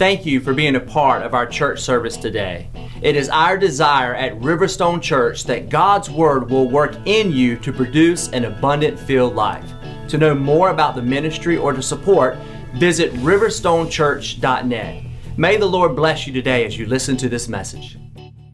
Thank 0.00 0.24
you 0.24 0.40
for 0.40 0.54
being 0.54 0.76
a 0.76 0.80
part 0.80 1.20
of 1.24 1.34
our 1.34 1.44
church 1.44 1.78
service 1.78 2.16
today. 2.16 2.70
It 3.02 3.16
is 3.16 3.28
our 3.28 3.58
desire 3.58 4.14
at 4.14 4.32
Riverstone 4.40 5.02
Church 5.02 5.44
that 5.44 5.68
God's 5.68 6.08
Word 6.08 6.48
will 6.48 6.70
work 6.70 6.96
in 7.04 7.30
you 7.30 7.58
to 7.58 7.70
produce 7.70 8.30
an 8.30 8.46
abundant 8.46 8.98
filled 8.98 9.34
life. 9.34 9.70
To 10.08 10.16
know 10.16 10.34
more 10.34 10.70
about 10.70 10.94
the 10.94 11.02
ministry 11.02 11.58
or 11.58 11.74
to 11.74 11.82
support, 11.82 12.38
visit 12.76 13.12
riverstonechurch.net. 13.16 15.04
May 15.36 15.58
the 15.58 15.66
Lord 15.66 15.94
bless 15.94 16.26
you 16.26 16.32
today 16.32 16.64
as 16.64 16.78
you 16.78 16.86
listen 16.86 17.18
to 17.18 17.28
this 17.28 17.46
message. 17.46 17.98
In 18.16 18.46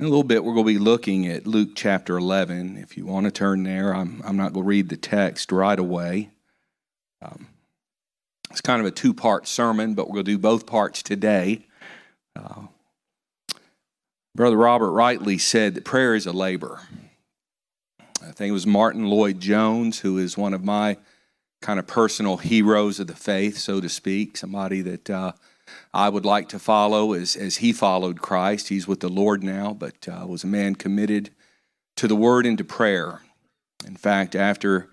a 0.00 0.04
little 0.04 0.24
bit, 0.24 0.42
we're 0.42 0.54
going 0.54 0.64
to 0.64 0.72
be 0.72 0.78
looking 0.78 1.26
at 1.26 1.46
Luke 1.46 1.72
chapter 1.74 2.16
11. 2.16 2.78
If 2.78 2.96
you 2.96 3.04
want 3.04 3.26
to 3.26 3.30
turn 3.30 3.64
there, 3.64 3.94
I'm, 3.94 4.22
I'm 4.24 4.38
not 4.38 4.54
going 4.54 4.64
to 4.64 4.68
read 4.68 4.88
the 4.88 4.96
text 4.96 5.52
right 5.52 5.78
away. 5.78 6.30
Um, 7.20 7.49
it's 8.50 8.60
kind 8.60 8.80
of 8.80 8.86
a 8.86 8.90
two 8.90 9.14
part 9.14 9.46
sermon, 9.46 9.94
but 9.94 10.10
we'll 10.10 10.22
do 10.22 10.38
both 10.38 10.66
parts 10.66 11.02
today. 11.02 11.66
Uh, 12.36 12.62
Brother 14.34 14.56
Robert 14.56 14.90
rightly 14.90 15.38
said 15.38 15.74
that 15.74 15.84
prayer 15.84 16.14
is 16.14 16.26
a 16.26 16.32
labor. 16.32 16.80
I 18.22 18.32
think 18.32 18.50
it 18.50 18.52
was 18.52 18.66
Martyn 18.66 19.06
Lloyd-Jones, 19.06 20.00
who 20.00 20.18
is 20.18 20.36
one 20.36 20.54
of 20.54 20.64
my 20.64 20.98
kind 21.62 21.78
of 21.78 21.86
personal 21.86 22.36
heroes 22.36 23.00
of 23.00 23.06
the 23.06 23.14
faith, 23.14 23.58
so 23.58 23.80
to 23.80 23.88
speak, 23.88 24.36
somebody 24.36 24.82
that 24.82 25.10
uh, 25.10 25.32
I 25.92 26.08
would 26.08 26.24
like 26.24 26.48
to 26.50 26.58
follow 26.58 27.12
as, 27.12 27.36
as 27.36 27.58
he 27.58 27.72
followed 27.72 28.20
Christ. 28.20 28.68
He's 28.68 28.88
with 28.88 29.00
the 29.00 29.08
Lord 29.08 29.42
now, 29.42 29.74
but 29.74 30.08
uh, 30.08 30.26
was 30.26 30.44
a 30.44 30.48
man 30.48 30.74
committed 30.74 31.30
to 31.96 32.08
the 32.08 32.16
word 32.16 32.46
and 32.46 32.56
to 32.58 32.64
prayer. 32.64 33.20
In 33.86 33.96
fact, 33.96 34.34
after 34.34 34.90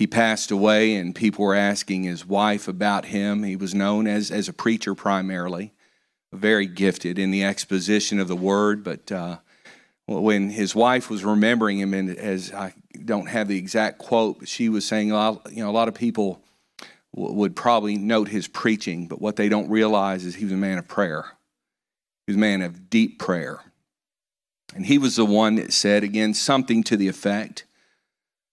he 0.00 0.06
passed 0.06 0.50
away 0.50 0.94
and 0.94 1.14
people 1.14 1.44
were 1.44 1.54
asking 1.54 2.04
his 2.04 2.24
wife 2.24 2.68
about 2.68 3.04
him, 3.04 3.42
he 3.42 3.54
was 3.54 3.74
known 3.74 4.06
as, 4.06 4.30
as 4.30 4.48
a 4.48 4.52
preacher 4.54 4.94
primarily, 4.94 5.74
very 6.32 6.66
gifted 6.66 7.18
in 7.18 7.30
the 7.30 7.44
exposition 7.44 8.18
of 8.18 8.26
the 8.26 8.34
word, 8.34 8.82
but 8.82 9.12
uh, 9.12 9.36
when 10.06 10.48
his 10.48 10.74
wife 10.74 11.10
was 11.10 11.22
remembering 11.22 11.78
him, 11.78 11.92
and 11.92 12.16
as 12.16 12.50
I 12.50 12.72
don't 13.04 13.28
have 13.28 13.48
the 13.48 13.58
exact 13.58 13.98
quote, 13.98 14.38
but 14.38 14.48
she 14.48 14.70
was 14.70 14.86
saying, 14.86 15.08
you 15.08 15.12
know, 15.62 15.68
a 15.68 15.70
lot 15.70 15.88
of 15.88 15.92
people 15.92 16.40
would 17.14 17.54
probably 17.54 17.98
note 17.98 18.28
his 18.28 18.48
preaching, 18.48 19.06
but 19.06 19.20
what 19.20 19.36
they 19.36 19.50
don't 19.50 19.68
realize 19.68 20.24
is 20.24 20.36
he 20.36 20.44
was 20.44 20.54
a 20.54 20.56
man 20.56 20.78
of 20.78 20.88
prayer. 20.88 21.26
He 22.26 22.32
was 22.32 22.36
a 22.36 22.40
man 22.40 22.62
of 22.62 22.88
deep 22.88 23.18
prayer. 23.18 23.60
And 24.74 24.86
he 24.86 24.96
was 24.96 25.16
the 25.16 25.26
one 25.26 25.56
that 25.56 25.74
said, 25.74 26.02
again, 26.04 26.32
something 26.32 26.82
to 26.84 26.96
the 26.96 27.08
effect 27.08 27.66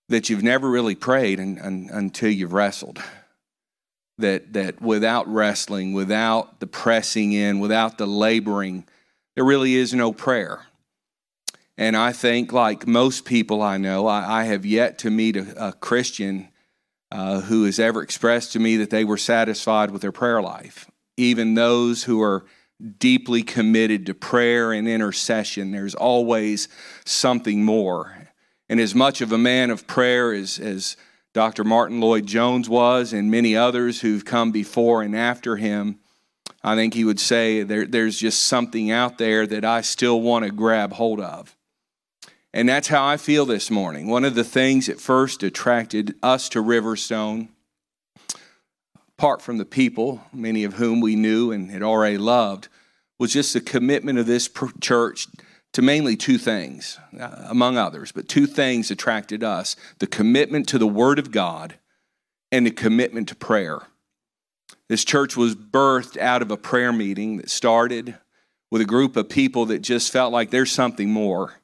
that 0.10 0.30
you've 0.30 0.44
never 0.44 0.70
really 0.70 0.96
prayed 0.96 1.40
un, 1.40 1.60
un, 1.62 1.90
until 1.92 2.32
you've 2.32 2.54
wrestled. 2.54 3.02
That, 4.20 4.54
that 4.54 4.82
without 4.82 5.28
wrestling, 5.28 5.94
without 5.94 6.60
the 6.60 6.66
pressing 6.66 7.34
in, 7.34 7.60
without 7.60 8.00
the 8.00 8.08
laboring, 8.08 8.86
there 9.36 9.46
really 9.46 9.76
is 9.76 9.94
no 9.94 10.12
prayer. 10.12 10.66
And 11.78 11.96
I 11.96 12.12
think, 12.14 12.52
like 12.52 12.88
most 12.88 13.26
people 13.26 13.62
I 13.62 13.78
know, 13.78 14.08
I, 14.08 14.42
I 14.42 14.44
have 14.46 14.66
yet 14.66 14.98
to 15.00 15.12
meet 15.12 15.38
a, 15.38 15.68
a 15.68 15.74
Christian 15.74 16.50
uh, 17.12 17.42
who 17.42 17.66
has 17.66 17.80
ever 17.80 18.02
expressed 18.02 18.54
to 18.54 18.60
me 18.60 18.78
that 18.78 18.90
they 18.90 19.06
were 19.06 19.18
satisfied 19.18 19.92
with 19.92 20.02
their 20.02 20.12
prayer 20.12 20.42
life. 20.42 20.90
Even 21.16 21.54
those 21.54 22.04
who 22.06 22.22
are 22.22 22.46
deeply 23.00 23.44
committed 23.44 24.06
to 24.08 24.14
prayer 24.14 24.72
and 24.72 24.88
intercession, 24.88 25.72
there's 25.72 25.96
always 25.96 26.68
something 27.06 27.64
more. 27.64 28.27
And 28.70 28.80
as 28.80 28.94
much 28.94 29.22
of 29.22 29.32
a 29.32 29.38
man 29.38 29.70
of 29.70 29.88
prayer 29.88 30.34
as, 30.34 30.60
as 30.60 30.98
Dr. 31.34 31.64
Martyn 31.64 32.02
Lloyd-Jones 32.02 32.68
was, 32.68 33.14
and 33.14 33.32
many 33.32 33.56
others 33.56 34.02
who've 34.02 34.26
come 34.26 34.52
before 34.52 35.02
and 35.02 35.16
after 35.16 35.56
him, 35.56 36.00
I 36.64 36.76
think 36.76 36.94
he 36.94 37.06
would 37.06 37.20
say 37.20 37.64
there, 37.64 37.86
there's 37.86 38.20
just 38.20 38.44
something 38.44 38.92
out 38.92 39.18
there 39.18 39.48
that 39.48 39.64
I 39.64 39.82
still 39.82 40.22
want 40.22 40.46
to 40.46 40.52
grab 40.52 40.94
hold 40.94 41.20
of. 41.20 41.56
And 42.54 42.68
that's 42.68 42.88
how 42.88 43.06
I 43.06 43.18
feel 43.18 43.46
this 43.46 43.70
morning. 43.70 44.08
One 44.08 44.26
of 44.26 44.36
the 44.36 44.44
things 44.44 44.88
that 44.88 45.00
first 45.00 45.44
attracted 45.44 46.16
us 46.24 46.50
to 46.50 46.64
Riverstone, 46.64 47.50
apart 49.18 49.42
from 49.42 49.58
the 49.58 49.66
people, 49.66 50.24
many 50.34 50.64
of 50.64 50.74
whom 50.74 51.00
we 51.00 51.16
knew 51.16 51.52
and 51.52 51.70
had 51.70 51.84
already 51.84 52.18
loved, 52.18 52.68
was 53.20 53.34
just 53.34 53.54
the 53.54 53.62
commitment 53.62 54.18
of 54.18 54.26
this 54.26 54.50
church 54.82 55.28
to 55.74 55.82
mainly 55.82 56.16
two 56.16 56.38
things, 56.38 57.00
uh, 57.20 57.46
among 57.50 57.78
others, 57.78 58.12
but 58.12 58.28
two 58.28 58.48
things 58.48 58.90
attracted 58.90 59.44
us 59.44 59.76
the 60.00 60.08
commitment 60.08 60.68
to 60.70 60.78
the 60.78 60.88
Word 60.88 61.20
of 61.20 61.32
God 61.32 61.76
and 62.52 62.66
the 62.66 62.72
commitment 62.72 63.30
to 63.30 63.36
prayer. 63.36 63.82
This 64.90 65.04
church 65.04 65.36
was 65.36 65.56
birthed 65.56 66.18
out 66.18 66.42
of 66.42 66.50
a 66.50 66.58
prayer 66.58 66.94
meeting 66.94 67.38
that 67.38 67.50
started 67.50 68.16
with 68.72 68.82
a 68.82 68.86
group 68.86 69.16
of 69.16 69.30
people 69.30 69.66
that 69.68 69.80
just 69.80 70.12
felt 70.12 70.32
like 70.32 70.50
there's 70.50 70.72
something 70.72 71.12
more 71.12 71.56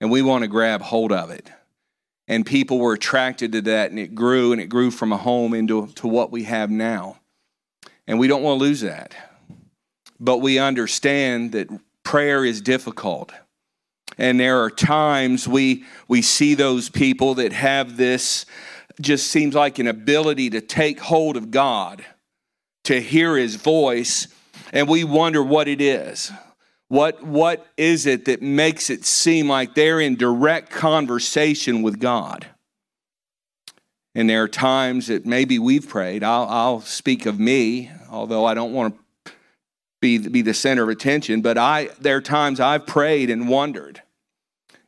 and 0.00 0.10
we 0.10 0.22
want 0.22 0.42
to 0.42 0.48
grab 0.48 0.82
hold 0.82 1.12
of 1.12 1.30
it. 1.30 1.50
And 2.26 2.44
people 2.44 2.78
were 2.78 2.92
attracted 2.92 3.52
to 3.52 3.62
that, 3.62 3.90
and 3.90 3.98
it 3.98 4.14
grew, 4.14 4.52
and 4.52 4.60
it 4.60 4.66
grew 4.66 4.90
from 4.90 5.12
a 5.12 5.16
home 5.16 5.54
into 5.54 5.86
to 5.94 6.06
what 6.06 6.30
we 6.30 6.44
have 6.44 6.70
now. 6.70 7.18
And 8.06 8.18
we 8.18 8.28
don't 8.28 8.42
want 8.42 8.60
to 8.60 8.64
lose 8.64 8.82
that. 8.82 9.14
But 10.20 10.38
we 10.38 10.58
understand 10.58 11.52
that 11.52 11.68
prayer 12.08 12.42
is 12.42 12.62
difficult. 12.62 13.32
And 14.16 14.40
there 14.40 14.62
are 14.62 14.70
times 14.70 15.46
we, 15.46 15.84
we 16.08 16.22
see 16.22 16.54
those 16.54 16.88
people 16.88 17.34
that 17.34 17.52
have 17.52 17.98
this, 17.98 18.46
just 18.98 19.30
seems 19.30 19.54
like 19.54 19.78
an 19.78 19.86
ability 19.86 20.48
to 20.50 20.62
take 20.62 21.00
hold 21.00 21.36
of 21.36 21.50
God, 21.50 22.02
to 22.84 22.98
hear 22.98 23.36
His 23.36 23.56
voice, 23.56 24.26
and 24.72 24.88
we 24.88 25.04
wonder 25.04 25.42
what 25.42 25.68
it 25.68 25.82
is. 25.82 26.32
What, 26.88 27.22
what 27.22 27.66
is 27.76 28.06
it 28.06 28.24
that 28.24 28.40
makes 28.40 28.88
it 28.88 29.04
seem 29.04 29.46
like 29.46 29.74
they're 29.74 30.00
in 30.00 30.16
direct 30.16 30.70
conversation 30.70 31.82
with 31.82 32.00
God? 32.00 32.46
And 34.14 34.30
there 34.30 34.44
are 34.44 34.48
times 34.48 35.08
that 35.08 35.26
maybe 35.26 35.58
we've 35.58 35.86
prayed. 35.86 36.24
I'll, 36.24 36.46
I'll 36.48 36.80
speak 36.80 37.26
of 37.26 37.38
me, 37.38 37.90
although 38.10 38.46
I 38.46 38.54
don't 38.54 38.72
want 38.72 38.94
to 38.94 39.00
be, 40.00 40.18
be 40.18 40.42
the 40.42 40.54
center 40.54 40.82
of 40.82 40.88
attention, 40.88 41.40
but 41.40 41.58
I, 41.58 41.90
there 42.00 42.16
are 42.16 42.20
times 42.20 42.60
I've 42.60 42.86
prayed 42.86 43.30
and 43.30 43.48
wondered 43.48 44.02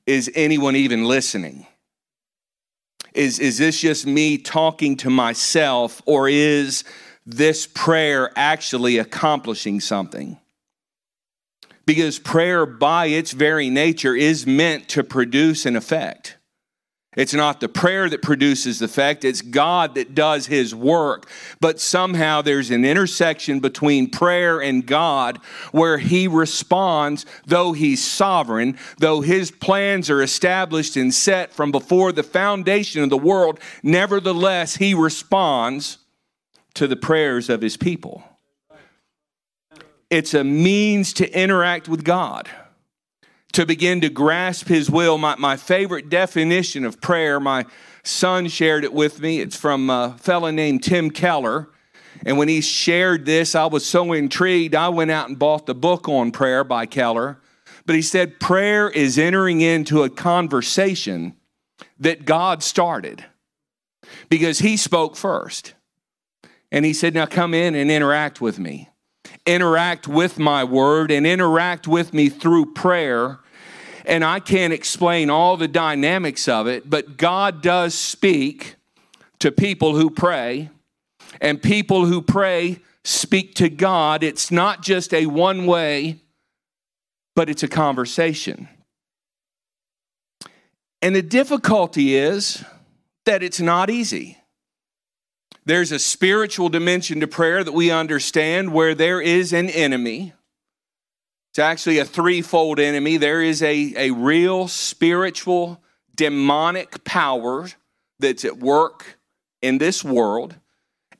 is 0.06 0.30
anyone 0.34 0.74
even 0.74 1.04
listening? 1.04 1.66
Is, 3.14 3.38
is 3.38 3.58
this 3.58 3.80
just 3.80 4.06
me 4.06 4.38
talking 4.38 4.96
to 4.98 5.10
myself, 5.10 6.02
or 6.04 6.28
is 6.28 6.84
this 7.26 7.66
prayer 7.66 8.32
actually 8.34 8.98
accomplishing 8.98 9.78
something? 9.80 10.38
because 11.90 12.20
prayer, 12.20 12.66
by 12.66 13.06
its 13.06 13.32
very 13.32 13.68
nature, 13.68 14.14
is 14.14 14.46
meant 14.46 14.88
to 14.88 15.02
produce 15.02 15.66
an 15.66 15.74
effect. 15.74 16.36
It's 17.16 17.34
not 17.34 17.58
the 17.58 17.68
prayer 17.68 18.08
that 18.08 18.22
produces 18.22 18.78
the 18.78 18.84
effect, 18.84 19.24
it's 19.24 19.42
God 19.42 19.96
that 19.96 20.14
does 20.14 20.46
his 20.46 20.74
work. 20.74 21.28
But 21.60 21.80
somehow 21.80 22.40
there's 22.40 22.70
an 22.70 22.84
intersection 22.84 23.58
between 23.58 24.10
prayer 24.10 24.60
and 24.60 24.86
God 24.86 25.38
where 25.72 25.98
he 25.98 26.28
responds, 26.28 27.26
though 27.46 27.72
he's 27.72 28.04
sovereign, 28.04 28.78
though 28.98 29.22
his 29.22 29.50
plans 29.50 30.08
are 30.08 30.22
established 30.22 30.96
and 30.96 31.12
set 31.12 31.52
from 31.52 31.72
before 31.72 32.12
the 32.12 32.22
foundation 32.22 33.02
of 33.02 33.10
the 33.10 33.18
world, 33.18 33.58
nevertheless, 33.82 34.76
he 34.76 34.94
responds 34.94 35.98
to 36.74 36.86
the 36.86 36.96
prayers 36.96 37.50
of 37.50 37.60
his 37.60 37.76
people 37.76 38.22
it's 40.10 40.34
a 40.34 40.42
means 40.42 41.12
to 41.14 41.40
interact 41.40 41.88
with 41.88 42.04
God, 42.04 42.50
to 43.52 43.66
begin 43.66 44.00
to 44.02 44.08
grasp 44.08 44.68
His 44.68 44.90
will. 44.90 45.18
My, 45.18 45.36
my 45.36 45.56
favorite 45.56 46.08
definition 46.08 46.84
of 46.84 47.00
prayer, 47.00 47.40
my 47.40 47.66
son 48.02 48.48
shared 48.48 48.84
it 48.84 48.92
with 48.92 49.20
me. 49.20 49.40
It's 49.40 49.56
from 49.56 49.90
a 49.90 50.16
fellow 50.18 50.50
named 50.50 50.82
Tim 50.82 51.10
Keller. 51.10 51.68
And 52.24 52.36
when 52.36 52.48
he 52.48 52.60
shared 52.60 53.24
this, 53.24 53.54
I 53.54 53.66
was 53.66 53.86
so 53.86 54.12
intrigued, 54.12 54.74
I 54.74 54.90
went 54.90 55.10
out 55.10 55.28
and 55.28 55.38
bought 55.38 55.66
the 55.66 55.74
book 55.74 56.08
on 56.08 56.32
prayer 56.32 56.64
by 56.64 56.84
Keller. 56.84 57.40
But 57.86 57.96
he 57.96 58.02
said, 58.02 58.38
prayer 58.40 58.90
is 58.90 59.18
entering 59.18 59.62
into 59.62 60.02
a 60.02 60.10
conversation 60.10 61.34
that 61.98 62.26
God 62.26 62.62
started 62.62 63.24
because 64.28 64.58
he 64.58 64.76
spoke 64.76 65.16
first. 65.16 65.74
And 66.70 66.84
he 66.84 66.92
said, 66.92 67.14
Now 67.14 67.26
come 67.26 67.52
in 67.52 67.74
and 67.74 67.90
interact 67.90 68.40
with 68.40 68.58
me 68.58 68.90
interact 69.46 70.06
with 70.06 70.38
my 70.38 70.64
word 70.64 71.10
and 71.10 71.26
interact 71.26 71.88
with 71.88 72.14
me 72.14 72.28
through 72.28 72.72
prayer. 72.72 73.39
And 74.10 74.24
I 74.24 74.40
can't 74.40 74.72
explain 74.72 75.30
all 75.30 75.56
the 75.56 75.68
dynamics 75.68 76.48
of 76.48 76.66
it, 76.66 76.90
but 76.90 77.16
God 77.16 77.62
does 77.62 77.94
speak 77.94 78.74
to 79.38 79.52
people 79.52 79.94
who 79.94 80.10
pray, 80.10 80.68
and 81.40 81.62
people 81.62 82.06
who 82.06 82.20
pray 82.20 82.80
speak 83.04 83.54
to 83.54 83.68
God. 83.68 84.24
It's 84.24 84.50
not 84.50 84.82
just 84.82 85.14
a 85.14 85.26
one 85.26 85.64
way, 85.64 86.18
but 87.36 87.48
it's 87.48 87.62
a 87.62 87.68
conversation. 87.68 88.68
And 91.00 91.14
the 91.14 91.22
difficulty 91.22 92.16
is 92.16 92.64
that 93.26 93.44
it's 93.44 93.60
not 93.60 93.90
easy. 93.90 94.38
There's 95.64 95.92
a 95.92 96.00
spiritual 96.00 96.68
dimension 96.68 97.20
to 97.20 97.28
prayer 97.28 97.62
that 97.62 97.72
we 97.72 97.92
understand 97.92 98.72
where 98.72 98.94
there 98.94 99.20
is 99.20 99.52
an 99.52 99.70
enemy. 99.70 100.32
It's 101.50 101.58
actually 101.58 101.98
a 101.98 102.04
threefold 102.04 102.78
enemy. 102.78 103.16
There 103.16 103.42
is 103.42 103.60
a, 103.60 103.92
a 103.96 104.10
real 104.12 104.68
spiritual, 104.68 105.82
demonic 106.14 107.02
power 107.02 107.68
that's 108.20 108.44
at 108.44 108.58
work 108.58 109.18
in 109.60 109.78
this 109.78 110.04
world, 110.04 110.54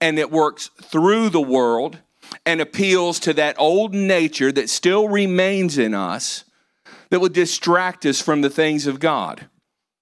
and 0.01 0.21
it 0.21 0.31
works 0.31 0.71
through 0.83 1.31
the 1.31 1.41
world 1.41 1.99
and 2.47 2.61
appeals 2.61 3.19
to 3.21 3.33
that 3.35 3.57
old 3.59 3.93
nature 3.93 4.53
that 4.53 4.71
still 4.71 5.09
remains 5.09 5.79
in 5.79 5.95
us 5.95 6.45
that 7.11 7.21
would 7.21 7.33
distract 7.33 8.07
us 8.07 8.21
from 8.21 8.41
the 8.41 8.51
things 8.51 8.87
of 8.87 9.01
God, 9.01 9.49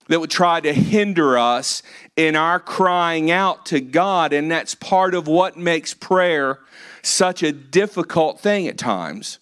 that 0.08 0.20
would 0.20 0.30
try 0.30 0.60
to 0.60 0.74
hinder 0.74 1.38
us 1.38 1.82
in 2.16 2.36
our 2.36 2.60
crying 2.60 3.30
out 3.30 3.64
to 3.66 3.80
God. 3.80 4.34
And 4.34 4.50
that's 4.50 4.74
part 4.74 5.14
of 5.14 5.26
what 5.26 5.56
makes 5.56 5.94
prayer 5.94 6.58
such 7.02 7.42
a 7.42 7.50
difficult 7.50 8.40
thing 8.40 8.68
at 8.68 8.76
times. 8.76 9.38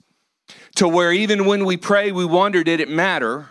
To 0.77 0.89
where 0.89 1.13
even 1.13 1.47
when 1.47 1.65
we 1.65 1.77
pray, 1.77 2.13
we 2.13 2.25
wonder, 2.25 2.63
did 2.63 2.81
it 2.81 2.89
matter? 2.89 3.49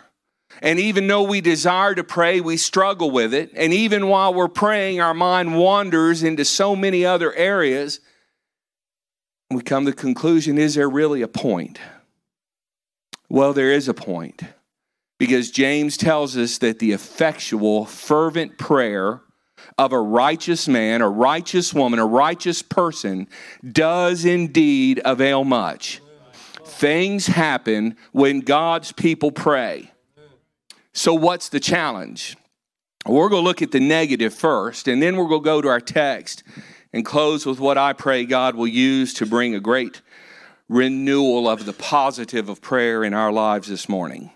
And 0.61 0.79
even 0.79 1.07
though 1.07 1.23
we 1.23 1.41
desire 1.41 1.95
to 1.95 2.03
pray, 2.03 2.39
we 2.39 2.57
struggle 2.57 3.11
with 3.11 3.33
it. 3.33 3.51
And 3.55 3.73
even 3.73 4.07
while 4.07 4.33
we're 4.33 4.47
praying, 4.47 5.01
our 5.01 5.13
mind 5.13 5.57
wanders 5.57 6.23
into 6.23 6.45
so 6.45 6.75
many 6.75 7.05
other 7.05 7.33
areas. 7.33 7.99
We 9.51 9.61
come 9.61 9.85
to 9.85 9.91
the 9.91 9.97
conclusion 9.97 10.57
is 10.57 10.75
there 10.75 10.89
really 10.89 11.21
a 11.21 11.27
point? 11.27 11.79
Well, 13.29 13.53
there 13.53 13.71
is 13.71 13.87
a 13.87 13.93
point 13.93 14.43
because 15.17 15.51
James 15.51 15.97
tells 15.97 16.37
us 16.37 16.59
that 16.59 16.79
the 16.79 16.91
effectual, 16.91 17.85
fervent 17.85 18.57
prayer 18.57 19.21
of 19.77 19.91
a 19.91 19.99
righteous 19.99 20.67
man, 20.67 21.01
a 21.01 21.09
righteous 21.09 21.73
woman, 21.73 21.99
a 21.99 22.05
righteous 22.05 22.61
person 22.61 23.27
does 23.71 24.25
indeed 24.25 25.01
avail 25.03 25.43
much. 25.43 26.01
Things 26.75 27.27
happen 27.27 27.95
when 28.11 28.41
God's 28.41 28.91
people 28.91 29.31
pray. 29.31 29.91
So, 30.91 31.13
what's 31.13 31.47
the 31.47 31.61
challenge? 31.61 32.35
We're 33.05 33.29
going 33.29 33.43
to 33.43 33.47
look 33.47 33.61
at 33.61 33.71
the 33.71 33.79
negative 33.79 34.33
first, 34.33 34.89
and 34.89 35.01
then 35.01 35.15
we're 35.15 35.29
going 35.29 35.41
to 35.41 35.45
go 35.45 35.61
to 35.61 35.69
our 35.69 35.79
text 35.79 36.43
and 36.91 37.05
close 37.05 37.45
with 37.45 37.61
what 37.61 37.77
I 37.77 37.93
pray 37.93 38.25
God 38.25 38.55
will 38.55 38.67
use 38.67 39.13
to 39.15 39.25
bring 39.25 39.55
a 39.55 39.61
great 39.61 40.01
renewal 40.67 41.47
of 41.47 41.65
the 41.65 41.71
positive 41.71 42.49
of 42.49 42.61
prayer 42.61 43.05
in 43.05 43.13
our 43.13 43.31
lives 43.31 43.69
this 43.69 43.87
morning. 43.87 44.31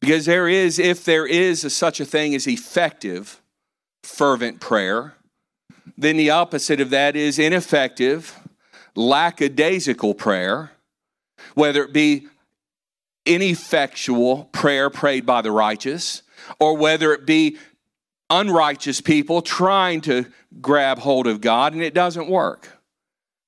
Because 0.00 0.24
there 0.24 0.48
is, 0.48 0.78
if 0.78 1.04
there 1.04 1.26
is 1.26 1.62
a, 1.62 1.68
such 1.68 2.00
a 2.00 2.06
thing 2.06 2.34
as 2.34 2.46
effective, 2.46 3.42
fervent 4.02 4.60
prayer, 4.60 5.14
then 5.98 6.16
the 6.16 6.30
opposite 6.30 6.80
of 6.80 6.88
that 6.88 7.16
is 7.16 7.38
ineffective, 7.38 8.38
lackadaisical 8.94 10.14
prayer, 10.14 10.70
whether 11.54 11.84
it 11.84 11.92
be 11.92 12.28
ineffectual 13.24 14.44
prayer 14.52 14.90
prayed 14.90 15.24
by 15.26 15.42
the 15.42 15.52
righteous, 15.52 16.22
or 16.58 16.76
whether 16.76 17.12
it 17.12 17.26
be 17.26 17.56
unrighteous 18.30 19.00
people 19.00 19.42
trying 19.42 20.00
to 20.00 20.26
grab 20.60 20.98
hold 20.98 21.26
of 21.26 21.40
God 21.40 21.74
and 21.74 21.82
it 21.82 21.94
doesn't 21.94 22.28
work. 22.28 22.80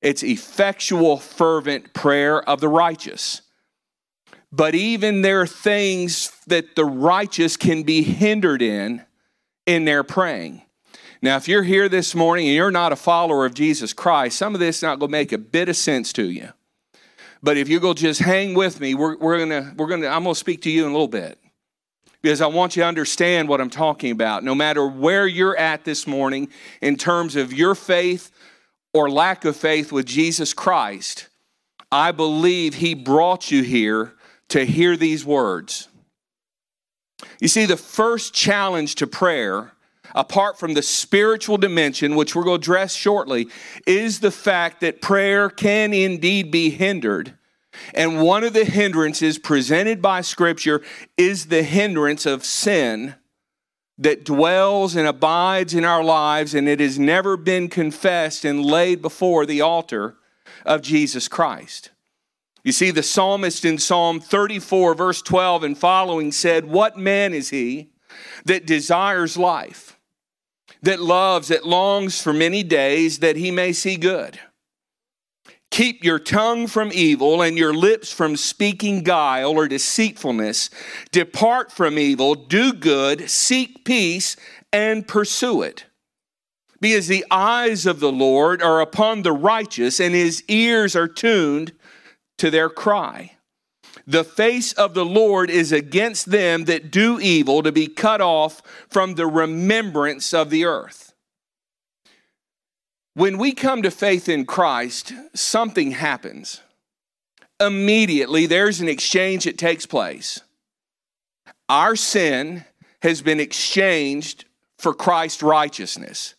It's 0.02 0.23
effectual, 0.23 1.17
fervent 1.17 1.94
prayer 1.94 2.43
of 2.43 2.61
the 2.61 2.69
righteous. 2.69 3.41
But 4.52 4.75
even 4.75 5.23
there 5.23 5.40
are 5.40 5.47
things 5.47 6.31
that 6.47 6.76
the 6.76 6.85
righteous 6.85 7.56
can 7.56 7.82
be 7.82 8.02
hindered 8.02 8.62
in 8.62 9.02
in 9.67 9.87
their 9.87 10.05
praying. 10.05 10.62
Now, 11.23 11.37
if 11.37 11.49
you're 11.49 11.62
here 11.62 11.88
this 11.88 12.14
morning 12.14 12.47
and 12.47 12.55
you're 12.55 12.70
not 12.70 12.93
a 12.93 12.97
follower 12.97 13.47
of 13.47 13.55
Jesus 13.55 13.94
Christ, 13.94 14.37
some 14.37 14.52
of 14.52 14.61
this 14.61 14.76
is 14.76 14.82
not 14.82 14.99
going 14.99 15.08
to 15.08 15.12
make 15.12 15.32
a 15.32 15.38
bit 15.38 15.70
of 15.70 15.76
sense 15.76 16.12
to 16.12 16.31
you. 16.31 16.50
But 17.44 17.58
if 17.58 17.69
you 17.69 17.79
go 17.79 17.93
just 17.93 18.20
hang 18.20 18.55
with 18.55 18.81
me, 18.81 18.94
we're, 18.94 19.19
we're 19.19 19.38
gonna 19.38 19.75
we're 19.76 19.87
gonna 19.87 20.06
I'm 20.06 20.23
gonna 20.23 20.35
speak 20.35 20.62
to 20.62 20.70
you 20.70 20.87
in 20.87 20.91
a 20.91 20.93
little 20.93 21.06
bit 21.06 21.38
because 22.23 22.41
I 22.41 22.46
want 22.46 22.75
you 22.75 22.82
to 22.82 22.87
understand 22.87 23.50
what 23.50 23.61
I'm 23.61 23.69
talking 23.69 24.12
about. 24.12 24.43
No 24.43 24.55
matter 24.55 24.87
where 24.87 25.26
you're 25.26 25.55
at 25.55 25.85
this 25.85 26.06
morning 26.06 26.49
in 26.81 26.96
terms 26.96 27.37
of 27.37 27.52
your 27.52 27.75
faith 27.75 28.31
or 28.94 29.11
lack 29.11 29.44
of 29.44 29.58
faith 29.58 29.93
with 29.93 30.06
Jesus 30.06 30.55
Christ, 30.55 31.29
I 31.93 32.12
believe 32.12 32.76
He 32.76 32.94
brought 32.94 33.50
you 33.50 33.62
here 33.62 34.14
to 34.49 34.64
hear 34.64 34.97
these 34.97 35.23
words. 35.26 35.88
You 37.40 37.49
see, 37.49 37.67
the 37.67 37.76
first 37.76 38.32
challenge 38.32 38.94
to 38.97 39.06
prayer, 39.06 39.74
apart 40.14 40.58
from 40.58 40.75
the 40.75 40.82
spiritual 40.82 41.56
dimension, 41.56 42.14
which 42.14 42.34
we're 42.34 42.44
going 42.44 42.61
to 42.61 42.62
address 42.62 42.94
shortly, 42.94 43.49
is 43.87 44.20
the 44.20 44.31
fact 44.31 44.81
that 44.81 45.02
prayer 45.02 45.49
can 45.50 45.93
indeed 45.93 46.50
be 46.50 46.70
hindered. 46.70 47.37
And 47.93 48.22
one 48.22 48.44
of 48.44 48.52
the 48.52 48.64
hindrances 48.64 49.38
presented 49.38 50.00
by 50.00 50.20
Scripture 50.20 50.82
is 51.16 51.46
the 51.46 51.62
hindrance 51.62 52.26
of 52.26 52.44
sin 52.44 53.16
that 53.99 54.25
dwells 54.25 54.96
and 54.96 55.06
abides 55.06 55.75
in 55.75 55.84
our 55.84 56.02
lives, 56.02 56.55
and 56.55 56.69
it 56.69 56.81
has 56.81 56.99
never 56.99 57.37
been 57.37 57.69
confessed 57.69 58.44
and 58.44 58.64
laid 58.64 59.00
before 59.00 59.46
the 59.46 59.61
altar 59.61 60.16
of 60.64 60.82
Jesus 60.82 61.28
Christ. 61.28 61.90
You 62.64 62.72
see, 62.72 62.90
the 62.90 63.02
psalmist 63.02 63.64
in 63.64 63.78
Psalm 63.78 64.20
34, 64.20 64.94
verse 64.94 65.22
12 65.22 65.64
and 65.64 65.78
following 65.78 66.32
said, 66.32 66.64
What 66.64 66.96
man 66.96 67.34
is 67.34 67.50
he 67.50 67.90
that 68.46 68.66
desires 68.66 69.37
life, 69.37 69.94
that 70.84 71.00
loves, 71.00 71.48
that 71.48 71.66
longs 71.66 72.20
for 72.22 72.32
many 72.32 72.62
days 72.62 73.19
that 73.19 73.36
he 73.36 73.50
may 73.50 73.72
see 73.72 73.96
good? 73.96 74.38
Keep 75.70 76.04
your 76.04 76.20
tongue 76.20 76.69
from 76.69 76.90
evil 76.92 77.42
and 77.42 77.58
your 77.58 77.75
lips 77.75 78.12
from 78.12 78.36
speaking 78.36 79.02
guile 79.02 79.50
or 79.50 79.66
deceitfulness. 79.66 80.70
Depart 81.10 81.72
from 81.72 81.98
evil, 81.98 82.36
do 82.36 82.72
good, 82.72 83.28
seek 83.28 83.84
peace, 83.84 84.36
and 84.72 85.08
pursue 85.08 85.62
it. 85.62 85.86
Because 86.81 87.08
the 87.08 87.25
eyes 87.30 87.87
of 87.87 87.98
the 87.98 88.12
Lord 88.12 88.62
are 88.62 88.80
upon 88.80 89.22
the 89.22 89.32
righteous, 89.32 89.98
and 89.98 90.14
his 90.14 90.44
ears 90.48 90.94
are 90.94 91.08
tuned 91.08 91.72
to 92.38 92.50
their 92.50 92.69
cry. 92.69 93.33
The 94.06 94.24
face 94.24 94.72
of 94.74 94.94
the 94.94 95.04
Lord 95.04 95.50
is 95.50 95.72
against 95.72 96.30
them 96.30 96.64
that 96.64 96.90
do 96.90 97.18
evil, 97.18 97.62
to 97.62 97.72
be 97.72 97.86
cut 97.86 98.20
off 98.20 98.60
from 98.88 99.14
the 99.14 99.26
remembrance 99.26 100.34
of 100.34 100.50
the 100.50 100.64
earth. 100.64 101.14
When 103.14 103.38
we 103.38 103.52
come 103.52 103.82
to 103.82 103.90
faith 103.90 104.28
in 104.28 104.44
Christ, 104.44 105.12
something 105.34 105.92
happens. 105.92 106.60
Immediately, 107.60 108.46
there's 108.46 108.80
an 108.80 108.88
exchange 108.88 109.44
that 109.44 109.56
takes 109.56 109.87
place. 109.87 110.40
Our 111.68 111.96
sin 111.96 112.64
has 113.02 113.23
been 113.23 113.40
exchanged 113.40 114.44
for 114.78 114.92
Christ's 114.92 115.42
righteousness. 115.42 116.34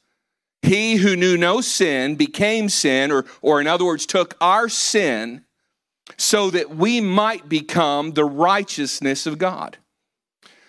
He 0.61 0.95
who 0.95 1.15
knew 1.15 1.37
no 1.37 1.61
sin 1.61 2.15
became 2.15 2.69
sin, 2.69 3.11
or, 3.11 3.25
or 3.41 3.61
in 3.61 3.67
other 3.67 3.85
words, 3.85 4.05
took 4.05 4.35
our 4.41 4.67
sin 4.67 5.45
so 6.17 6.49
that 6.51 6.75
we 6.75 7.01
might 7.01 7.49
become 7.49 8.11
the 8.11 8.25
righteousness 8.25 9.25
of 9.25 9.37
God. 9.37 9.77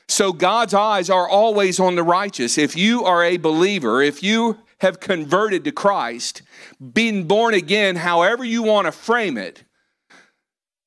So 0.08 0.32
God's 0.32 0.74
eyes 0.74 1.10
are 1.10 1.28
always 1.28 1.80
on 1.80 1.96
the 1.96 2.02
righteous. 2.02 2.58
If 2.58 2.76
you 2.76 3.04
are 3.04 3.24
a 3.24 3.36
believer, 3.36 4.02
if 4.02 4.22
you 4.22 4.58
have 4.78 5.00
converted 5.00 5.64
to 5.64 5.72
Christ, 5.72 6.42
been 6.80 7.24
born 7.24 7.54
again, 7.54 7.96
however 7.96 8.44
you 8.44 8.62
want 8.62 8.86
to 8.86 8.92
frame 8.92 9.36
it, 9.36 9.64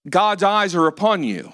God's 0.09 0.43
eyes 0.43 0.73
are 0.75 0.87
upon 0.87 1.23
you. 1.23 1.51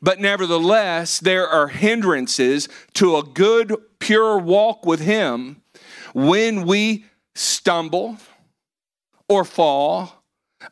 But 0.00 0.20
nevertheless, 0.20 1.18
there 1.18 1.48
are 1.48 1.68
hindrances 1.68 2.68
to 2.94 3.16
a 3.16 3.22
good, 3.22 3.74
pure 3.98 4.38
walk 4.38 4.86
with 4.86 5.00
Him 5.00 5.62
when 6.14 6.66
we 6.66 7.04
stumble 7.34 8.18
or 9.28 9.44
fall, 9.44 10.17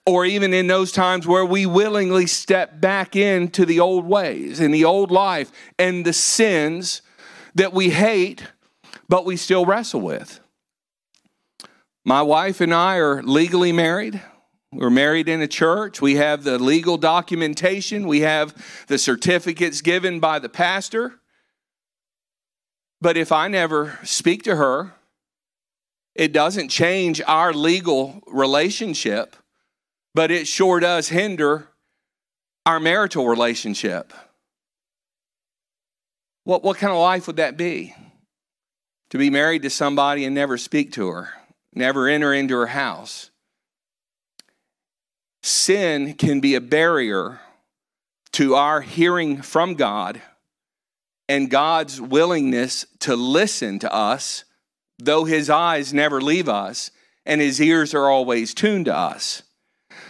or 0.05 0.25
even 0.25 0.53
in 0.53 0.67
those 0.67 0.93
times 0.93 1.27
where 1.27 1.45
we 1.45 1.67
willingly 1.67 2.27
step 2.27 2.81
back 2.81 3.15
into 3.15 3.65
the 3.65 3.81
old 3.81 4.05
ways 4.05 4.61
and 4.61 4.75
the 4.75 4.85
old 4.85 5.11
life 5.11 5.51
and 5.79 6.05
the 6.05 6.13
sins 6.13 7.03
that 7.55 7.73
we 7.73 7.91
hate 7.91 8.43
but 9.09 9.25
we 9.25 9.37
still 9.37 9.65
wrestle 9.65 10.01
with. 10.01 10.41
My 12.05 12.23
wife 12.23 12.61
and 12.61 12.73
I 12.73 12.97
are 12.97 13.23
legally 13.23 13.73
married. 13.73 14.21
We're 14.73 14.91
married 14.91 15.29
in 15.29 15.41
a 15.41 15.49
church. 15.49 16.01
We 16.01 16.17
have 16.17 16.45
the 16.45 16.59
legal 16.59 16.97
documentation. 16.97 18.07
We 18.07 18.21
have 18.21 18.55
the 18.89 18.99
certificates 18.99 19.81
given 19.81 20.21
by 20.21 20.39
the 20.39 20.49
pastor. 20.49 21.15
But 23.01 23.17
if 23.17 23.33
I 23.33 23.49
never 23.49 23.99
speak 24.05 24.43
to 24.45 24.57
her, 24.57 24.95
it 26.15 26.33
doesn't 26.33 26.69
change 26.69 27.21
our 27.27 27.53
legal 27.53 28.23
relationship, 28.27 29.37
but 30.17 30.33
it 30.33 30.49
sure 30.49 30.81
does 30.81 31.09
hinder 31.09 31.69
our 32.65 32.81
marital 32.81 33.29
relationship. 33.29 34.13
What, 36.43 36.65
what 36.65 36.79
kind 36.79 36.93
of 36.93 36.99
life 36.99 37.29
would 37.29 37.37
that 37.37 37.57
be? 37.57 37.95
to 39.11 39.19
be 39.19 39.31
married 39.31 39.63
to 39.63 39.71
somebody 39.71 40.25
and 40.25 40.35
never 40.35 40.59
speak 40.59 40.93
to 40.93 41.09
her, 41.09 41.31
never 41.73 42.09
enter 42.09 42.33
into 42.33 42.55
her 42.55 42.67
house. 42.67 43.31
Sin 45.43 46.15
can 46.15 46.41
be 46.41 46.55
a 46.55 46.61
barrier 46.61 47.41
to 48.33 48.55
our 48.57 48.81
hearing 48.81 49.43
from 49.43 49.75
God 49.75 50.21
and 51.29 51.51
God's 51.51 52.01
willingness 52.01 52.85
to 53.01 53.17
listen 53.17 53.79
to 53.81 53.93
us, 53.93 54.45
though 54.99 55.25
his 55.25 55.49
eyes 55.49 55.95
never 55.95 56.21
leave 56.21 56.49
us 56.49 56.91
and 57.25 57.41
his 57.41 57.61
ears 57.61 57.95
are 57.95 58.11
always 58.11 58.55
tuned 58.55 58.87
to 58.87 58.95
us. 58.95 59.43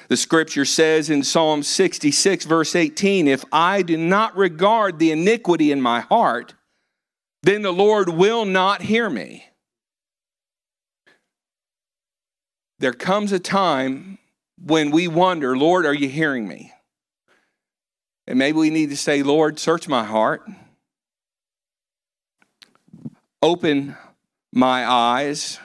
The 0.08 0.16
scripture 0.16 0.64
says 0.64 1.10
in 1.10 1.22
Psalm 1.22 1.62
66, 1.62 2.44
verse 2.44 2.74
18, 2.76 3.28
If 3.28 3.44
I 3.52 3.82
do 3.82 3.96
not 3.96 4.36
regard 4.36 4.98
the 4.98 5.10
iniquity 5.10 5.72
in 5.72 5.80
my 5.80 6.00
heart, 6.00 6.54
then 7.42 7.62
the 7.62 7.72
Lord 7.72 8.08
will 8.08 8.44
not 8.44 8.82
hear 8.82 9.10
me. 9.10 9.44
There 12.78 12.92
comes 12.92 13.32
a 13.32 13.38
time 13.38 14.18
when 14.60 14.90
we 14.90 15.08
wonder, 15.08 15.56
Lord, 15.56 15.86
are 15.86 15.94
you 15.94 16.08
hearing 16.08 16.46
me? 16.46 16.72
And 18.26 18.38
maybe 18.38 18.58
we 18.58 18.70
need 18.70 18.90
to 18.90 18.96
say, 18.96 19.22
Lord, 19.22 19.58
search 19.58 19.88
my 19.88 20.04
heart. 20.04 20.46
Open 23.42 23.96
my 24.52 24.88
eyes, 24.88 25.58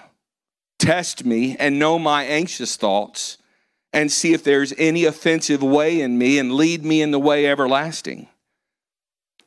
test 0.77 1.25
me, 1.25 1.55
and 1.57 1.79
know 1.79 1.97
my 1.97 2.23
anxious 2.25 2.75
thoughts 2.75 3.37
and 3.93 4.11
see 4.11 4.33
if 4.33 4.43
there's 4.43 4.73
any 4.77 5.05
offensive 5.05 5.61
way 5.61 6.01
in 6.01 6.17
me 6.17 6.39
and 6.39 6.53
lead 6.53 6.85
me 6.85 7.01
in 7.01 7.11
the 7.11 7.19
way 7.19 7.45
everlasting. 7.45 8.27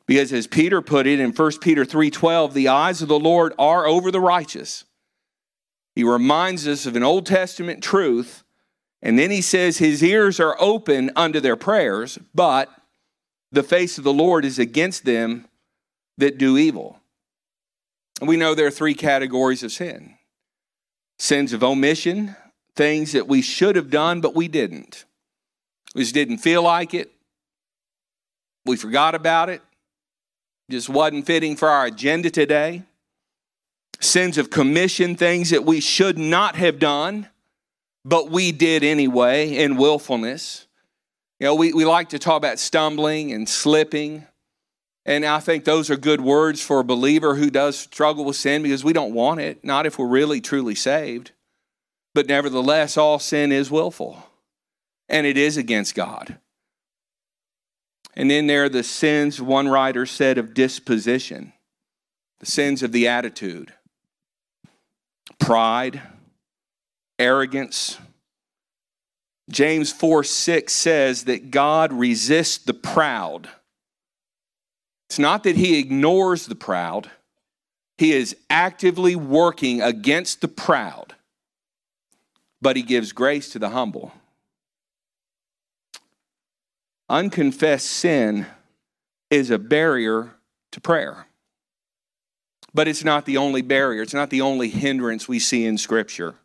Because 0.05 0.31
as 0.31 0.45
Peter 0.45 0.81
put 0.81 1.07
it 1.07 1.19
in 1.19 1.31
1 1.31 1.61
Peter 1.61 1.83
3:12, 1.83 2.53
the 2.53 2.67
eyes 2.67 3.01
of 3.01 3.07
the 3.07 3.19
Lord 3.19 3.53
are 3.57 3.87
over 3.87 4.11
the 4.11 4.21
righteous. 4.21 4.83
He 5.95 6.03
reminds 6.03 6.67
us 6.67 6.85
of 6.85 6.95
an 6.95 7.03
Old 7.03 7.25
Testament 7.25 7.81
truth, 7.81 8.43
and 9.01 9.17
then 9.17 9.31
he 9.31 9.41
says 9.41 9.77
his 9.77 10.03
ears 10.03 10.39
are 10.39 10.57
open 10.59 11.11
unto 11.15 11.39
their 11.39 11.55
prayers, 11.55 12.19
but 12.33 12.69
the 13.51 13.63
face 13.63 13.97
of 13.97 14.03
the 14.03 14.13
Lord 14.13 14.45
is 14.45 14.59
against 14.59 15.05
them 15.05 15.47
that 16.17 16.37
do 16.37 16.57
evil. 16.57 16.99
We 18.21 18.37
know 18.37 18.53
there 18.53 18.67
are 18.67 18.71
three 18.71 18.93
categories 18.93 19.63
of 19.63 19.71
sin 19.71 20.17
sins 21.17 21.53
of 21.53 21.63
omission, 21.63 22.35
things 22.75 23.13
that 23.13 23.27
we 23.27 23.41
should 23.41 23.75
have 23.75 23.89
done, 23.89 24.21
but 24.21 24.35
we 24.35 24.47
didn't. 24.47 25.05
We 25.93 26.01
just 26.01 26.13
didn't 26.13 26.39
feel 26.39 26.63
like 26.63 26.93
it. 26.93 27.11
We 28.65 28.75
forgot 28.75 29.15
about 29.15 29.49
it. 29.49 29.61
Just 30.69 30.89
wasn't 30.89 31.25
fitting 31.25 31.55
for 31.55 31.69
our 31.69 31.85
agenda 31.85 32.29
today. 32.29 32.83
Sins 33.99 34.37
of 34.37 34.49
commission, 34.49 35.15
things 35.15 35.51
that 35.51 35.63
we 35.63 35.79
should 35.79 36.17
not 36.17 36.55
have 36.55 36.79
done, 36.79 37.29
but 38.03 38.29
we 38.29 38.51
did 38.51 38.83
anyway 38.83 39.55
in 39.55 39.77
willfulness. 39.77 40.65
You 41.39 41.47
know, 41.47 41.55
we, 41.55 41.73
we 41.73 41.85
like 41.85 42.09
to 42.09 42.19
talk 42.19 42.37
about 42.37 42.59
stumbling 42.59 43.31
and 43.31 43.47
slipping. 43.47 44.25
And 45.05 45.23
I 45.23 45.39
think 45.39 45.63
those 45.63 45.89
are 45.89 45.97
good 45.97 46.21
words 46.21 46.61
for 46.61 46.79
a 46.79 46.83
believer 46.83 47.35
who 47.35 47.49
does 47.49 47.77
struggle 47.77 48.25
with 48.25 48.35
sin 48.35 48.63
because 48.63 48.83
we 48.83 48.93
don't 48.93 49.13
want 49.13 49.39
it, 49.39 49.63
not 49.63 49.85
if 49.85 49.99
we're 49.99 50.07
really 50.07 50.41
truly 50.41 50.75
saved. 50.75 51.31
But 52.15 52.27
nevertheless, 52.27 52.95
all 52.95 53.19
sin 53.19 53.51
is 53.51 53.69
willful 53.69 54.23
and 55.09 55.27
it 55.27 55.37
is 55.37 55.57
against 55.57 55.95
God. 55.95 56.37
And 58.15 58.31
then 58.31 58.47
there 58.47 58.63
are 58.63 58.69
the 58.69 58.83
sins, 58.83 59.41
one 59.41 59.67
writer 59.67 60.05
said, 60.05 60.37
of 60.37 60.53
disposition, 60.53 61.51
the 62.39 62.45
sins 62.45 62.83
of 62.83 62.93
the 62.93 63.09
attitude, 63.09 63.73
pride, 65.39 66.01
arrogance. 67.19 67.97
James 69.51 69.91
4 69.91 70.23
6 70.23 70.71
says 70.71 71.25
that 71.25 71.51
God 71.51 71.91
resists 71.91 72.59
the 72.59 72.73
proud. 72.73 73.49
It's 75.09 75.19
not 75.19 75.43
that 75.43 75.57
he 75.57 75.79
ignores 75.79 76.45
the 76.45 76.55
proud, 76.55 77.11
he 77.97 78.13
is 78.13 78.37
actively 78.49 79.17
working 79.17 79.81
against 79.81 80.39
the 80.39 80.47
proud 80.47 81.14
but 82.61 82.75
he 82.75 82.81
gives 82.81 83.11
grace 83.11 83.49
to 83.49 83.59
the 83.59 83.69
humble. 83.69 84.11
Unconfessed 87.09 87.85
sin 87.85 88.45
is 89.29 89.51
a 89.51 89.59
barrier 89.59 90.35
to 90.71 90.81
prayer. 90.81 91.27
But 92.73 92.87
it's 92.87 93.03
not 93.03 93.25
the 93.25 93.37
only 93.37 93.61
barrier, 93.61 94.01
it's 94.01 94.13
not 94.13 94.29
the 94.29 94.41
only 94.41 94.69
hindrance 94.69 95.27
we 95.27 95.39
see 95.39 95.65
in 95.65 95.77
Scripture. 95.77 96.35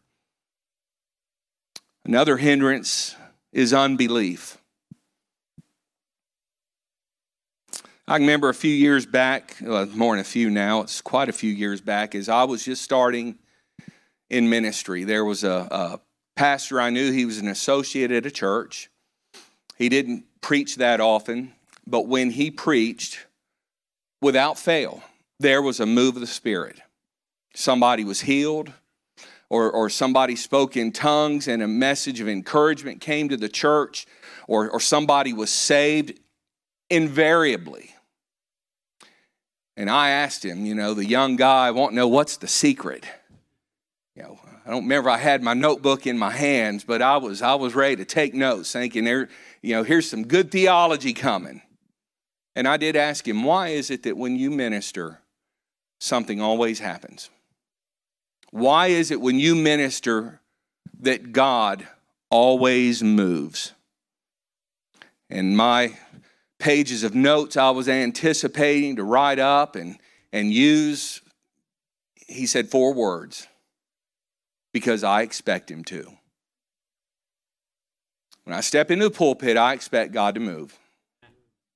Another 2.05 2.37
hindrance 2.37 3.17
is 3.53 3.73
unbelief. 3.73 4.59
I 8.07 8.17
remember 8.17 8.49
a 8.49 8.55
few 8.55 8.73
years 8.73 9.07
back, 9.07 9.57
well, 9.61 9.87
more 9.87 10.15
than 10.15 10.21
a 10.21 10.25
few 10.25 10.51
now, 10.51 10.83
it's 10.83 11.01
quite 11.01 11.29
a 11.29 11.33
few 11.33 11.53
years 11.53 11.81
back, 11.81 12.15
as 12.15 12.29
I 12.29 12.45
was 12.45 12.65
just 12.65 12.83
starting 12.83 13.39
in 14.31 14.49
ministry. 14.49 15.05
There 15.05 15.25
was 15.25 15.45
a, 15.45 15.69
a 15.71 16.01
pastor 16.37 16.81
I 16.81 16.91
knew, 16.91 17.13
he 17.13 17.27
was 17.27 17.39
an 17.39 17.49
associate 17.49 18.11
at 18.11 18.25
a 18.25 18.31
church. 18.31 18.89
He 19.77 19.89
didn't 19.89 20.25
preach 20.41 20.77
that 20.77 21.01
often, 21.01 21.53
but 21.87 22.07
when 22.07 22.31
he 22.31 22.51
preached, 22.51 23.27
without 24.23 24.59
fail, 24.59 25.03
there 25.39 25.61
was 25.61 25.81
a 25.81 25.87
move 25.87 26.17
of 26.17 26.21
the 26.21 26.27
Spirit. 26.27 26.81
Somebody 27.55 28.05
was 28.05 28.21
healed, 28.21 28.73
or, 29.49 29.71
or 29.71 29.91
somebody 29.91 30.37
spoke 30.37 30.77
in 30.77 30.93
tongues, 30.93 31.49
and 31.49 31.63
a 31.63 31.69
message 31.69 32.21
of 32.21 32.29
encouragement 32.29 33.01
came 33.01 33.29
to 33.29 33.37
the 33.37 33.49
church, 33.49 34.07
or, 34.47 34.71
or 34.71 34.81
somebody 34.81 35.33
was 35.33 35.51
saved 35.51 36.19
invariably. 36.89 37.91
And 39.77 39.91
I 39.91 40.11
asked 40.11 40.45
him, 40.45 40.67
you 40.67 40.75
know, 40.75 40.95
the 40.95 41.07
young 41.07 41.37
guy, 41.37 41.67
I 41.67 41.71
want 41.71 41.93
to 41.93 41.97
know 41.97 42.09
what's 42.09 42.37
the 42.37 42.49
secret. 42.49 43.05
You 44.21 44.27
know, 44.27 44.39
I 44.67 44.71
don't 44.71 44.83
remember 44.83 45.09
I 45.09 45.17
had 45.17 45.43
my 45.43 45.55
notebook 45.55 46.07
in 46.07 46.19
my 46.19 46.31
hands, 46.31 46.85
but 46.85 47.01
I 47.01 47.17
was 47.17 47.41
I 47.41 47.55
was 47.55 47.75
ready 47.75 47.97
to 47.97 48.05
take 48.05 48.35
notes, 48.35 48.71
thinking 48.71 49.05
there, 49.05 49.31
you 49.63 49.75
know, 49.75 49.83
here's 49.83 50.11
some 50.11 50.27
good 50.27 50.51
theology 50.51 51.15
coming. 51.15 51.63
And 52.55 52.69
I 52.69 52.77
did 52.77 52.97
ask 52.97 53.27
him, 53.27 53.45
why 53.45 53.69
is 53.69 53.91
it 53.91 54.03
that 54.03 54.19
when 54.19 54.37
you 54.37 54.51
minister, 54.51 55.21
something 56.01 56.39
always 56.39 56.81
happens? 56.81 57.31
Why 58.51 58.89
is 58.89 59.11
it 59.11 59.23
when 59.23 59.39
you 59.39 59.55
minister 59.55 60.43
that 60.99 61.33
God 61.33 61.89
always 62.31 63.03
moves? 63.03 63.73
And 65.31 65.57
my 65.57 65.95
pages 66.59 67.05
of 67.05 67.15
notes 67.15 67.57
I 67.57 67.71
was 67.71 67.89
anticipating 67.89 68.97
to 68.97 69.03
write 69.03 69.39
up 69.39 69.77
and, 69.77 69.97
and 70.31 70.53
use, 70.53 71.23
he 72.29 72.45
said 72.45 72.69
four 72.69 72.93
words 72.93 73.47
because 74.73 75.05
I 75.05 75.23
expect 75.23 75.71
Him 75.71 75.85
to. 75.85 76.07
When 78.45 78.57
I 78.57 78.61
step 78.61 78.91
into 78.91 79.05
the 79.05 79.11
pulpit, 79.11 79.57
I 79.57 79.75
expect 79.75 80.13
God 80.13 80.35
to 80.35 80.41
move. 80.41 80.79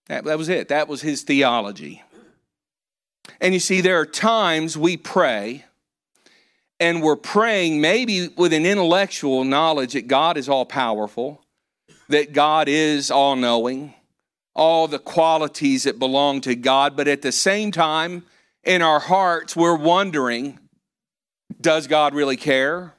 That, 0.06 0.24
that 0.24 0.38
was 0.38 0.48
it. 0.48 0.68
That 0.68 0.88
was 0.88 1.02
his 1.02 1.22
theology. 1.22 2.02
And 3.40 3.54
you 3.54 3.60
see, 3.60 3.80
there 3.80 4.00
are 4.00 4.06
times 4.06 4.76
we 4.76 4.96
pray 4.96 5.64
and 6.80 7.02
we're 7.02 7.16
praying 7.16 7.80
maybe 7.80 8.28
with 8.28 8.52
an 8.52 8.66
intellectual 8.66 9.44
knowledge 9.44 9.92
that 9.94 10.08
God 10.08 10.36
is 10.36 10.48
all 10.48 10.66
powerful, 10.66 11.42
that 12.08 12.32
God 12.32 12.68
is 12.68 13.10
all 13.10 13.36
knowing, 13.36 13.94
all 14.54 14.88
the 14.88 14.98
qualities 14.98 15.84
that 15.84 15.98
belong 15.98 16.40
to 16.42 16.54
God, 16.54 16.96
but 16.96 17.08
at 17.08 17.22
the 17.22 17.32
same 17.32 17.70
time, 17.70 18.24
in 18.62 18.82
our 18.82 19.00
hearts, 19.00 19.54
we're 19.54 19.76
wondering 19.76 20.58
does 21.60 21.86
God 21.86 22.14
really 22.14 22.36
care? 22.36 22.94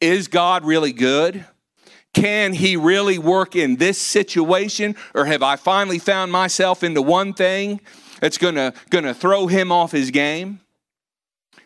Is 0.00 0.28
God 0.28 0.64
really 0.64 0.92
good? 0.92 1.44
Can 2.12 2.52
He 2.52 2.76
really 2.76 3.18
work 3.18 3.54
in 3.54 3.76
this 3.76 3.98
situation? 3.98 4.96
Or 5.14 5.26
have 5.26 5.42
I 5.42 5.56
finally 5.56 5.98
found 5.98 6.32
myself 6.32 6.82
into 6.82 7.02
one 7.02 7.34
thing 7.34 7.80
that's 8.20 8.38
gonna, 8.38 8.74
gonna 8.90 9.14
throw 9.14 9.46
Him 9.46 9.70
off 9.70 9.92
His 9.92 10.10
game? 10.10 10.60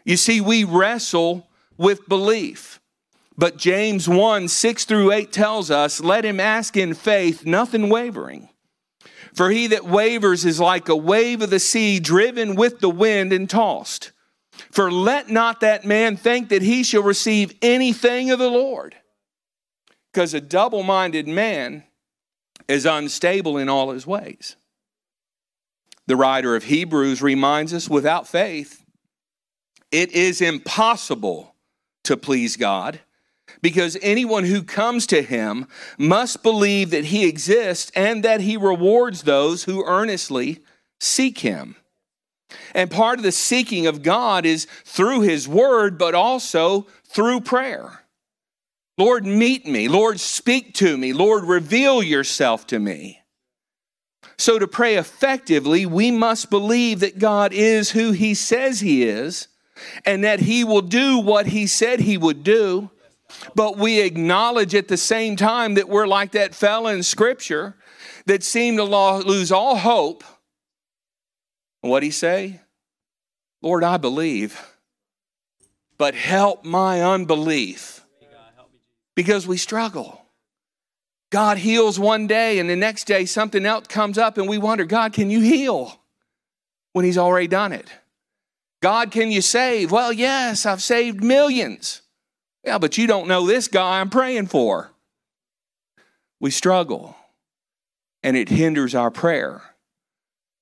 You 0.04 0.16
see, 0.16 0.40
we 0.40 0.64
wrestle 0.64 1.48
with 1.76 2.08
belief. 2.08 2.80
But 3.36 3.56
James 3.56 4.08
1 4.08 4.48
6 4.48 4.84
through 4.84 5.12
8 5.12 5.32
tells 5.32 5.70
us, 5.70 6.00
let 6.00 6.24
him 6.24 6.38
ask 6.38 6.76
in 6.76 6.94
faith, 6.94 7.44
nothing 7.44 7.88
wavering. 7.88 8.48
For 9.32 9.50
he 9.50 9.66
that 9.68 9.84
wavers 9.84 10.44
is 10.44 10.60
like 10.60 10.88
a 10.88 10.96
wave 10.96 11.42
of 11.42 11.50
the 11.50 11.58
sea 11.58 11.98
driven 11.98 12.54
with 12.54 12.78
the 12.78 12.90
wind 12.90 13.32
and 13.32 13.50
tossed. 13.50 14.12
For 14.70 14.90
let 14.90 15.30
not 15.30 15.61
that 15.61 15.84
man 15.84 16.16
think 16.16 16.49
that 16.49 16.62
he 16.62 16.82
shall 16.82 17.02
receive 17.02 17.56
anything 17.62 18.30
of 18.30 18.38
the 18.38 18.50
Lord. 18.50 18.94
Because 20.12 20.34
a 20.34 20.40
double 20.40 20.82
minded 20.82 21.26
man 21.26 21.84
is 22.68 22.87
unstable 22.87 23.58
in 23.58 23.68
all 23.68 23.90
his 23.90 24.06
ways. 24.06 24.56
The 26.06 26.16
writer 26.16 26.54
of 26.54 26.64
Hebrews 26.64 27.23
reminds 27.23 27.73
us 27.73 27.88
without 27.88 28.28
faith, 28.28 28.84
it 29.90 30.12
is 30.12 30.40
impossible 30.40 31.54
to 32.04 32.16
please 32.16 32.56
God 32.56 33.00
because 33.62 33.96
anyone 34.02 34.44
who 34.44 34.62
comes 34.62 35.06
to 35.06 35.23
him 35.23 35.66
must 35.96 36.42
believe 36.42 36.90
that 36.90 37.06
he 37.06 37.26
exists 37.26 37.90
and 37.94 38.23
that 38.23 38.40
he 38.40 38.56
rewards 38.56 39.23
those 39.23 39.64
who 39.64 39.84
earnestly 39.87 40.62
seek 41.00 41.38
him. 41.38 41.76
And 42.74 42.90
part 42.90 43.18
of 43.18 43.24
the 43.24 43.32
seeking 43.32 43.86
of 43.86 44.02
God 44.02 44.44
is 44.46 44.66
through 44.84 45.22
his 45.22 45.48
word, 45.48 45.98
but 45.98 46.14
also 46.14 46.86
through 47.04 47.40
prayer. 47.40 48.04
Lord, 48.96 49.26
meet 49.26 49.66
me. 49.66 49.88
Lord, 49.88 50.20
speak 50.20 50.74
to 50.74 50.96
me. 50.96 51.12
Lord, 51.12 51.44
reveal 51.44 52.02
yourself 52.02 52.66
to 52.68 52.78
me. 52.78 53.20
So, 54.36 54.58
to 54.58 54.66
pray 54.66 54.96
effectively, 54.96 55.86
we 55.86 56.10
must 56.10 56.50
believe 56.50 57.00
that 57.00 57.18
God 57.18 57.52
is 57.52 57.90
who 57.90 58.12
He 58.12 58.34
says 58.34 58.80
He 58.80 59.04
is 59.04 59.48
and 60.04 60.24
that 60.24 60.40
He 60.40 60.64
will 60.64 60.82
do 60.82 61.18
what 61.18 61.46
He 61.46 61.66
said 61.66 62.00
He 62.00 62.18
would 62.18 62.42
do. 62.42 62.90
But 63.54 63.78
we 63.78 64.00
acknowledge 64.00 64.74
at 64.74 64.88
the 64.88 64.96
same 64.96 65.36
time 65.36 65.74
that 65.74 65.88
we're 65.88 66.06
like 66.06 66.32
that 66.32 66.54
fellow 66.54 66.90
in 66.90 67.02
Scripture 67.02 67.76
that 68.26 68.42
seemed 68.42 68.78
to 68.78 68.84
lose 68.84 69.52
all 69.52 69.76
hope. 69.76 70.24
What 71.84 72.00
did 72.00 72.06
he 72.06 72.12
say? 72.12 72.60
Lord, 73.60 73.84
I 73.84 73.98
believe, 73.98 74.58
but 75.98 76.14
help 76.14 76.64
my 76.64 77.02
unbelief 77.02 78.02
because 79.14 79.46
we 79.46 79.58
struggle. 79.58 80.24
God 81.30 81.58
heals 81.58 81.98
one 81.98 82.26
day, 82.26 82.58
and 82.58 82.70
the 82.70 82.76
next 82.76 83.04
day 83.04 83.26
something 83.26 83.66
else 83.66 83.86
comes 83.86 84.16
up, 84.16 84.38
and 84.38 84.48
we 84.48 84.56
wonder, 84.56 84.86
God, 84.86 85.12
can 85.12 85.28
you 85.28 85.40
heal 85.40 86.00
when 86.94 87.04
He's 87.04 87.18
already 87.18 87.48
done 87.48 87.72
it? 87.72 87.90
God, 88.80 89.10
can 89.10 89.30
you 89.30 89.42
save? 89.42 89.92
Well, 89.92 90.12
yes, 90.12 90.64
I've 90.64 90.82
saved 90.82 91.22
millions. 91.22 92.00
Yeah, 92.64 92.78
but 92.78 92.96
you 92.96 93.06
don't 93.06 93.28
know 93.28 93.46
this 93.46 93.68
guy 93.68 94.00
I'm 94.00 94.08
praying 94.08 94.46
for. 94.46 94.90
We 96.40 96.50
struggle, 96.50 97.14
and 98.22 98.38
it 98.38 98.48
hinders 98.48 98.94
our 98.94 99.10
prayer. 99.10 99.73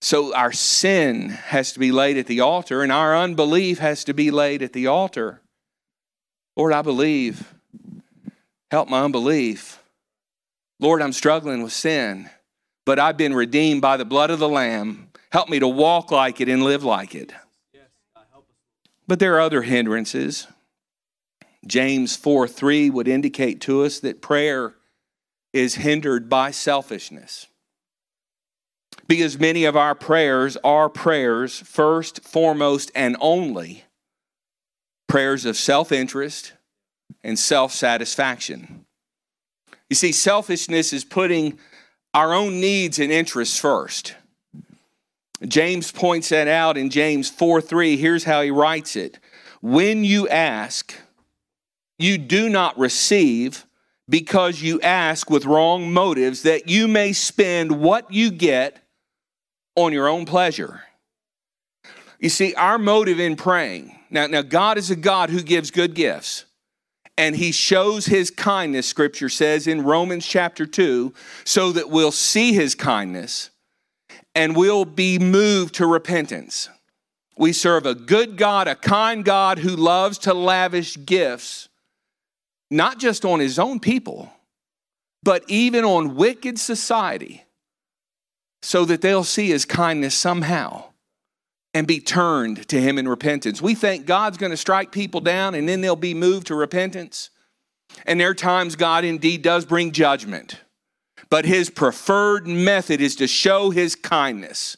So 0.02 0.34
our 0.34 0.50
sin 0.50 1.28
has 1.28 1.72
to 1.74 1.78
be 1.78 1.92
laid 1.92 2.18
at 2.18 2.26
the 2.26 2.40
altar, 2.40 2.82
and 2.82 2.90
our 2.90 3.16
unbelief 3.16 3.78
has 3.78 4.02
to 4.04 4.12
be 4.12 4.32
laid 4.32 4.60
at 4.60 4.72
the 4.72 4.88
altar. 4.88 5.40
Lord, 6.56 6.72
I 6.72 6.82
believe. 6.82 7.54
Help 8.72 8.88
my 8.88 9.02
unbelief. 9.02 9.80
Lord, 10.80 11.02
I'm 11.02 11.12
struggling 11.12 11.62
with 11.62 11.72
sin, 11.72 12.28
but 12.84 12.98
I've 12.98 13.16
been 13.16 13.32
redeemed 13.32 13.80
by 13.80 13.96
the 13.96 14.04
blood 14.04 14.30
of 14.30 14.40
the 14.40 14.48
Lamb. 14.48 15.06
Help 15.30 15.48
me 15.48 15.60
to 15.60 15.68
walk 15.68 16.10
like 16.10 16.40
it 16.40 16.48
and 16.48 16.64
live 16.64 16.82
like 16.82 17.14
it. 17.14 17.32
But 19.06 19.20
there 19.20 19.36
are 19.36 19.40
other 19.40 19.62
hindrances. 19.62 20.48
James 21.64 22.16
4 22.16 22.48
3 22.48 22.90
would 22.90 23.06
indicate 23.06 23.60
to 23.62 23.84
us 23.84 24.00
that 24.00 24.20
prayer 24.20 24.74
is 25.52 25.76
hindered 25.76 26.28
by 26.28 26.50
selfishness. 26.50 27.46
Because 29.08 29.38
many 29.38 29.64
of 29.64 29.76
our 29.76 29.94
prayers 29.94 30.56
are 30.64 30.88
prayers, 30.88 31.60
first, 31.60 32.22
foremost, 32.22 32.90
and 32.94 33.16
only 33.20 33.84
prayers 35.08 35.44
of 35.44 35.56
self 35.56 35.92
interest 35.92 36.54
and 37.22 37.38
self 37.38 37.72
satisfaction. 37.72 38.84
You 39.90 39.96
see, 39.96 40.12
selfishness 40.12 40.92
is 40.92 41.04
putting 41.04 41.58
our 42.14 42.32
own 42.32 42.60
needs 42.60 42.98
and 42.98 43.12
interests 43.12 43.58
first. 43.58 44.14
James 45.46 45.90
points 45.90 46.28
that 46.28 46.48
out 46.48 46.76
in 46.76 46.88
James 46.88 47.28
4 47.28 47.60
3. 47.60 47.96
Here's 47.96 48.24
how 48.24 48.42
he 48.42 48.50
writes 48.50 48.96
it 48.96 49.18
When 49.60 50.04
you 50.04 50.28
ask, 50.28 50.94
you 51.98 52.18
do 52.18 52.48
not 52.48 52.78
receive 52.78 53.66
because 54.08 54.60
you 54.60 54.80
ask 54.80 55.30
with 55.30 55.44
wrong 55.44 55.92
motives, 55.92 56.42
that 56.42 56.68
you 56.68 56.88
may 56.88 57.12
spend 57.12 57.80
what 57.80 58.12
you 58.12 58.30
get 58.30 58.81
on 59.76 59.92
your 59.92 60.08
own 60.08 60.24
pleasure. 60.24 60.82
You 62.18 62.28
see, 62.28 62.54
our 62.54 62.78
motive 62.78 63.18
in 63.18 63.36
praying, 63.36 63.98
now, 64.10 64.26
now 64.26 64.42
God 64.42 64.78
is 64.78 64.90
a 64.90 64.96
God 64.96 65.30
who 65.30 65.42
gives 65.42 65.70
good 65.70 65.94
gifts 65.94 66.44
and 67.18 67.36
he 67.36 67.52
shows 67.52 68.06
his 68.06 68.30
kindness, 68.30 68.86
scripture 68.86 69.28
says 69.28 69.66
in 69.66 69.82
Romans 69.82 70.26
chapter 70.26 70.66
2, 70.66 71.12
so 71.44 71.72
that 71.72 71.90
we'll 71.90 72.12
see 72.12 72.52
his 72.52 72.74
kindness 72.74 73.50
and 74.34 74.56
we'll 74.56 74.84
be 74.84 75.18
moved 75.18 75.74
to 75.74 75.86
repentance. 75.86 76.68
We 77.36 77.52
serve 77.52 77.86
a 77.86 77.94
good 77.94 78.36
God, 78.36 78.68
a 78.68 78.74
kind 78.74 79.24
God 79.24 79.58
who 79.58 79.76
loves 79.76 80.18
to 80.18 80.34
lavish 80.34 80.96
gifts, 81.04 81.68
not 82.70 82.98
just 82.98 83.24
on 83.24 83.40
his 83.40 83.58
own 83.58 83.80
people, 83.80 84.32
but 85.22 85.44
even 85.48 85.84
on 85.84 86.16
wicked 86.16 86.58
society, 86.58 87.44
so 88.62 88.84
that 88.84 89.00
they'll 89.00 89.24
see 89.24 89.48
his 89.48 89.64
kindness 89.64 90.14
somehow 90.14 90.84
and 91.74 91.86
be 91.86 92.00
turned 92.00 92.68
to 92.68 92.80
Him 92.80 92.98
in 92.98 93.08
repentance. 93.08 93.62
We 93.62 93.74
think 93.74 94.06
God's 94.06 94.36
going 94.36 94.50
to 94.50 94.56
strike 94.56 94.92
people 94.92 95.20
down 95.20 95.54
and 95.54 95.68
then 95.68 95.80
they'll 95.80 95.96
be 95.96 96.14
moved 96.14 96.48
to 96.48 96.54
repentance. 96.54 97.30
And 98.06 98.20
there 98.20 98.30
are 98.30 98.34
times 98.34 98.76
God 98.76 99.04
indeed 99.04 99.42
does 99.42 99.64
bring 99.64 99.92
judgment, 99.92 100.60
but 101.30 101.44
His 101.44 101.70
preferred 101.70 102.46
method 102.46 103.00
is 103.00 103.16
to 103.16 103.26
show 103.26 103.70
His 103.70 103.94
kindness. 103.94 104.76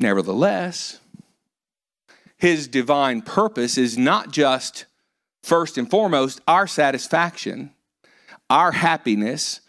Nevertheless, 0.00 1.00
His 2.36 2.68
divine 2.68 3.22
purpose 3.22 3.78
is 3.78 3.96
not 3.96 4.32
just, 4.32 4.86
first 5.42 5.78
and 5.78 5.88
foremost, 5.88 6.40
our 6.46 6.66
satisfaction, 6.66 7.73
our 8.50 8.72
happiness, 8.72 9.60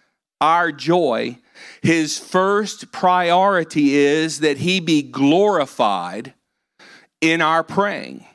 our 0.41 0.71
joy 0.71 1.39
his 1.81 2.17
first 2.17 2.91
priority 2.91 3.95
is 3.95 4.39
that 4.39 4.57
he 4.57 4.79
be 4.79 5.01
glorified 5.01 6.33
in 7.21 7.41
our 7.41 7.63
praying, 7.63 8.25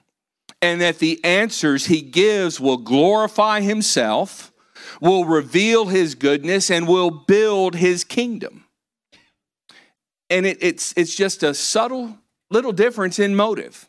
and 0.63 0.81
that 0.81 0.99
the 0.99 1.23
answers 1.25 1.87
he 1.87 2.01
gives 2.01 2.59
will 2.59 2.79
glorify 2.79 3.61
himself, 3.61 4.53
will 5.01 5.25
reveal 5.25 5.87
his 5.87 6.15
goodness, 6.15 6.71
and 6.71 6.89
will 6.89 7.11
build 7.11 7.77
his 7.77 8.05
kingdom. 8.05 8.65
And 10.29 10.47
it, 10.47 10.59
it's, 10.61 10.95
it's 10.97 11.15
just 11.15 11.43
a 11.43 11.55
subtle 11.55 12.19
little 12.51 12.73
difference 12.73 13.19
in 13.19 13.37
motive 13.37 13.89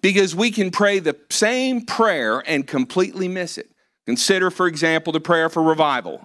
because 0.00 0.34
we 0.34 0.50
can 0.50 0.70
pray 0.70 0.98
the 0.98 1.16
same 1.30 1.84
prayer 1.84 2.42
and 2.46 2.66
completely 2.66 3.28
miss 3.28 3.58
it. 3.58 3.70
Consider, 4.08 4.50
for 4.50 4.66
example, 4.66 5.12
the 5.12 5.20
prayer 5.20 5.50
for 5.50 5.62
revival. 5.62 6.24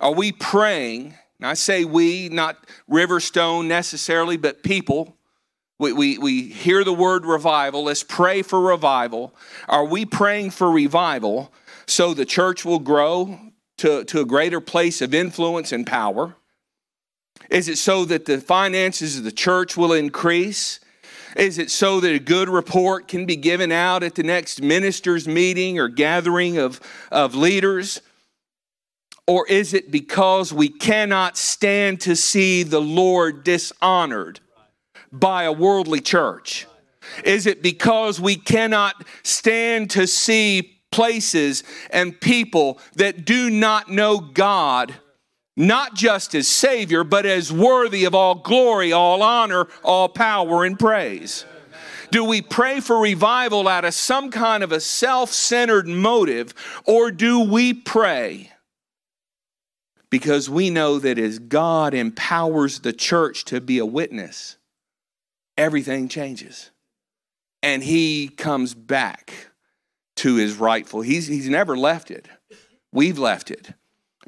Are 0.00 0.14
we 0.14 0.32
praying 0.32 1.14
and 1.40 1.46
I 1.46 1.54
say 1.54 1.84
we, 1.86 2.28
not 2.28 2.58
Riverstone 2.88 3.66
necessarily, 3.66 4.36
but 4.36 4.62
people. 4.62 5.16
We, 5.78 5.92
we, 5.94 6.18
we 6.18 6.42
hear 6.42 6.84
the 6.84 6.92
word 6.92 7.24
revival. 7.24 7.84
Let's 7.84 8.02
pray 8.02 8.42
for 8.42 8.60
revival. 8.60 9.34
Are 9.66 9.86
we 9.86 10.04
praying 10.04 10.50
for 10.50 10.70
revival 10.70 11.50
so 11.86 12.12
the 12.12 12.26
church 12.26 12.66
will 12.66 12.78
grow 12.78 13.38
to, 13.78 14.04
to 14.04 14.20
a 14.20 14.26
greater 14.26 14.60
place 14.60 15.00
of 15.00 15.14
influence 15.14 15.72
and 15.72 15.86
power? 15.86 16.36
Is 17.48 17.68
it 17.68 17.78
so 17.78 18.04
that 18.04 18.26
the 18.26 18.38
finances 18.38 19.16
of 19.16 19.24
the 19.24 19.32
church 19.32 19.78
will 19.78 19.94
increase? 19.94 20.78
Is 21.36 21.58
it 21.58 21.70
so 21.70 22.00
that 22.00 22.14
a 22.14 22.18
good 22.18 22.48
report 22.48 23.08
can 23.08 23.26
be 23.26 23.36
given 23.36 23.72
out 23.72 24.02
at 24.02 24.14
the 24.14 24.22
next 24.22 24.62
ministers' 24.62 25.28
meeting 25.28 25.78
or 25.78 25.88
gathering 25.88 26.58
of, 26.58 26.80
of 27.10 27.34
leaders? 27.34 28.00
Or 29.26 29.46
is 29.46 29.74
it 29.74 29.90
because 29.90 30.52
we 30.52 30.68
cannot 30.68 31.36
stand 31.36 32.00
to 32.02 32.16
see 32.16 32.62
the 32.62 32.80
Lord 32.80 33.44
dishonored 33.44 34.40
by 35.12 35.44
a 35.44 35.52
worldly 35.52 36.00
church? 36.00 36.66
Is 37.24 37.46
it 37.46 37.62
because 37.62 38.20
we 38.20 38.36
cannot 38.36 39.04
stand 39.22 39.90
to 39.90 40.06
see 40.06 40.80
places 40.90 41.62
and 41.90 42.20
people 42.20 42.78
that 42.96 43.24
do 43.24 43.50
not 43.50 43.88
know 43.88 44.18
God, 44.18 44.94
not 45.56 45.94
just 45.94 46.34
as 46.34 46.48
Savior, 46.48 47.04
but 47.04 47.26
as 47.26 47.52
worthy 47.52 48.04
of 48.04 48.14
all 48.14 48.36
glory, 48.36 48.92
all 48.92 49.22
honor, 49.22 49.66
all 49.82 50.08
power, 50.08 50.64
and 50.64 50.78
praise? 50.78 51.44
Do 52.10 52.24
we 52.24 52.42
pray 52.42 52.80
for 52.80 52.98
revival 52.98 53.68
out 53.68 53.84
of 53.84 53.94
some 53.94 54.30
kind 54.30 54.62
of 54.62 54.72
a 54.72 54.80
self 54.80 55.30
centered 55.30 55.86
motive, 55.86 56.54
or 56.84 57.10
do 57.10 57.40
we 57.40 57.72
pray? 57.72 58.50
because 60.10 60.50
we 60.50 60.70
know 60.70 60.98
that 60.98 61.18
as 61.18 61.38
God 61.38 61.94
empowers 61.94 62.80
the 62.80 62.92
church 62.92 63.44
to 63.46 63.60
be 63.60 63.78
a 63.78 63.86
witness, 63.86 64.58
everything 65.56 66.08
changes. 66.08 66.70
And 67.62 67.82
he 67.82 68.28
comes 68.28 68.74
back 68.74 69.50
to 70.16 70.34
his 70.34 70.56
rightful. 70.56 71.02
He's, 71.02 71.28
he's 71.28 71.48
never 71.48 71.76
left 71.76 72.10
it. 72.10 72.28
We've 72.92 73.18
left 73.18 73.50
it. 73.50 73.72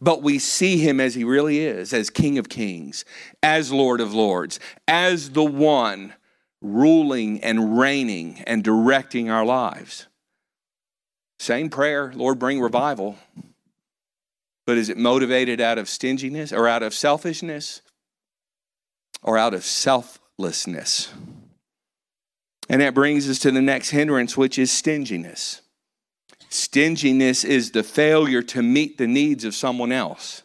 But 0.02 0.20
we 0.20 0.40
see 0.40 0.78
him 0.78 0.98
as 0.98 1.14
he 1.14 1.22
really 1.22 1.60
is, 1.60 1.92
as 1.92 2.10
King 2.10 2.36
of 2.36 2.48
Kings, 2.48 3.04
as 3.40 3.70
Lord 3.70 4.00
of 4.00 4.12
Lords, 4.12 4.58
as 4.88 5.30
the 5.30 5.44
one 5.44 6.14
ruling 6.60 7.40
and 7.40 7.78
reigning 7.78 8.42
and 8.44 8.64
directing 8.64 9.30
our 9.30 9.44
lives. 9.44 10.08
Same 11.38 11.70
prayer, 11.70 12.12
Lord, 12.16 12.40
bring 12.40 12.60
revival. 12.60 13.16
But 14.66 14.76
is 14.76 14.88
it 14.88 14.98
motivated 14.98 15.60
out 15.60 15.78
of 15.78 15.88
stinginess 15.88 16.52
or 16.52 16.66
out 16.66 16.82
of 16.82 16.94
selfishness 16.94 17.80
or 19.22 19.38
out 19.38 19.54
of 19.54 19.64
selflessness? 19.64 21.12
And 22.68 22.80
that 22.80 22.94
brings 22.94 23.28
us 23.30 23.38
to 23.40 23.52
the 23.52 23.62
next 23.62 23.90
hindrance, 23.90 24.36
which 24.36 24.58
is 24.58 24.72
stinginess. 24.72 25.62
Stinginess 26.52 27.44
is 27.44 27.70
the 27.70 27.82
failure 27.82 28.42
to 28.42 28.60
meet 28.60 28.98
the 28.98 29.06
needs 29.06 29.42
of 29.46 29.54
someone 29.54 29.90
else. 29.90 30.42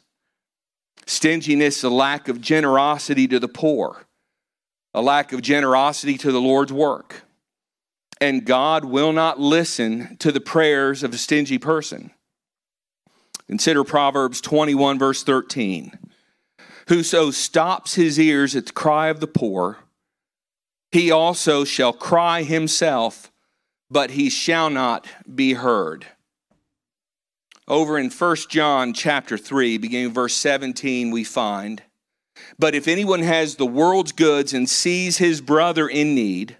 Stinginess, 1.06 1.80
is 1.80 1.84
a 1.84 1.90
lack 1.90 2.30
of 2.30 2.40
generosity 2.40 3.28
to 3.28 3.42
the 3.42 3.50
poor, 3.50 4.06
a 4.94 5.02
lack 5.02 5.34
of 5.34 5.42
generosity 5.42 6.18
to 6.18 6.32
the 6.32 6.40
Lord's 6.40 6.72
work. 6.72 7.24
And 8.22 8.46
God 8.46 8.86
will 8.86 9.12
not 9.12 9.38
listen 9.38 10.16
to 10.20 10.32
the 10.32 10.40
prayers 10.40 11.04
of 11.04 11.14
a 11.14 11.18
stingy 11.18 11.58
person. 11.58 12.12
Consider 13.48 13.84
Proverbs 13.84 14.40
21, 14.40 14.98
verse 14.98 15.24
13. 15.24 15.92
Whoso 16.88 17.32
stops 17.32 17.96
his 17.96 18.18
ears 18.18 18.56
at 18.56 18.68
the 18.68 18.72
cry 18.72 19.10
of 19.10 19.20
the 19.20 19.28
poor, 19.28 19.80
he 20.90 21.12
also 21.12 21.66
shall 21.66 21.92
cry 21.92 22.44
himself 22.44 23.30
but 23.90 24.12
he 24.12 24.30
shall 24.30 24.70
not 24.70 25.08
be 25.34 25.54
heard. 25.54 26.06
Over 27.68 27.98
in 27.98 28.10
1 28.10 28.36
John 28.50 28.94
chapter 28.94 29.38
3, 29.38 29.78
beginning 29.78 30.14
verse 30.14 30.36
17, 30.36 31.12
we 31.12 31.24
find, 31.24 31.84
But 32.58 32.76
if 32.76 32.88
anyone 32.88 33.24
has 33.24 33.56
the 33.56 33.66
world's 33.66 34.14
goods 34.14 34.54
and 34.54 34.70
sees 34.70 35.18
his 35.18 35.42
brother 35.42 35.88
in 35.88 36.16
need, 36.16 36.58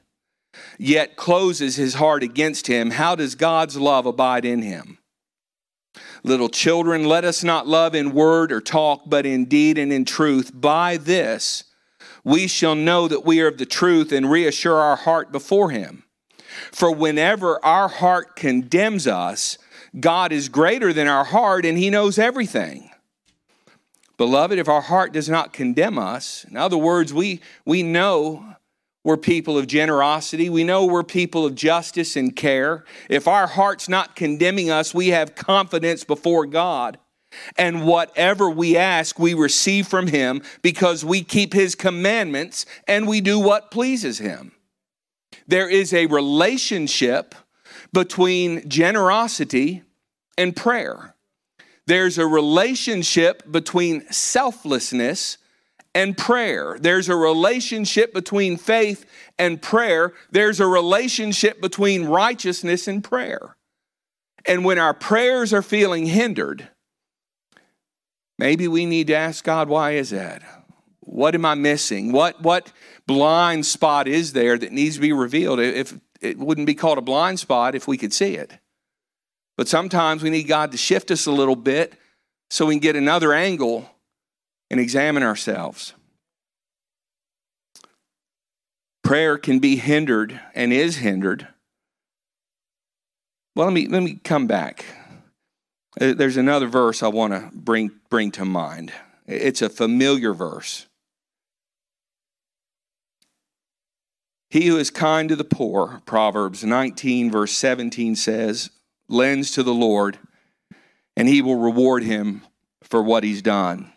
yet 0.78 1.16
closes 1.16 1.76
his 1.76 1.96
heart 1.96 2.24
against 2.24 2.68
him, 2.68 2.92
how 2.92 3.16
does 3.16 3.36
God's 3.36 3.78
love 3.78 4.06
abide 4.06 4.44
in 4.44 4.62
him? 4.62 4.98
Little 6.24 6.50
children, 6.50 7.06
let 7.06 7.24
us 7.24 7.44
not 7.44 7.68
love 7.68 7.96
in 7.96 8.12
word 8.12 8.52
or 8.52 8.60
talk, 8.60 9.04
but 9.06 9.26
in 9.26 9.46
deed 9.46 9.78
and 9.78 9.94
in 9.94 10.04
truth. 10.04 10.52
By 10.54 10.98
this 10.98 11.64
we 12.24 12.48
shall 12.48 12.76
know 12.76 13.08
that 13.08 13.26
we 13.26 13.40
are 13.40 13.48
of 13.48 13.58
the 13.58 13.66
truth 13.66 14.12
and 14.12 14.30
reassure 14.30 14.76
our 14.76 14.98
heart 14.98 15.32
before 15.32 15.70
him. 15.72 16.04
For 16.72 16.92
whenever 16.92 17.64
our 17.64 17.88
heart 17.88 18.36
condemns 18.36 19.08
us, 19.08 19.58
God 20.00 20.32
is 20.32 20.50
greater 20.50 20.94
than 20.94 21.08
our 21.08 21.24
heart 21.24 21.66
and 21.66 21.78
He 21.78 21.90
knows 21.90 22.20
everything. 22.20 22.90
Beloved, 24.18 24.58
if 24.58 24.68
our 24.68 24.82
heart 24.82 25.14
does 25.14 25.30
not 25.30 25.54
condemn 25.54 26.00
us, 26.00 26.44
in 26.50 26.58
other 26.58 26.78
words, 26.78 27.14
we, 27.14 27.40
we 27.66 27.84
know 27.84 28.56
we're 29.04 29.16
people 29.16 29.58
of 29.58 29.68
generosity, 29.68 30.50
we 30.50 30.64
know 30.64 30.86
we're 30.86 31.04
people 31.04 31.46
of 31.46 31.56
justice 31.56 32.16
and 32.16 32.36
care. 32.36 32.84
If 33.10 33.28
our 33.28 33.48
heart's 33.48 33.88
not 33.88 34.16
condemning 34.16 34.72
us, 34.72 34.94
we 34.94 35.10
have 35.10 35.36
confidence 35.36 36.04
before 36.04 36.46
God. 36.48 36.98
And 37.58 37.86
whatever 37.86 38.50
we 38.50 38.76
ask, 38.76 39.20
we 39.20 39.34
receive 39.34 39.88
from 39.88 40.08
Him 40.08 40.42
because 40.62 41.06
we 41.06 41.24
keep 41.24 41.54
His 41.54 41.76
commandments 41.76 42.66
and 42.88 43.08
we 43.08 43.22
do 43.22 43.40
what 43.40 43.70
pleases 43.70 44.18
Him. 44.18 44.52
There 45.48 45.70
is 45.70 45.94
a 45.94 46.08
relationship 46.08 47.36
between 47.94 48.68
generosity 48.70 49.84
and 50.38 50.56
prayer. 50.56 51.16
There's 51.86 52.18
a 52.18 52.28
relationship 52.28 53.50
between 53.50 54.12
selflessness 54.12 55.38
and 55.96 56.18
prayer. 56.18 56.78
There's 56.80 57.10
a 57.10 57.16
relationship 57.16 58.14
between 58.14 58.58
faith 58.58 59.06
and 59.40 59.62
prayer. 59.62 60.14
There's 60.30 60.60
a 60.60 60.68
relationship 60.68 61.62
between 61.62 62.06
righteousness 62.06 62.88
and 62.88 63.04
prayer. 63.04 63.56
And 64.46 64.64
when 64.64 64.78
our 64.80 64.94
prayers 64.94 65.54
are 65.54 65.62
feeling 65.62 66.06
hindered, 66.06 66.70
maybe 68.38 68.68
we 68.68 68.86
need 68.86 69.08
to 69.08 69.16
ask 69.16 69.44
God, 69.44 69.70
why 69.70 69.92
is 69.92 70.10
that? 70.12 70.44
What 71.08 71.36
am 71.36 71.46
I 71.46 71.56
missing? 71.56 72.12
What, 72.12 72.42
what 72.42 72.72
blind 73.08 73.66
spot 73.66 74.10
is 74.10 74.34
there 74.34 74.58
that 74.58 74.74
needs 74.74 74.96
to 74.96 75.02
be 75.02 75.14
revealed? 75.14 75.60
If 75.60 75.98
it 76.22 76.38
wouldn't 76.38 76.68
be 76.68 76.76
called 76.76 76.98
a 76.98 77.02
blind 77.02 77.40
spot 77.40 77.76
if 77.76 77.88
we 77.88 77.98
could 77.98 78.14
see 78.14 78.36
it. 78.36 78.60
But 79.56 79.70
sometimes 79.70 80.22
we 80.22 80.30
need 80.30 80.44
God 80.44 80.72
to 80.72 80.78
shift 80.78 81.10
us 81.10 81.26
a 81.26 81.32
little 81.32 81.56
bit 81.56 81.94
so 82.50 82.66
we 82.66 82.76
can 82.76 82.82
get 82.82 82.96
another 82.98 83.34
angle 83.34 83.90
and 84.70 84.80
examine 84.80 85.24
ourselves. 85.24 85.94
Prayer 89.02 89.38
can 89.38 89.60
be 89.60 89.78
hindered 89.78 90.40
and 90.54 90.74
is 90.74 90.98
hindered. 90.98 91.48
Well, 93.56 93.68
let 93.68 93.74
me, 93.74 93.88
let 93.88 94.04
me 94.04 94.20
come 94.22 94.46
back. 94.46 94.86
Uh, 96.00 96.14
there's 96.14 96.38
another 96.38 96.68
verse 96.68 97.02
I 97.02 97.08
want 97.08 97.32
to 97.32 97.50
bring, 97.54 97.92
bring 98.10 98.32
to 98.32 98.44
mind. 98.44 98.92
It's 99.26 99.62
a 99.62 99.70
familiar 99.70 100.34
verse. 100.34 100.87
He 104.50 104.68
who 104.68 104.78
is 104.78 104.90
kind 104.90 105.28
to 105.30 105.36
the 105.36 105.44
poor, 105.44 106.02
Proverbs 106.06 106.64
19, 106.64 107.30
verse 107.32 107.52
17 107.52 108.16
says, 108.16 108.70
lends 109.10 109.52
to 109.52 109.64
the 109.64 109.74
Lord, 109.74 110.20
and 111.16 111.28
he 111.28 111.42
will 111.42 111.58
reward 111.58 112.04
him 112.04 112.44
for 112.82 113.04
what 113.04 113.24
he's 113.24 113.42
done. 113.42 113.92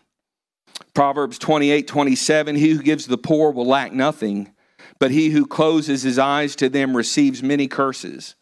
Proverbs 0.93 1.37
28, 1.37 1.87
27, 1.87 2.55
he 2.55 2.71
who 2.71 2.81
gives 2.81 3.07
the 3.07 3.17
poor 3.17 3.51
will 3.51 3.65
lack 3.65 3.93
nothing, 3.93 4.53
but 4.99 5.11
he 5.11 5.29
who 5.29 5.45
closes 5.45 6.01
his 6.03 6.19
eyes 6.19 6.55
to 6.57 6.67
them 6.67 6.97
receives 6.97 7.41
many 7.41 7.67
curses. 7.67 8.35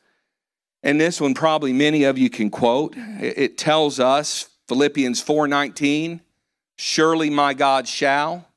And 0.81 0.99
this 0.99 1.21
one 1.21 1.33
probably 1.33 1.73
many 1.73 2.05
of 2.05 2.17
you 2.17 2.29
can 2.29 2.49
quote. 2.49 2.95
It 2.97 3.57
tells 3.57 3.99
us, 3.99 4.49
Philippians 4.67 5.21
4:19, 5.21 6.21
surely 6.77 7.29
my 7.29 7.53
God 7.53 7.87
shall 7.87 8.47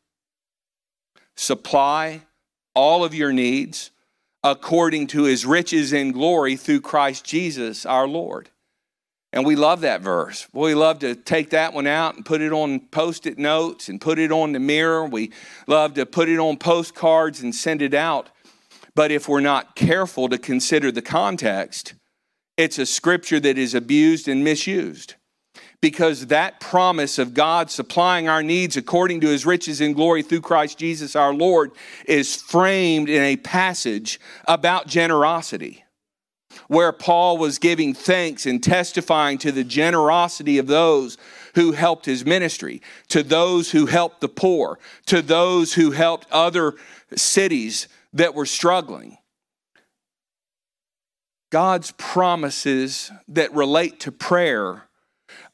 supply 1.37 2.23
all 2.75 3.05
of 3.05 3.15
your 3.15 3.33
needs 3.33 3.91
according 4.45 5.07
to 5.09 5.25
his 5.25 5.47
riches 5.47 5.93
in 5.93 6.13
glory 6.13 6.57
through 6.57 6.81
Christ 6.81 7.25
Jesus 7.25 7.87
our 7.87 8.09
Lord. 8.09 8.51
And 9.33 9.47
we 9.47 9.57
love 9.57 9.81
that 9.81 10.03
verse. 10.03 10.47
Boy, 10.53 10.69
we 10.69 10.75
love 10.75 10.99
to 10.99 11.15
take 11.15 11.51
that 11.51 11.73
one 11.73 11.87
out 11.87 12.17
and 12.17 12.25
put 12.25 12.43
it 12.43 12.53
on 12.53 12.81
post 12.81 13.27
it 13.27 13.39
notes 13.39 13.89
and 13.89 14.01
put 14.01 14.19
it 14.19 14.31
on 14.31 14.53
the 14.53 14.61
mirror. 14.61 15.07
We 15.07 15.33
love 15.67 15.95
to 15.95 16.05
put 16.05 16.29
it 16.29 16.39
on 16.39 16.59
postcards 16.59 17.41
and 17.41 17.55
send 17.55 17.81
it 17.81 17.95
out. 17.95 18.29
But 18.95 19.11
if 19.11 19.29
we're 19.29 19.41
not 19.41 19.75
careful 19.75 20.29
to 20.29 20.37
consider 20.37 20.93
the 20.93 21.01
context, 21.01 21.95
it's 22.59 22.79
a 22.79 22.85
scripture 22.85 23.41
that 23.41 23.57
is 23.57 23.75
abused 23.75 24.29
and 24.29 24.45
misused 24.45 25.15
because 25.83 26.29
that 26.29 26.61
promise 26.61 27.19
of 27.19 27.35
God 27.35 27.69
supplying 27.69 28.29
our 28.29 28.43
needs 28.43 28.77
according 28.77 29.21
to 29.21 29.29
his 29.29 29.45
riches 29.45 29.81
in 29.81 29.93
glory 29.93 30.23
through 30.23 30.41
Christ 30.41 30.79
Jesus 30.79 31.17
our 31.17 31.35
Lord 31.35 31.73
is 32.07 32.41
framed 32.41 33.11
in 33.11 33.21
a 33.23 33.37
passage 33.37 34.19
about 34.47 34.87
generosity. 34.87 35.85
Where 36.69 36.93
Paul 36.93 37.37
was 37.37 37.59
giving 37.59 37.95
thanks 37.95 38.47
and 38.47 38.63
testifying 38.63 39.39
to 39.39 39.51
the 39.51 39.65
generosity 39.65 40.59
of 40.59 40.69
those 40.69 41.19
who 41.55 41.73
helped 41.73 42.07
his 42.07 42.25
ministry, 42.25 42.81
to 43.09 43.23
those 43.23 43.73
who 43.73 43.87
helped 43.87 44.21
the 44.21 44.29
poor, 44.29 44.79
to 45.07 45.21
those 45.21 45.75
who 45.75 45.91
helped 45.91 46.27
other 46.31 46.75
cities 47.17 47.89
that 48.13 48.35
were 48.35 48.47
struggling. 48.47 49.19
God's 51.51 51.91
promises 51.93 53.11
that 53.29 53.53
relate 53.53 53.99
to 54.01 54.13
prayer 54.13 54.89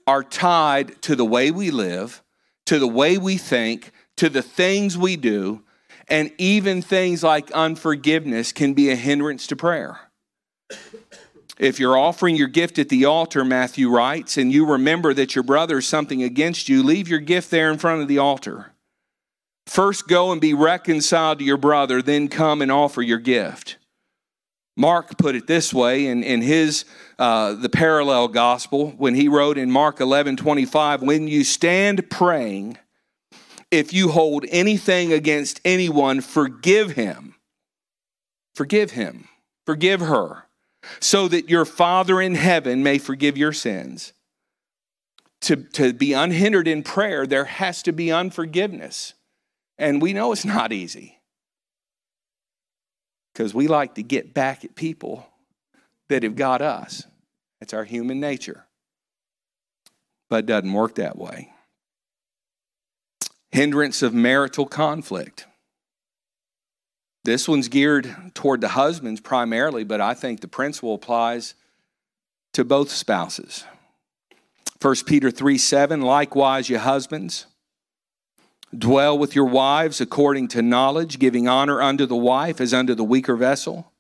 are 0.09 0.25
tied 0.25 1.03
to 1.03 1.15
the 1.15 1.25
way 1.25 1.51
we 1.51 1.71
live, 1.71 2.23
to 2.65 2.79
the 2.79 2.89
way 2.89 3.19
we 3.19 3.37
think, 3.37 3.93
to 4.17 4.31
the 4.31 4.41
things 4.41 4.97
we 4.97 5.17
do, 5.17 5.63
and 6.09 6.33
even 6.39 6.81
things 6.81 7.23
like 7.23 7.51
unforgiveness 7.51 8.51
can 8.51 8.73
be 8.73 8.89
a 8.89 8.97
hindrance 8.97 9.47
to 9.47 9.55
prayer. 9.55 10.01
If 11.59 11.79
you're 11.79 11.99
offering 11.99 12.37
your 12.37 12.49
gift 12.49 12.79
at 12.79 12.89
the 12.89 13.05
altar, 13.05 13.45
Matthew 13.45 13.91
writes, 13.91 14.39
and 14.39 14.51
you 14.51 14.65
remember 14.65 15.13
that 15.13 15.35
your 15.35 15.45
brother 15.45 15.75
has 15.75 15.87
something 15.87 16.23
against 16.23 16.71
you, 16.71 16.83
leave 16.83 17.07
your 17.07 17.19
gift 17.19 17.51
there 17.51 17.71
in 17.71 17.77
front 17.77 18.01
of 18.01 18.09
the 18.09 18.17
altar. 18.17 18.73
First 19.67 20.09
go 20.09 20.33
and 20.33 20.41
be 20.41 20.55
reconciled 20.55 21.41
to 21.41 21.45
your 21.45 21.59
brother, 21.59 22.01
then 22.01 22.29
come 22.29 22.63
and 22.63 22.73
offer 22.73 23.03
your 23.03 23.19
gift. 23.19 23.77
Mark 24.79 25.19
put 25.19 25.35
it 25.35 25.49
this 25.49 25.75
way 25.75 26.07
in, 26.07 26.23
in 26.23 26.41
his 26.41 26.85
uh, 27.19 27.55
the 27.55 27.69
parallel 27.69 28.29
gospel 28.29 28.91
when 28.93 29.17
he 29.17 29.27
wrote 29.27 29.59
in 29.59 29.73
Mark 29.73 30.01
11 30.01 30.37
25, 30.37 31.03
when 31.03 31.27
you 31.27 31.43
stand 31.43 32.09
praying, 32.09 32.79
if 33.73 33.93
you 33.93 34.11
hold 34.11 34.47
anything 34.51 35.13
against 35.13 35.61
anyone, 35.65 36.21
forgive 36.21 36.93
him. 36.93 37.35
Forgive 38.55 38.93
him. 38.93 39.29
Forgive 39.67 40.01
her, 40.01 40.45
so 41.01 41.27
that 41.27 41.51
your 41.51 41.65
Father 41.65 42.21
in 42.21 42.37
heaven 42.37 42.85
may 42.85 42.99
forgive 42.99 43.37
your 43.37 43.53
sins. 43.53 44.13
to, 45.41 45.57
to 45.57 45.93
be 45.93 46.13
unhindered 46.13 46.69
in 46.69 46.85
prayer, 46.85 47.27
there 47.27 47.45
has 47.47 47.83
to 47.83 47.93
be 47.93 48.13
unforgiveness. 48.13 49.15
And 49.77 50.01
we 50.01 50.13
know 50.13 50.31
it's 50.31 50.45
not 50.45 50.73
easy 50.73 51.18
because 53.39 53.55
we 53.55 53.69
like 53.69 53.95
to 53.95 54.03
get 54.03 54.35
back 54.35 54.65
at 54.65 54.75
people 54.75 55.25
that 56.09 56.25
have 56.25 56.35
got 56.35 56.61
us. 56.61 57.05
It's 57.61 57.73
our 57.73 57.85
human 57.85 58.19
nature. 58.19 58.67
But 60.29 60.41
it 60.41 60.47
doesn't 60.47 60.73
work 60.73 60.97
that 60.97 61.17
way. 61.17 61.53
Hindrance 63.53 64.03
of 64.03 64.13
marital 64.13 64.67
conflict. 64.67 65.47
This 67.23 67.47
one's 67.47 67.69
geared 67.69 68.13
toward 68.35 68.61
the 68.61 68.71
husbands 68.71 69.21
primarily, 69.21 69.85
but 69.85 70.01
I 70.01 70.15
think 70.15 70.41
the 70.41 70.49
principle 70.49 70.95
applies 70.95 71.55
to 72.55 72.65
both 72.65 72.91
spouses. 72.91 73.63
1 74.83 74.97
Peter 75.07 75.31
3 75.31 75.57
7, 75.59 76.03
likewise, 76.03 76.69
you 76.69 76.81
husbands, 76.81 77.47
dwell 78.77 79.19
with 79.19 79.35
your 79.35 79.47
wives 79.47 80.01
according 80.01 80.49
to 80.49 80.63
knowledge, 80.63 81.19
giving 81.19 81.49
honor 81.49 81.81
unto 81.81 82.07
the 82.07 82.17
wife 82.17 82.61
as 82.61 82.75
unto 82.75 82.95
the 82.95 83.05
weaker 83.05 83.37
vessel, 83.37 83.93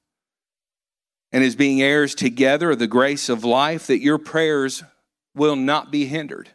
and 1.32 1.44
as 1.44 1.56
being 1.56 1.82
heirs 1.82 2.14
together 2.14 2.72
of 2.72 2.78
the 2.78 2.86
grace 2.86 3.28
of 3.28 3.44
life, 3.44 3.86
that 3.86 4.00
your 4.00 4.18
prayers 4.18 4.82
will 5.34 5.56
not 5.56 5.90
be 5.90 6.06
hindered. 6.06 6.50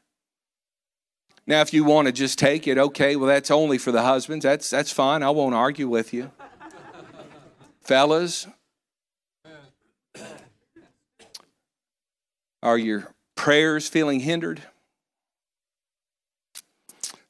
Now, 1.45 1.62
if 1.62 1.73
you 1.73 1.84
want 1.84 2.08
to 2.08 2.12
just 2.12 2.39
take 2.39 2.67
it, 2.67 2.78
okay, 2.78 3.15
well, 3.15 3.28
that's 3.28 3.52
only 3.52 3.78
for 3.78 3.91
the 3.91 4.04
husbands. 4.04 4.43
That's, 4.43 4.69
that's 4.69 4.91
fine. 4.91 5.23
I 5.23 5.30
won't 5.30 5.56
argue 5.56 5.89
with 5.89 6.13
you. 6.13 6.32
Fellas, 7.82 8.47
are 12.62 12.78
your 12.78 13.13
prayers 13.36 13.89
feeling 13.89 14.21
hindered? 14.21 14.63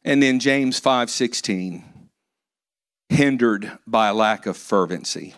And 0.06 0.22
then 0.22 0.39
James 0.39 0.80
5:16 0.80 1.84
hindered 3.10 3.78
by 3.86 4.10
lack 4.10 4.46
of 4.46 4.58
fervency. 4.58 5.36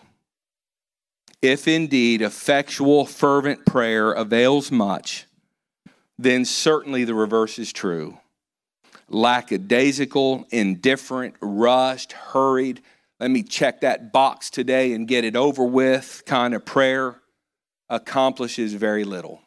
If 1.42 1.68
indeed 1.68 2.22
effectual 2.22 3.04
fervent 3.06 3.66
prayer 3.66 4.12
avails 4.12 4.72
much, 4.72 5.26
then 6.18 6.44
certainly 6.44 7.04
the 7.04 7.14
reverse 7.14 7.58
is 7.58 7.72
true. 7.72 8.18
Lackadaisical, 9.08 10.46
indifferent, 10.50 11.36
rushed, 11.40 12.12
hurried, 12.12 12.82
let 13.18 13.30
me 13.30 13.42
check 13.42 13.80
that 13.80 14.12
box 14.12 14.50
today 14.50 14.92
and 14.92 15.08
get 15.08 15.24
it 15.24 15.36
over 15.36 15.64
with 15.64 16.22
kind 16.26 16.54
of 16.54 16.64
prayer 16.64 17.20
accomplishes 17.88 18.74
very 18.74 19.04
little. 19.04 19.40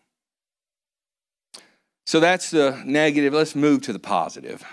So 2.07 2.19
that's 2.19 2.49
the 2.49 2.81
negative. 2.85 3.33
Let's 3.33 3.55
move 3.55 3.83
to 3.83 3.93
the 3.93 3.99
positive. 3.99 4.63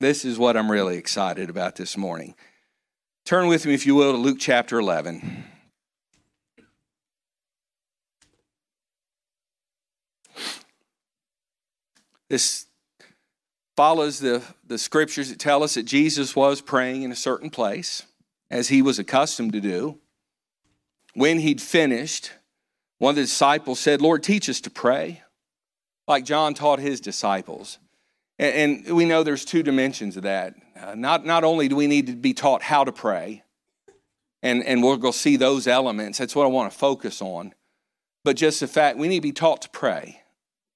This 0.00 0.24
is 0.24 0.38
what 0.38 0.56
I'm 0.56 0.70
really 0.70 0.96
excited 0.96 1.50
about 1.50 1.74
this 1.74 1.96
morning. 1.96 2.36
Turn 3.26 3.48
with 3.48 3.66
me, 3.66 3.74
if 3.74 3.84
you 3.84 3.96
will, 3.96 4.12
to 4.12 4.18
Luke 4.18 4.38
chapter 4.38 4.78
11. 4.78 5.44
This 12.28 12.66
follows 13.76 14.20
the, 14.20 14.44
the 14.64 14.78
scriptures 14.78 15.30
that 15.30 15.40
tell 15.40 15.64
us 15.64 15.74
that 15.74 15.82
Jesus 15.82 16.36
was 16.36 16.60
praying 16.60 17.02
in 17.02 17.10
a 17.10 17.16
certain 17.16 17.50
place 17.50 18.04
as 18.52 18.68
he 18.68 18.82
was 18.82 19.00
accustomed 19.00 19.52
to 19.52 19.60
do. 19.60 19.98
When 21.14 21.40
he'd 21.40 21.60
finished, 21.60 22.34
one 22.98 23.10
of 23.10 23.16
the 23.16 23.22
disciples 23.22 23.80
said, 23.80 24.00
Lord, 24.00 24.22
teach 24.22 24.48
us 24.48 24.60
to 24.60 24.70
pray, 24.70 25.22
like 26.06 26.24
John 26.24 26.54
taught 26.54 26.78
his 26.78 27.00
disciples. 27.00 27.80
And, 28.38 28.86
and 28.86 28.96
we 28.96 29.04
know 29.04 29.22
there's 29.22 29.44
two 29.44 29.62
dimensions 29.62 30.16
of 30.16 30.22
that. 30.22 30.54
Uh, 30.80 30.94
not, 30.94 31.26
not 31.26 31.44
only 31.44 31.68
do 31.68 31.76
we 31.76 31.86
need 31.86 32.06
to 32.06 32.14
be 32.14 32.34
taught 32.34 32.62
how 32.62 32.84
to 32.84 32.92
pray, 32.92 33.42
and, 34.42 34.64
and 34.64 34.82
we'll 34.82 34.96
go 34.96 35.10
see 35.10 35.36
those 35.36 35.66
elements, 35.66 36.18
that's 36.18 36.36
what 36.36 36.44
I 36.44 36.48
want 36.48 36.72
to 36.72 36.78
focus 36.78 37.20
on, 37.20 37.52
but 38.24 38.36
just 38.36 38.60
the 38.60 38.68
fact 38.68 38.98
we 38.98 39.08
need 39.08 39.18
to 39.18 39.28
be 39.28 39.32
taught 39.32 39.62
to 39.62 39.70
pray. 39.70 40.22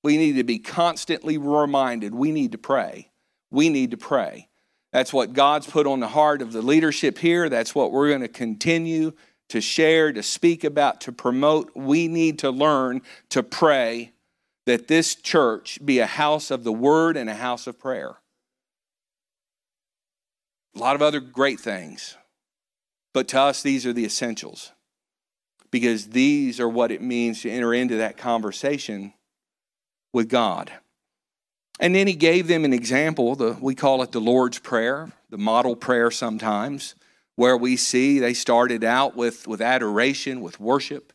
We 0.03 0.16
need 0.16 0.33
to 0.33 0.44
be 0.44 0.59
constantly 0.59 1.38
reminded 1.38 2.14
we 2.14 2.33
need 2.33 2.53
to 2.53 2.59
pray. 2.59 3.11
We 3.51 3.68
need 3.68 3.92
to 3.92 3.96
pray. 3.96 4.48
That's 4.92 5.12
what 5.12 5.33
God's 5.33 5.66
put 5.66 5.87
on 5.87 6.01
the 6.01 6.09
heart 6.09 6.42
of 6.42 6.53
the 6.53 6.62
leadership 6.62 7.18
here. 7.18 7.48
That's 7.48 7.75
what 7.75 7.92
we're 7.92 8.09
going 8.09 8.22
to 8.22 8.29
continue 8.29 9.12
to 9.48 9.61
share, 9.61 10.12
to 10.12 10.22
speak 10.22 10.64
about, 10.64 11.03
to 11.03 11.12
promote. 11.12 11.70
We 11.75 12.09
need 12.09 12.40
to 12.40 12.51
learn 12.51 13.03
to 13.31 13.42
pray 13.42 14.12
that 14.66 14.88
this 14.88 15.14
church 15.14 15.79
be 15.85 15.98
a 15.98 16.07
house 16.07 16.51
of 16.51 16.64
the 16.64 16.72
word 16.72 17.16
and 17.16 17.29
a 17.29 17.35
house 17.35 17.66
of 17.66 17.79
prayer. 17.79 18.16
A 20.75 20.79
lot 20.79 20.94
of 20.94 21.03
other 21.03 21.20
great 21.20 21.61
things. 21.61 22.16
But 23.12 23.29
to 23.29 23.40
us, 23.40 23.62
these 23.62 23.85
are 23.87 23.92
the 23.92 24.05
essentials 24.05 24.72
because 25.70 26.09
these 26.09 26.61
are 26.61 26.68
what 26.68 26.90
it 26.90 27.03
means 27.03 27.42
to 27.42 27.51
enter 27.51 27.75
into 27.75 27.96
that 27.96 28.16
conversation 28.16 29.12
with 30.12 30.29
God. 30.29 30.70
And 31.81 31.94
then 31.94 32.07
he 32.07 32.14
gave 32.14 32.46
them 32.46 32.64
an 32.64 32.72
example, 32.72 33.35
the, 33.35 33.57
we 33.61 33.75
call 33.75 34.03
it 34.03 34.12
the 34.12 34.20
Lord's 34.20 34.59
Prayer, 34.59 35.11
the 35.31 35.38
model 35.38 35.75
prayer 35.75 36.11
sometimes, 36.11 36.94
where 37.35 37.57
we 37.57 37.77
see 37.77 38.18
they 38.18 38.35
started 38.35 38.85
out 38.85 39.16
with, 39.16 39.48
with 39.48 39.61
adoration, 39.61 40.42
with 40.42 40.61
worship. 40.61 41.12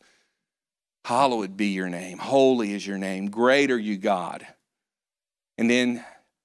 Hallowed 1.08 1.56
be 1.56 1.68
your 1.68 1.88
name, 1.88 2.18
holy 2.18 2.74
is 2.74 2.86
your 2.86 2.98
name, 2.98 3.30
great 3.30 3.70
are 3.70 3.78
you, 3.78 3.96
God. 3.96 4.46
And 5.56 5.70
then 5.70 6.04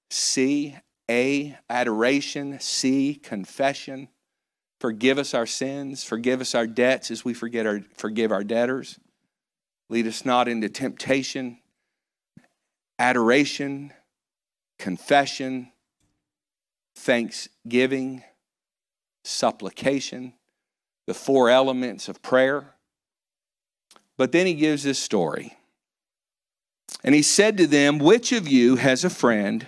C, 0.09 0.77
A, 1.11 1.57
adoration, 1.69 2.61
C, 2.61 3.15
confession. 3.15 4.07
Forgive 4.79 5.17
us 5.17 5.33
our 5.33 5.45
sins, 5.45 6.05
forgive 6.05 6.39
us 6.39 6.55
our 6.55 6.65
debts 6.65 7.11
as 7.11 7.25
we 7.25 7.33
forget 7.33 7.65
our, 7.65 7.81
forgive 7.97 8.31
our 8.31 8.45
debtors. 8.45 8.97
Lead 9.89 10.07
us 10.07 10.23
not 10.23 10.47
into 10.47 10.69
temptation. 10.69 11.59
Adoration, 12.97 13.91
confession, 14.79 15.73
thanksgiving, 16.95 18.23
supplication, 19.25 20.31
the 21.05 21.13
four 21.13 21.49
elements 21.49 22.07
of 22.07 22.21
prayer. 22.21 22.75
But 24.17 24.31
then 24.31 24.45
he 24.45 24.53
gives 24.53 24.83
this 24.83 24.99
story. 24.99 25.57
And 27.03 27.15
he 27.15 27.21
said 27.21 27.57
to 27.57 27.67
them, 27.67 27.99
Which 27.99 28.31
of 28.31 28.47
you 28.47 28.75
has 28.77 29.03
a 29.03 29.09
friend? 29.09 29.67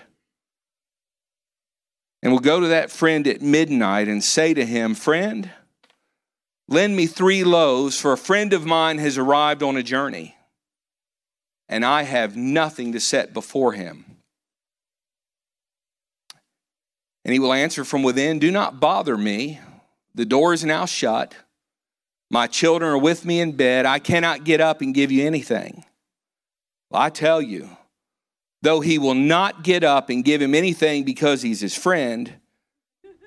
And 2.22 2.32
will 2.32 2.40
go 2.40 2.60
to 2.60 2.68
that 2.68 2.92
friend 2.92 3.28
at 3.28 3.42
midnight 3.42 4.08
and 4.08 4.24
say 4.24 4.54
to 4.54 4.66
him, 4.66 4.96
Friend, 4.96 5.50
lend 6.68 6.96
me 6.96 7.08
three 7.08 7.44
loaves, 7.44 8.00
for 8.00 8.14
a 8.14 8.18
friend 8.18 8.54
of 8.54 8.66
mine 8.66 8.98
has 8.98 9.18
arrived 9.18 9.62
on 9.62 9.78
a 9.78 9.84
journey, 9.84 10.36
and 11.70 11.86
I 11.86 12.04
have 12.04 12.36
nothing 12.36 12.94
to 12.94 13.00
set 13.00 13.34
before 13.34 13.74
him. 13.74 14.06
And 17.24 17.34
he 17.34 17.40
will 17.40 17.54
answer 17.54 17.84
from 17.84 18.04
within, 18.04 18.40
Do 18.40 18.52
not 18.52 18.80
bother 18.80 19.18
me. 19.18 19.60
The 20.14 20.26
door 20.26 20.54
is 20.54 20.64
now 20.64 20.86
shut. 20.86 21.36
My 22.30 22.48
children 22.48 22.92
are 22.92 22.98
with 22.98 23.26
me 23.26 23.40
in 23.40 23.54
bed. 23.54 23.86
I 23.86 24.00
cannot 24.00 24.44
get 24.44 24.62
up 24.62 24.82
and 24.82 24.94
give 24.94 25.12
you 25.12 25.26
anything. 25.26 25.86
Well, 26.90 27.02
I 27.02 27.10
tell 27.10 27.42
you, 27.42 27.70
though 28.62 28.80
he 28.80 28.98
will 28.98 29.16
not 29.16 29.64
get 29.64 29.84
up 29.84 30.10
and 30.10 30.26
give 30.26 30.42
him 30.42 30.56
anything 30.56 31.04
because 31.04 31.42
he's 31.42 31.62
his 31.62 31.76
friend, 31.76 32.34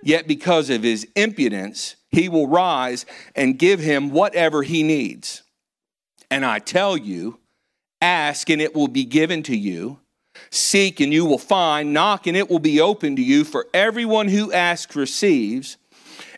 yet 0.02 0.26
because 0.26 0.70
of 0.70 0.82
his 0.82 1.06
impudence, 1.14 1.96
he 2.10 2.28
will 2.28 2.48
rise 2.48 3.06
and 3.34 3.58
give 3.58 3.80
him 3.80 4.10
whatever 4.10 4.62
he 4.62 4.82
needs. 4.82 5.42
And 6.30 6.44
I 6.44 6.58
tell 6.58 6.96
you, 6.96 7.38
ask 8.00 8.50
and 8.50 8.60
it 8.60 8.74
will 8.74 8.88
be 8.88 9.04
given 9.04 9.42
to 9.44 9.56
you. 9.56 10.00
Seek 10.50 11.00
and 11.00 11.12
you 11.12 11.24
will 11.24 11.38
find, 11.38 11.92
knock 11.92 12.26
and 12.26 12.36
it 12.36 12.48
will 12.48 12.58
be 12.58 12.80
open 12.80 13.16
to 13.16 13.22
you. 13.22 13.44
For 13.44 13.66
everyone 13.74 14.28
who 14.28 14.52
asks 14.52 14.94
receives, 14.94 15.76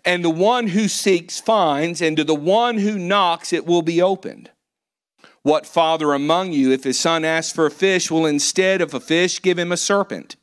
and 0.04 0.24
the 0.24 0.30
one 0.30 0.68
who 0.68 0.88
seeks 0.88 1.40
finds, 1.40 2.00
and 2.00 2.16
to 2.16 2.24
the 2.24 2.34
one 2.34 2.78
who 2.78 2.98
knocks 2.98 3.52
it 3.52 3.66
will 3.66 3.82
be 3.82 4.00
opened. 4.00 4.50
What 5.42 5.66
father 5.66 6.12
among 6.12 6.52
you, 6.52 6.70
if 6.70 6.84
his 6.84 6.98
son 6.98 7.24
asks 7.24 7.52
for 7.52 7.66
a 7.66 7.70
fish, 7.70 8.10
will 8.10 8.26
instead 8.26 8.80
of 8.80 8.92
a 8.92 9.00
fish 9.00 9.40
give 9.40 9.58
him 9.58 9.72
a 9.72 9.76
serpent? 9.76 10.36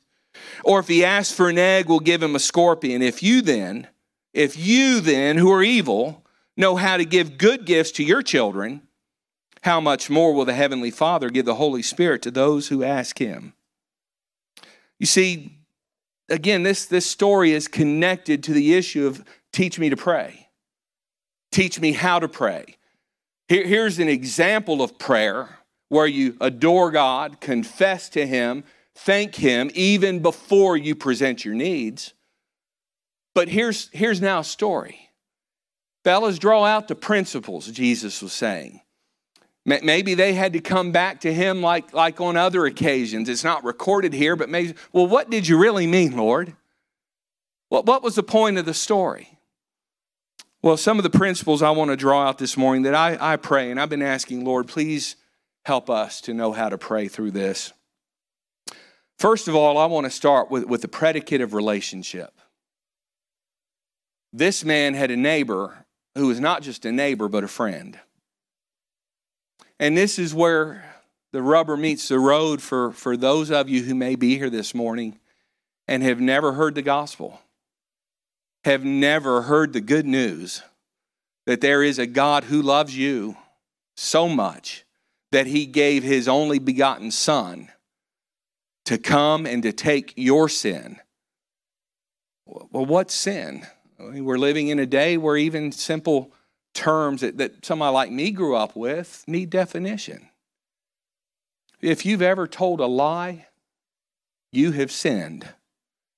Or 0.64 0.80
if 0.80 0.88
he 0.88 1.06
asks 1.06 1.36
for 1.36 1.50
an 1.50 1.58
egg, 1.58 1.88
will 1.88 2.00
give 2.00 2.24
him 2.24 2.36
a 2.36 2.40
scorpion? 2.40 3.02
If 3.02 3.22
you 3.22 3.42
then, 3.42 3.88
if 4.34 4.58
you 4.58 5.00
then, 5.00 5.38
who 5.38 5.52
are 5.52 5.64
evil, 5.64 6.26
know 6.56 6.76
how 6.76 6.98
to 6.98 7.06
give 7.06 7.38
good 7.38 7.66
gifts 7.66 7.92
to 7.94 8.04
your 8.04 8.22
children, 8.22 8.82
how 9.62 9.80
much 9.80 10.10
more 10.10 10.34
will 10.34 10.46
the 10.46 10.54
Heavenly 10.54 10.92
Father 10.92 11.30
give 11.30 11.46
the 11.46 11.56
Holy 11.56 11.82
Spirit 11.82 12.22
to 12.24 12.32
those 12.32 12.68
who 12.68 12.84
ask 12.84 13.20
Him? 13.20 13.54
You 15.00 15.06
see, 15.06 15.58
again, 16.30 16.64
this, 16.64 16.86
this 16.86 17.06
story 17.06 17.52
is 17.52 17.68
connected 17.68 18.44
to 18.44 18.54
the 18.54 18.74
issue 18.76 19.06
of 19.06 19.24
teach 19.58 19.80
me 19.80 19.90
to 19.90 19.98
pray, 19.98 20.50
teach 21.52 21.80
me 21.80 21.92
how 21.92 22.20
to 22.20 22.28
pray. 22.28 22.78
Here, 23.48 23.66
here's 23.66 23.98
an 23.98 24.08
example 24.08 24.84
of 24.84 25.00
prayer 25.00 25.58
where 25.90 26.06
you 26.06 26.38
adore 26.40 26.92
God, 26.92 27.42
confess 27.42 28.08
to 28.10 28.28
Him, 28.28 28.64
thank 28.94 29.34
Him 29.34 29.72
even 29.74 30.22
before 30.22 30.78
you 30.78 30.94
present 30.94 31.44
your 31.44 31.56
needs. 31.56 32.14
But 33.34 33.50
here's, 33.50 33.90
here's 33.94 34.22
now 34.22 34.40
a 34.42 34.44
story. 34.44 35.10
Fellas, 36.04 36.38
draw 36.38 36.64
out 36.64 36.88
the 36.88 36.96
principles, 36.96 37.66
Jesus 37.68 38.22
was 38.22 38.34
saying. 38.34 38.82
Maybe 39.66 40.14
they 40.14 40.34
had 40.34 40.54
to 40.54 40.60
come 40.60 40.92
back 40.92 41.22
to 41.22 41.34
him 41.34 41.62
like, 41.62 41.94
like 41.94 42.22
on 42.22 42.38
other 42.38 42.66
occasions. 42.68 43.28
It's 43.28 43.44
not 43.44 43.66
recorded 43.66 44.14
here, 44.14 44.38
but 44.38 44.50
maybe, 44.50 44.76
well, 44.94 45.08
what 45.08 45.30
did 45.30 45.46
you 45.46 45.58
really 45.58 45.88
mean, 45.88 46.16
Lord? 46.16 46.56
What, 47.68 47.86
what 47.86 48.02
was 48.02 48.16
the 48.16 48.24
point 48.24 48.58
of 48.58 48.66
the 48.66 48.74
story? 48.74 49.37
Well, 50.68 50.76
some 50.76 51.00
of 51.00 51.04
the 51.04 51.10
principles 51.10 51.62
I 51.62 51.70
want 51.70 51.92
to 51.92 51.96
draw 51.96 52.28
out 52.28 52.40
this 52.40 52.58
morning 52.58 52.82
that 52.82 52.94
I, 52.94 53.18
I 53.22 53.38
pray, 53.38 53.72
and 53.72 53.80
I've 53.80 53.88
been 53.88 54.02
asking, 54.02 54.44
Lord, 54.44 54.68
please 54.68 55.16
help 55.64 55.90
us 55.90 56.20
to 56.20 56.34
know 56.34 56.52
how 56.52 56.68
to 56.68 56.78
pray 56.78 57.08
through 57.08 57.32
this. 57.32 57.72
First 59.18 59.48
of 59.48 59.56
all, 59.56 59.78
I 59.78 59.86
want 59.86 60.08
to 60.08 60.10
start 60.10 60.52
with, 60.52 60.66
with 60.66 60.82
the 60.82 60.90
predicate 60.90 61.40
of 61.40 61.54
relationship. 61.54 62.34
This 64.34 64.66
man 64.66 64.94
had 64.94 65.10
a 65.10 65.16
neighbor 65.16 65.86
who 66.16 66.28
was 66.28 66.42
not 66.42 66.64
just 66.64 66.84
a 66.84 66.92
neighbor, 66.92 67.30
but 67.30 67.46
a 67.46 67.48
friend. 67.48 67.98
And 69.80 69.96
this 69.96 70.20
is 70.20 70.34
where 70.34 70.84
the 71.32 71.42
rubber 71.42 71.78
meets 71.78 72.10
the 72.10 72.20
road 72.20 72.62
for, 72.62 72.92
for 72.92 73.16
those 73.16 73.52
of 73.52 73.70
you 73.70 73.84
who 73.84 73.96
may 73.96 74.18
be 74.18 74.38
here 74.38 74.50
this 74.50 74.76
morning 74.76 75.18
and 75.88 76.04
have 76.04 76.20
never 76.20 76.52
heard 76.52 76.76
the 76.76 76.82
gospel, 76.82 77.40
have 78.68 78.84
never 78.84 79.44
heard 79.44 79.72
the 79.72 79.80
good 79.80 80.06
news 80.06 80.62
that 81.46 81.62
there 81.62 81.82
is 81.82 81.98
a 81.98 82.06
God 82.06 82.44
who 82.44 82.62
loves 82.62 82.98
you 82.98 83.38
so 83.96 84.28
much 84.28 84.84
that 85.32 85.48
he 85.48 85.66
gave 85.66 86.04
his 86.04 86.28
only 86.28 86.60
begotten 86.60 87.10
Son 87.10 87.70
to 88.84 88.98
come 88.98 89.46
and 89.46 89.64
to 89.64 89.72
take 89.72 90.14
your 90.18 90.50
sin. 90.50 90.98
Well, 92.46 92.86
what 92.86 93.10
sin? 93.10 93.66
We're 94.00 94.38
living 94.38 94.68
in 94.68 94.80
a 94.80 94.86
day 94.86 95.16
where 95.16 95.38
even 95.38 95.72
simple 95.72 96.34
terms 96.74 97.22
that, 97.22 97.38
that 97.38 97.66
somebody 97.66 97.94
like 97.94 98.12
me 98.12 98.32
grew 98.32 98.58
up 98.58 98.76
with 98.76 99.24
need 99.28 99.50
definition. 99.50 100.28
If 101.80 102.06
you've 102.06 102.22
ever 102.22 102.48
told 102.48 102.82
a 102.82 102.86
lie, 102.86 103.48
you 104.52 104.74
have 104.74 104.92
sinned. 104.92 105.48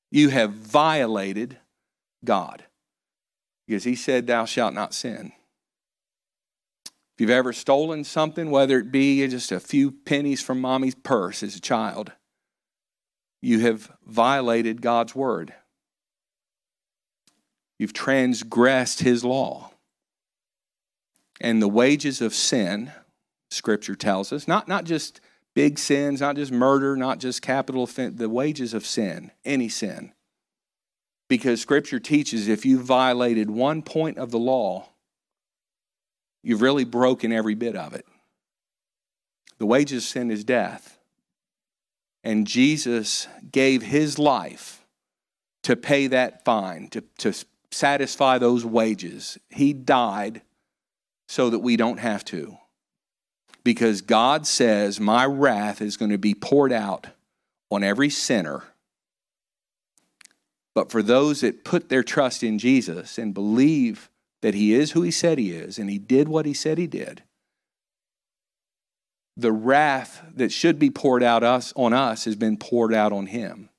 You 0.09 0.29
have 0.29 0.51
violated 0.51 1.59
God. 2.23 2.65
Because 3.67 3.83
he 3.83 3.95
said, 3.95 4.27
Thou 4.27 4.45
shalt 4.45 4.73
not 4.73 4.93
sin. 4.93 5.31
If 6.85 7.21
you've 7.21 7.29
ever 7.29 7.53
stolen 7.53 8.03
something, 8.03 8.49
whether 8.49 8.79
it 8.79 8.91
be 8.91 9.27
just 9.27 9.51
a 9.51 9.59
few 9.59 9.91
pennies 9.91 10.41
from 10.41 10.61
mommy's 10.61 10.95
purse 10.95 11.43
as 11.43 11.55
a 11.55 11.61
child, 11.61 12.13
you 13.41 13.59
have 13.59 13.91
violated 14.05 14.81
God's 14.81 15.15
word. 15.15 15.53
You've 17.77 17.93
transgressed 17.93 19.01
his 19.01 19.23
law. 19.23 19.71
And 21.41 21.61
the 21.61 21.69
wages 21.69 22.21
of 22.21 22.33
sin, 22.33 22.91
Scripture 23.49 23.95
tells 23.95 24.33
us, 24.33 24.47
not, 24.47 24.67
not 24.67 24.83
just 24.83 25.21
big 25.55 25.79
sins, 25.79 26.21
not 26.21 26.35
just 26.35 26.51
murder, 26.51 26.95
not 26.95 27.19
just 27.19 27.41
capital 27.41 27.83
offense, 27.83 28.17
the 28.17 28.29
wages 28.29 28.73
of 28.73 28.85
sin, 28.85 29.31
any 29.45 29.69
sin. 29.69 30.13
Because 31.29 31.61
Scripture 31.61 31.99
teaches 31.99 32.47
if 32.47 32.65
you 32.65 32.79
violated 32.79 33.49
one 33.49 33.83
point 33.83 34.17
of 34.17 34.31
the 34.31 34.39
law, 34.39 34.89
you've 36.43 36.61
really 36.61 36.85
broken 36.85 37.31
every 37.31 37.55
bit 37.55 37.75
of 37.75 37.93
it. 37.93 38.05
The 39.59 39.67
wages 39.67 40.03
of 40.03 40.09
sin 40.09 40.31
is 40.31 40.43
death. 40.43 40.97
And 42.23 42.47
Jesus 42.47 43.27
gave 43.51 43.83
his 43.83 44.19
life 44.19 44.85
to 45.63 45.75
pay 45.75 46.07
that 46.07 46.43
fine, 46.43 46.89
to, 46.89 47.01
to 47.19 47.33
satisfy 47.71 48.37
those 48.37 48.65
wages. 48.65 49.37
He 49.49 49.71
died 49.71 50.41
so 51.27 51.49
that 51.49 51.59
we 51.59 51.77
don't 51.77 51.99
have 51.99 52.25
to. 52.25 52.57
Because 53.63 54.01
God 54.01 54.47
says, 54.47 54.99
My 54.99 55.25
wrath 55.25 55.81
is 55.81 55.97
going 55.97 56.11
to 56.11 56.17
be 56.17 56.33
poured 56.33 56.71
out 56.71 57.07
on 57.69 57.83
every 57.83 58.09
sinner. 58.09 58.63
But 60.75 60.91
for 60.91 61.01
those 61.01 61.41
that 61.41 61.63
put 61.63 61.89
their 61.89 62.03
trust 62.03 62.43
in 62.43 62.59
Jesus 62.59 63.17
and 63.17 63.33
believe 63.33 64.09
that 64.41 64.53
He 64.53 64.73
is 64.73 64.91
who 64.91 65.01
He 65.01 65.11
said 65.11 65.37
He 65.37 65.51
is 65.51 65.77
and 65.77 65.89
He 65.89 65.97
did 65.97 66.27
what 66.27 66.45
He 66.45 66.53
said 66.53 66.77
He 66.77 66.87
did, 66.87 67.23
the 69.35 69.51
wrath 69.51 70.21
that 70.35 70.51
should 70.51 70.79
be 70.79 70.89
poured 70.89 71.23
out 71.23 71.43
us, 71.43 71.71
on 71.75 71.93
us 71.93 72.25
has 72.25 72.35
been 72.35 72.57
poured 72.57 72.93
out 72.93 73.13
on 73.13 73.27
Him. 73.27 73.69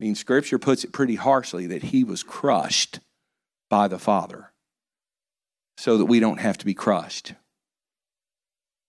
I 0.00 0.04
mean, 0.04 0.14
Scripture 0.14 0.58
puts 0.58 0.84
it 0.84 0.92
pretty 0.92 1.16
harshly 1.16 1.66
that 1.66 1.84
He 1.84 2.04
was 2.04 2.22
crushed 2.22 3.00
by 3.68 3.88
the 3.88 3.98
Father 3.98 4.52
so 5.76 5.98
that 5.98 6.06
we 6.06 6.20
don't 6.20 6.40
have 6.40 6.58
to 6.58 6.66
be 6.66 6.74
crushed. 6.74 7.34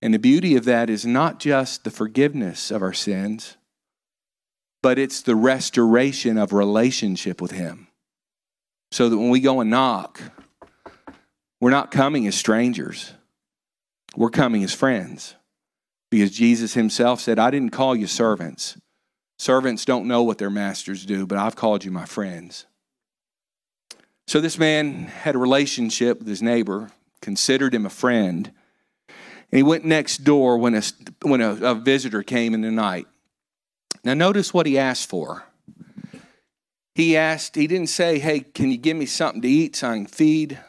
And 0.01 0.13
the 0.13 0.19
beauty 0.19 0.55
of 0.55 0.65
that 0.65 0.89
is 0.89 1.05
not 1.05 1.39
just 1.39 1.83
the 1.83 1.91
forgiveness 1.91 2.71
of 2.71 2.81
our 2.81 2.93
sins, 2.93 3.57
but 4.81 4.97
it's 4.97 5.21
the 5.21 5.35
restoration 5.35 6.37
of 6.37 6.53
relationship 6.53 7.41
with 7.41 7.51
Him. 7.51 7.87
So 8.91 9.09
that 9.09 9.17
when 9.17 9.29
we 9.29 9.39
go 9.39 9.59
and 9.61 9.69
knock, 9.69 10.19
we're 11.61 11.69
not 11.69 11.91
coming 11.91 12.25
as 12.27 12.35
strangers, 12.35 13.13
we're 14.15 14.29
coming 14.29 14.63
as 14.63 14.73
friends. 14.73 15.35
Because 16.11 16.31
Jesus 16.31 16.73
Himself 16.73 17.21
said, 17.21 17.37
I 17.37 17.51
didn't 17.51 17.69
call 17.69 17.95
you 17.95 18.07
servants. 18.07 18.77
Servants 19.37 19.85
don't 19.85 20.07
know 20.07 20.23
what 20.23 20.37
their 20.37 20.49
masters 20.49 21.05
do, 21.05 21.25
but 21.25 21.37
I've 21.37 21.55
called 21.55 21.85
you 21.85 21.91
my 21.91 22.05
friends. 22.05 22.65
So 24.27 24.41
this 24.41 24.59
man 24.59 25.05
had 25.05 25.35
a 25.35 25.39
relationship 25.39 26.19
with 26.19 26.27
his 26.27 26.41
neighbor, 26.41 26.91
considered 27.21 27.73
him 27.73 27.85
a 27.85 27.89
friend. 27.89 28.51
And 29.07 29.57
he 29.57 29.63
went 29.63 29.85
next 29.85 30.23
door 30.23 30.57
when 30.57 30.75
a, 30.75 30.83
when 31.21 31.41
a, 31.41 31.53
a 31.53 31.73
visitor 31.73 32.21
came 32.21 32.53
in 32.53 32.61
the 32.61 32.69
night. 32.69 33.07
Now, 34.03 34.13
notice 34.13 34.53
what 34.53 34.65
he 34.65 34.77
asked 34.77 35.09
for. 35.09 35.43
He 36.95 37.15
asked, 37.15 37.55
he 37.55 37.67
didn't 37.67 37.87
say, 37.87 38.19
Hey, 38.19 38.41
can 38.41 38.71
you 38.71 38.77
give 38.77 38.97
me 38.97 39.05
something 39.05 39.41
to 39.41 39.47
eat 39.47 39.77
so 39.77 39.89
I 39.89 39.95
can 39.95 40.05
feed 40.05 40.59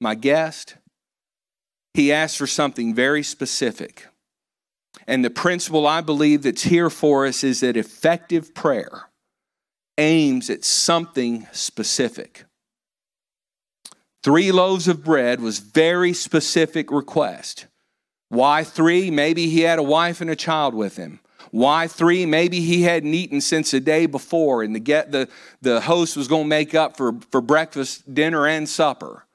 my 0.00 0.14
guest? 0.14 0.76
He 1.94 2.12
asked 2.12 2.38
for 2.38 2.46
something 2.46 2.94
very 2.94 3.22
specific. 3.22 4.06
And 5.06 5.24
the 5.24 5.30
principle 5.30 5.86
I 5.86 6.00
believe 6.00 6.42
that's 6.42 6.62
here 6.62 6.90
for 6.90 7.26
us 7.26 7.42
is 7.42 7.60
that 7.60 7.76
effective 7.76 8.54
prayer 8.54 9.08
aims 9.98 10.50
at 10.50 10.64
something 10.64 11.46
specific. 11.52 12.44
Three 14.22 14.52
loaves 14.52 14.86
of 14.86 15.04
bread 15.04 15.40
was 15.40 15.58
very 15.58 16.12
specific 16.12 16.90
request. 16.90 17.66
Why 18.28 18.64
three? 18.64 19.10
Maybe 19.10 19.48
he 19.48 19.62
had 19.62 19.78
a 19.78 19.84
wife 19.84 20.20
and 20.20 20.30
a 20.30 20.36
child 20.36 20.74
with 20.74 20.96
him. 20.96 21.20
Why 21.50 21.88
three? 21.88 22.26
Maybe 22.26 22.60
he 22.60 22.82
hadn't 22.82 23.12
eaten 23.12 23.40
since 23.40 23.72
the 23.72 23.80
day 23.80 24.06
before, 24.06 24.62
and 24.62 24.74
the 24.74 24.78
get 24.78 25.10
the, 25.10 25.28
the 25.60 25.80
host 25.80 26.16
was 26.16 26.28
going 26.28 26.44
to 26.44 26.48
make 26.48 26.74
up 26.74 26.96
for, 26.96 27.14
for 27.30 27.40
breakfast, 27.40 28.14
dinner, 28.14 28.46
and 28.46 28.68
supper. 28.68 29.26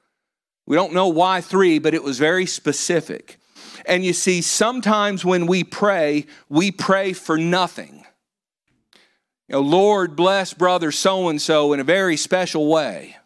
We 0.66 0.76
don't 0.76 0.94
know 0.94 1.08
why 1.08 1.42
three, 1.42 1.78
but 1.78 1.94
it 1.94 2.02
was 2.02 2.18
very 2.18 2.46
specific. 2.46 3.38
And 3.84 4.04
you 4.04 4.14
see, 4.14 4.40
sometimes 4.40 5.24
when 5.24 5.46
we 5.46 5.62
pray, 5.62 6.26
we 6.48 6.72
pray 6.72 7.12
for 7.12 7.36
nothing. 7.36 8.04
You 9.48 9.56
know, 9.56 9.60
Lord, 9.60 10.16
bless 10.16 10.54
brother 10.54 10.90
so 10.90 11.28
and 11.28 11.40
so 11.40 11.72
in 11.72 11.80
a 11.80 11.84
very 11.84 12.16
special 12.16 12.66
way. 12.66 13.16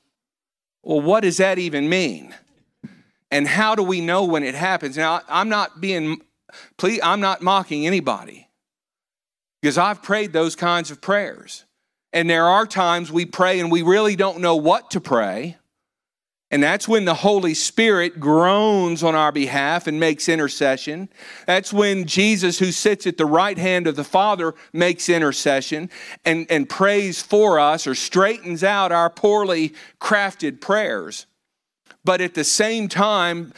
Well, 0.83 1.01
what 1.01 1.21
does 1.21 1.39
that 1.39 1.59
even 1.59 1.89
mean? 1.89 2.35
And 3.31 3.47
how 3.47 3.75
do 3.75 3.83
we 3.83 4.01
know 4.01 4.25
when 4.25 4.43
it 4.43 4.57
happens? 4.57 4.97
Now, 4.97 5.23
I'm 5.29 5.49
not 5.49 5.81
being, 5.81 6.21
please, 6.77 7.01
I'm 7.03 7.21
not 7.21 7.41
mocking 7.41 7.87
anybody 7.87 8.49
because 9.61 9.79
I've 9.79 10.03
prayed 10.03 10.33
those 10.33 10.57
kinds 10.57 10.91
of 10.91 11.01
prayers. 11.01 11.65
And 12.13 12.29
there 12.29 12.47
are 12.47 12.67
times 12.67 13.13
we 13.13 13.25
pray 13.25 13.61
and 13.61 13.71
we 13.71 13.83
really 13.83 14.17
don't 14.17 14.41
know 14.41 14.57
what 14.57 14.91
to 14.93 15.01
pray. 15.01 15.57
And 16.53 16.61
that's 16.61 16.89
when 16.89 17.05
the 17.05 17.15
Holy 17.15 17.55
Spirit 17.55 18.19
groans 18.19 19.05
on 19.05 19.15
our 19.15 19.31
behalf 19.31 19.87
and 19.87 20.01
makes 20.01 20.29
intercession. 20.29 21.09
That's 21.47 21.73
when 21.73 22.07
Jesus, 22.07 22.59
who 22.59 22.73
sits 22.73 23.07
at 23.07 23.17
the 23.17 23.27
right 23.27 23.57
hand 23.57 23.87
of 23.87 23.95
the 23.95 24.03
Father, 24.03 24.55
makes 24.73 25.09
intercession 25.09 25.91
and, 26.25 26.51
and 26.51 26.69
prays 26.69 27.23
for 27.23 27.61
us 27.61 27.87
or 27.87 27.95
straightens 27.95 28.65
out 28.65 28.91
our 28.91 29.09
poorly 29.09 29.75
crafted 30.01 30.61
prayers. 30.61 31.27
But 32.05 32.21
at 32.21 32.35
the 32.35 32.45
same 32.45 32.89
time, 32.89 33.53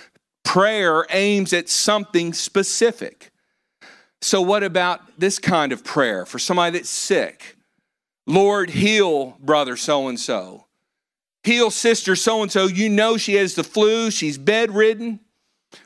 prayer 0.45 1.07
aims 1.09 1.55
at 1.55 1.71
something 1.71 2.35
specific. 2.35 3.32
So, 4.23 4.41
what 4.41 4.63
about 4.63 5.19
this 5.19 5.41
kind 5.41 5.73
of 5.73 5.83
prayer 5.83 6.25
for 6.25 6.39
somebody 6.39 6.79
that's 6.79 6.89
sick? 6.89 7.57
Lord, 8.25 8.71
heal 8.71 9.37
brother 9.41 9.77
so 9.77 10.07
and 10.07 10.19
so. 10.19 10.67
Heal 11.43 11.73
sister 11.73 12.15
so 12.15 12.43
and 12.43 12.51
so. 12.51 12.67
You 12.67 12.89
know 12.89 13.17
she 13.17 13.35
has 13.35 13.57
the 13.57 13.65
flu, 13.65 14.13
she's 14.13 14.39
bedridden. 14.39 15.19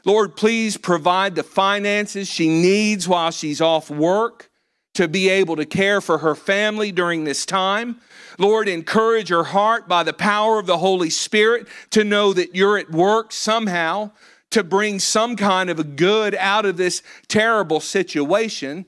Lord, 0.04 0.36
please 0.36 0.76
provide 0.76 1.34
the 1.34 1.42
finances 1.42 2.28
she 2.28 2.48
needs 2.48 3.08
while 3.08 3.30
she's 3.30 3.62
off 3.62 3.88
work 3.88 4.50
to 4.94 5.08
be 5.08 5.30
able 5.30 5.56
to 5.56 5.64
care 5.64 6.02
for 6.02 6.18
her 6.18 6.34
family 6.34 6.92
during 6.92 7.24
this 7.24 7.46
time. 7.46 8.00
Lord, 8.38 8.68
encourage 8.68 9.30
her 9.30 9.44
heart 9.44 9.88
by 9.88 10.02
the 10.02 10.12
power 10.12 10.58
of 10.58 10.66
the 10.66 10.78
Holy 10.78 11.08
Spirit 11.08 11.68
to 11.90 12.04
know 12.04 12.34
that 12.34 12.54
you're 12.54 12.76
at 12.76 12.90
work 12.90 13.32
somehow 13.32 14.10
to 14.56 14.64
bring 14.64 14.98
some 14.98 15.36
kind 15.36 15.68
of 15.68 15.78
a 15.78 15.84
good 15.84 16.34
out 16.34 16.64
of 16.64 16.78
this 16.78 17.02
terrible 17.28 17.78
situation. 17.78 18.86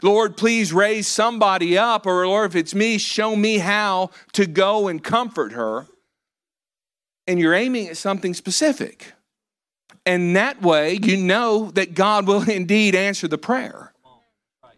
Lord, 0.00 0.36
please 0.36 0.72
raise 0.72 1.08
somebody 1.08 1.76
up, 1.76 2.06
or 2.06 2.24
Lord, 2.24 2.52
if 2.52 2.54
it's 2.54 2.72
me, 2.72 2.98
show 2.98 3.34
me 3.34 3.58
how 3.58 4.10
to 4.34 4.46
go 4.46 4.86
and 4.86 5.02
comfort 5.02 5.54
her. 5.54 5.86
And 7.26 7.40
you're 7.40 7.52
aiming 7.52 7.88
at 7.88 7.96
something 7.96 8.32
specific. 8.32 9.12
And 10.06 10.36
that 10.36 10.62
way, 10.62 11.00
you 11.02 11.16
know 11.16 11.72
that 11.72 11.94
God 11.94 12.28
will 12.28 12.42
indeed 12.48 12.94
answer 12.94 13.26
the 13.26 13.38
prayer 13.38 13.87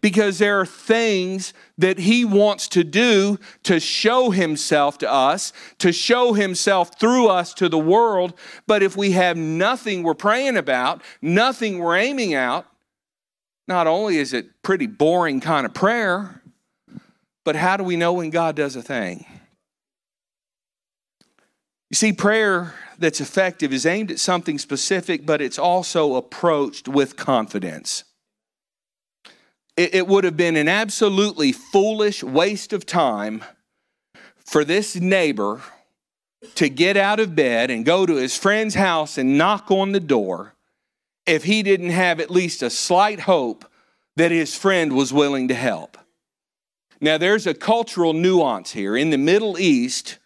because 0.01 0.39
there 0.39 0.59
are 0.59 0.65
things 0.65 1.53
that 1.77 1.99
he 1.99 2.25
wants 2.25 2.67
to 2.69 2.83
do 2.83 3.39
to 3.63 3.79
show 3.79 4.31
himself 4.31 4.97
to 4.97 5.11
us, 5.11 5.53
to 5.77 5.91
show 5.91 6.33
himself 6.33 6.99
through 6.99 7.27
us 7.27 7.53
to 7.53 7.69
the 7.69 7.77
world. 7.77 8.33
But 8.65 8.83
if 8.83 8.97
we 8.97 9.11
have 9.11 9.37
nothing 9.37 10.03
we're 10.03 10.15
praying 10.15 10.57
about, 10.57 11.03
nothing 11.21 11.79
we're 11.79 11.97
aiming 11.97 12.33
out, 12.33 12.65
not 13.67 13.87
only 13.87 14.17
is 14.17 14.33
it 14.33 14.63
pretty 14.63 14.87
boring 14.87 15.39
kind 15.39 15.65
of 15.65 15.73
prayer, 15.73 16.41
but 17.45 17.55
how 17.55 17.77
do 17.77 17.83
we 17.83 17.95
know 17.95 18.13
when 18.13 18.31
God 18.31 18.55
does 18.55 18.75
a 18.75 18.81
thing? 18.81 19.25
You 21.89 21.95
see, 21.95 22.13
prayer 22.13 22.73
that's 22.97 23.21
effective 23.21 23.73
is 23.73 23.85
aimed 23.85 24.11
at 24.11 24.19
something 24.19 24.57
specific, 24.57 25.25
but 25.25 25.41
it's 25.41 25.59
also 25.59 26.15
approached 26.15 26.87
with 26.87 27.17
confidence 27.17 28.03
it, 29.77 29.95
it 29.95 30.07
would 30.07 30.23
have 30.23 30.37
been 30.37 30.55
an 30.55 30.67
absolutely 30.67 31.51
foolish 31.51 32.23
waste 32.23 32.73
of 32.73 32.85
time 32.85 33.43
for 34.45 34.63
this 34.63 34.95
neighbor 34.95 35.61
to 36.55 36.69
get 36.69 36.97
out 36.97 37.19
of 37.19 37.35
bed 37.35 37.69
and 37.69 37.85
go 37.85 38.05
to 38.05 38.15
his 38.15 38.37
friend's 38.37 38.75
house 38.75 39.17
and 39.17 39.37
knock 39.37 39.69
on 39.69 39.91
the 39.91 39.99
door 39.99 40.55
if 41.25 41.43
he 41.43 41.63
didn't 41.63 41.91
have 41.91 42.19
at 42.19 42.31
least 42.31 42.63
a 42.63 42.69
slight 42.69 43.21
hope 43.21 43.65
that 44.15 44.31
his 44.31 44.55
friend 44.55 44.93
was 44.93 45.13
willing 45.13 45.47
to 45.47 45.53
help. 45.53 45.97
Now, 46.99 47.17
there's 47.17 47.47
a 47.47 47.53
cultural 47.53 48.13
nuance 48.13 48.71
here. 48.71 48.95
In 48.95 49.09
the 49.09 49.17
Middle 49.17 49.57
East, 49.57 50.19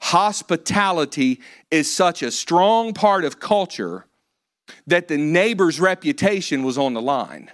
hospitality 0.00 1.40
is 1.70 1.92
such 1.92 2.22
a 2.22 2.30
strong 2.30 2.94
part 2.94 3.24
of 3.24 3.40
culture 3.40 4.06
that 4.86 5.08
the 5.08 5.18
neighbor's 5.18 5.80
reputation 5.80 6.62
was 6.62 6.78
on 6.78 6.94
the 6.94 7.02
line. 7.02 7.50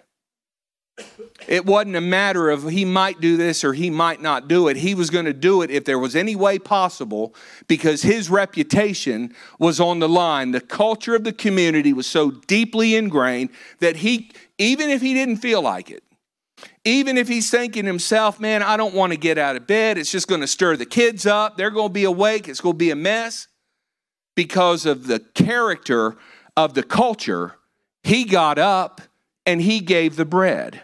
It 1.46 1.64
wasn't 1.64 1.96
a 1.96 2.00
matter 2.00 2.50
of 2.50 2.68
he 2.68 2.84
might 2.84 3.20
do 3.20 3.36
this 3.36 3.64
or 3.64 3.72
he 3.72 3.88
might 3.88 4.20
not 4.20 4.48
do 4.48 4.68
it. 4.68 4.76
He 4.76 4.94
was 4.94 5.08
going 5.08 5.24
to 5.24 5.32
do 5.32 5.62
it 5.62 5.70
if 5.70 5.84
there 5.84 5.98
was 5.98 6.14
any 6.14 6.36
way 6.36 6.58
possible 6.58 7.34
because 7.66 8.02
his 8.02 8.28
reputation 8.28 9.34
was 9.58 9.80
on 9.80 9.98
the 9.98 10.08
line. 10.08 10.50
The 10.50 10.60
culture 10.60 11.14
of 11.14 11.24
the 11.24 11.32
community 11.32 11.92
was 11.92 12.06
so 12.06 12.30
deeply 12.30 12.96
ingrained 12.96 13.50
that 13.78 13.96
he, 13.96 14.30
even 14.58 14.90
if 14.90 15.00
he 15.00 15.14
didn't 15.14 15.36
feel 15.36 15.62
like 15.62 15.90
it, 15.90 16.02
even 16.84 17.16
if 17.16 17.28
he's 17.28 17.50
thinking 17.50 17.84
himself, 17.84 18.40
man, 18.40 18.62
I 18.62 18.76
don't 18.76 18.94
want 18.94 19.12
to 19.12 19.18
get 19.18 19.38
out 19.38 19.56
of 19.56 19.66
bed, 19.66 19.96
it's 19.96 20.10
just 20.10 20.28
going 20.28 20.40
to 20.40 20.46
stir 20.46 20.76
the 20.76 20.86
kids 20.86 21.24
up, 21.24 21.56
they're 21.56 21.70
going 21.70 21.88
to 21.88 21.94
be 21.94 22.04
awake, 22.04 22.48
it's 22.48 22.60
going 22.60 22.74
to 22.74 22.78
be 22.78 22.90
a 22.90 22.96
mess. 22.96 23.48
Because 24.34 24.86
of 24.86 25.06
the 25.06 25.18
character 25.18 26.16
of 26.56 26.74
the 26.74 26.82
culture, 26.82 27.56
he 28.02 28.24
got 28.24 28.58
up 28.58 29.00
and 29.44 29.62
he 29.62 29.80
gave 29.80 30.16
the 30.16 30.24
bread. 30.24 30.82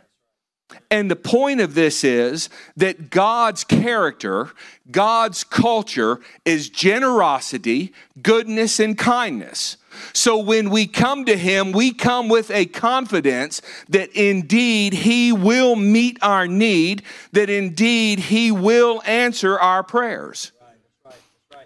And 0.90 1.10
the 1.10 1.16
point 1.16 1.60
of 1.60 1.74
this 1.74 2.04
is 2.04 2.48
that 2.76 3.10
God's 3.10 3.64
character, 3.64 4.50
God's 4.90 5.44
culture 5.44 6.20
is 6.44 6.68
generosity, 6.68 7.92
goodness, 8.22 8.78
and 8.78 8.96
kindness. 8.96 9.76
So 10.12 10.38
when 10.38 10.70
we 10.70 10.86
come 10.86 11.24
to 11.24 11.36
Him, 11.36 11.72
we 11.72 11.92
come 11.92 12.28
with 12.28 12.50
a 12.50 12.66
confidence 12.66 13.62
that 13.88 14.10
indeed 14.10 14.92
He 14.92 15.32
will 15.32 15.76
meet 15.76 16.18
our 16.22 16.46
need, 16.46 17.02
that 17.32 17.50
indeed 17.50 18.18
He 18.18 18.50
will 18.50 19.02
answer 19.04 19.58
our 19.58 19.82
prayers. 19.82 20.52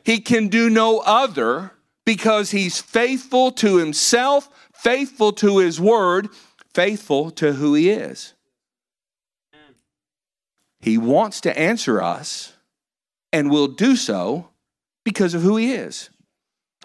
He 0.05 0.21
can 0.21 0.49
do 0.49 0.71
no 0.71 1.01
other 1.01 1.73
because 2.05 2.51
He's 2.51 2.81
faithful 2.81 3.53
to 3.53 3.77
Himself, 3.77 4.49
faithful 4.73 5.33
to 5.33 5.59
His 5.59 5.81
word, 5.81 6.29
faithful 6.73 7.31
to 7.33 7.55
who 7.55 7.75
He 7.75 7.91
is. 7.91 8.35
He 10.81 10.99
wants 10.99 11.41
to 11.43 11.59
answer 11.59 12.01
us 12.01 12.53
and 13.33 13.51
will 13.51 13.69
do 13.69 13.97
so 13.97 14.51
because 15.05 15.35
of 15.35 15.43
who 15.43 15.57
he 15.57 15.73
is. 15.73 16.11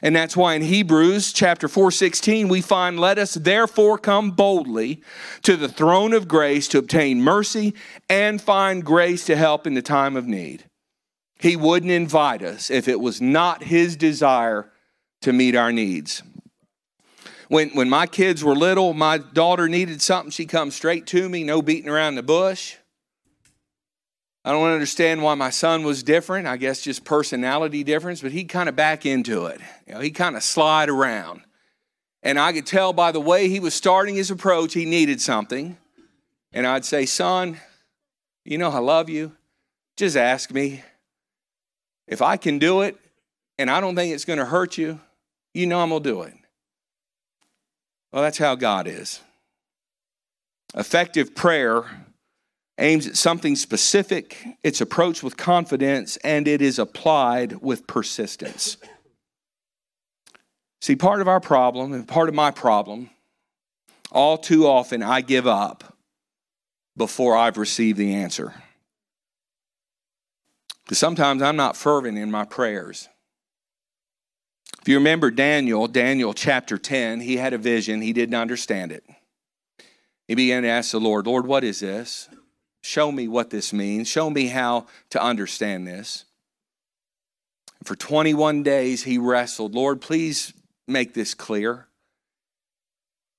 And 0.01 0.15
that's 0.15 0.35
why 0.35 0.55
in 0.55 0.63
Hebrews 0.63 1.31
chapter 1.31 1.67
4:16 1.67 2.49
we 2.49 2.61
find 2.61 2.99
let 2.99 3.17
us 3.17 3.35
therefore 3.35 3.97
come 3.97 4.31
boldly 4.31 5.01
to 5.43 5.55
the 5.55 5.69
throne 5.69 6.13
of 6.13 6.27
grace 6.27 6.67
to 6.69 6.79
obtain 6.79 7.21
mercy 7.21 7.73
and 8.09 8.41
find 8.41 8.83
grace 8.83 9.23
to 9.25 9.37
help 9.37 9.65
in 9.65 9.75
the 9.75 9.81
time 9.81 10.17
of 10.17 10.27
need. 10.27 10.65
He 11.39 11.55
wouldn't 11.55 11.91
invite 11.91 12.41
us 12.41 12.69
if 12.69 12.87
it 12.87 12.99
was 12.99 13.21
not 13.21 13.63
his 13.63 13.95
desire 13.95 14.71
to 15.21 15.31
meet 15.31 15.55
our 15.55 15.71
needs. 15.71 16.23
When, 17.47 17.69
when 17.69 17.89
my 17.89 18.07
kids 18.07 18.43
were 18.43 18.55
little, 18.55 18.93
my 18.93 19.19
daughter 19.19 19.69
needed 19.69 20.01
something, 20.01 20.31
she 20.31 20.45
comes 20.45 20.75
straight 20.75 21.05
to 21.07 21.29
me, 21.29 21.43
no 21.43 21.61
beating 21.61 21.89
around 21.89 22.15
the 22.15 22.23
bush. 22.23 22.77
I 24.45 24.51
don't 24.51 24.69
understand 24.69 25.21
why 25.21 25.35
my 25.35 25.49
son 25.49 25.83
was 25.83 26.03
different. 26.03 26.47
I 26.47 26.57
guess 26.57 26.81
just 26.81 27.05
personality 27.05 27.83
difference, 27.83 28.21
but 28.21 28.33
he'd 28.33 28.49
kind 28.49 28.67
of 28.67 28.75
back 28.75 29.05
into 29.05 29.45
it. 29.45 29.61
You 29.87 29.93
know, 29.93 29.99
he 30.01 30.11
kind 30.11 30.35
of 30.35 30.43
slide 30.43 30.89
around. 30.89 31.41
And 32.21 32.37
I 32.37 32.51
could 32.51 32.65
tell 32.65 32.91
by 32.91 33.11
the 33.11 33.21
way 33.21 33.47
he 33.47 33.59
was 33.59 33.73
starting 33.73 34.15
his 34.15 34.31
approach, 34.31 34.73
he 34.73 34.85
needed 34.85 35.21
something. 35.21 35.77
And 36.51 36.67
I'd 36.67 36.85
say, 36.85 37.05
Son, 37.05 37.57
you 38.43 38.57
know 38.57 38.69
I 38.69 38.79
love 38.79 39.09
you. 39.09 39.33
Just 39.95 40.17
ask 40.17 40.51
me. 40.51 40.83
If 42.05 42.21
I 42.21 42.35
can 42.35 42.59
do 42.59 42.81
it 42.81 42.97
and 43.57 43.71
I 43.71 43.79
don't 43.79 43.95
think 43.95 44.13
it's 44.13 44.25
going 44.25 44.39
to 44.39 44.45
hurt 44.45 44.77
you, 44.77 44.99
you 45.53 45.67
know 45.67 45.79
I'm 45.79 45.89
going 45.89 46.03
to 46.03 46.09
do 46.09 46.21
it. 46.23 46.33
Well, 48.11 48.23
that's 48.23 48.37
how 48.37 48.55
God 48.55 48.87
is. 48.87 49.21
Effective 50.75 51.33
prayer 51.33 51.85
aims 52.77 53.07
at 53.07 53.15
something 53.15 53.55
specific, 53.55 54.37
it's 54.63 54.81
approached 54.81 55.23
with 55.23 55.37
confidence, 55.37 56.17
and 56.17 56.47
it 56.47 56.61
is 56.61 56.79
applied 56.79 57.61
with 57.61 57.87
persistence. 57.87 58.77
See, 60.81 60.95
part 60.95 61.21
of 61.21 61.27
our 61.27 61.39
problem, 61.39 61.93
and 61.93 62.07
part 62.07 62.29
of 62.29 62.35
my 62.35 62.51
problem, 62.51 63.09
all 64.11 64.37
too 64.37 64.67
often 64.67 65.01
I 65.01 65.21
give 65.21 65.47
up 65.47 65.97
before 66.97 67.37
I've 67.37 67.57
received 67.57 67.97
the 67.97 68.15
answer. 68.15 68.53
Because 70.83 70.99
sometimes 70.99 71.41
I'm 71.41 71.55
not 71.55 71.77
fervent 71.77 72.17
in 72.17 72.29
my 72.29 72.43
prayers. 72.43 73.07
If 74.81 74.89
you 74.89 74.95
remember 74.95 75.31
Daniel, 75.31 75.87
Daniel 75.87 76.33
chapter 76.33 76.77
10, 76.77 77.21
he 77.21 77.37
had 77.37 77.53
a 77.53 77.57
vision, 77.57 78.01
he 78.01 78.11
didn't 78.11 78.35
understand 78.35 78.91
it. 78.91 79.05
He 80.27 80.35
began 80.35 80.63
to 80.63 80.69
ask 80.69 80.91
the 80.91 80.99
Lord, 80.99 81.25
Lord, 81.25 81.47
what 81.47 81.63
is 81.63 81.79
this? 81.79 82.27
Show 82.83 83.11
me 83.13 83.29
what 83.29 83.49
this 83.49 83.71
means. 83.71 84.09
Show 84.09 84.29
me 84.29 84.47
how 84.47 84.87
to 85.11 85.23
understand 85.23 85.87
this. 85.87 86.25
For 87.85 87.95
21 87.95 88.61
days, 88.61 89.03
he 89.03 89.17
wrestled. 89.17 89.73
Lord, 89.73 90.01
please 90.01 90.53
make 90.85 91.13
this 91.13 91.33
clear. 91.33 91.87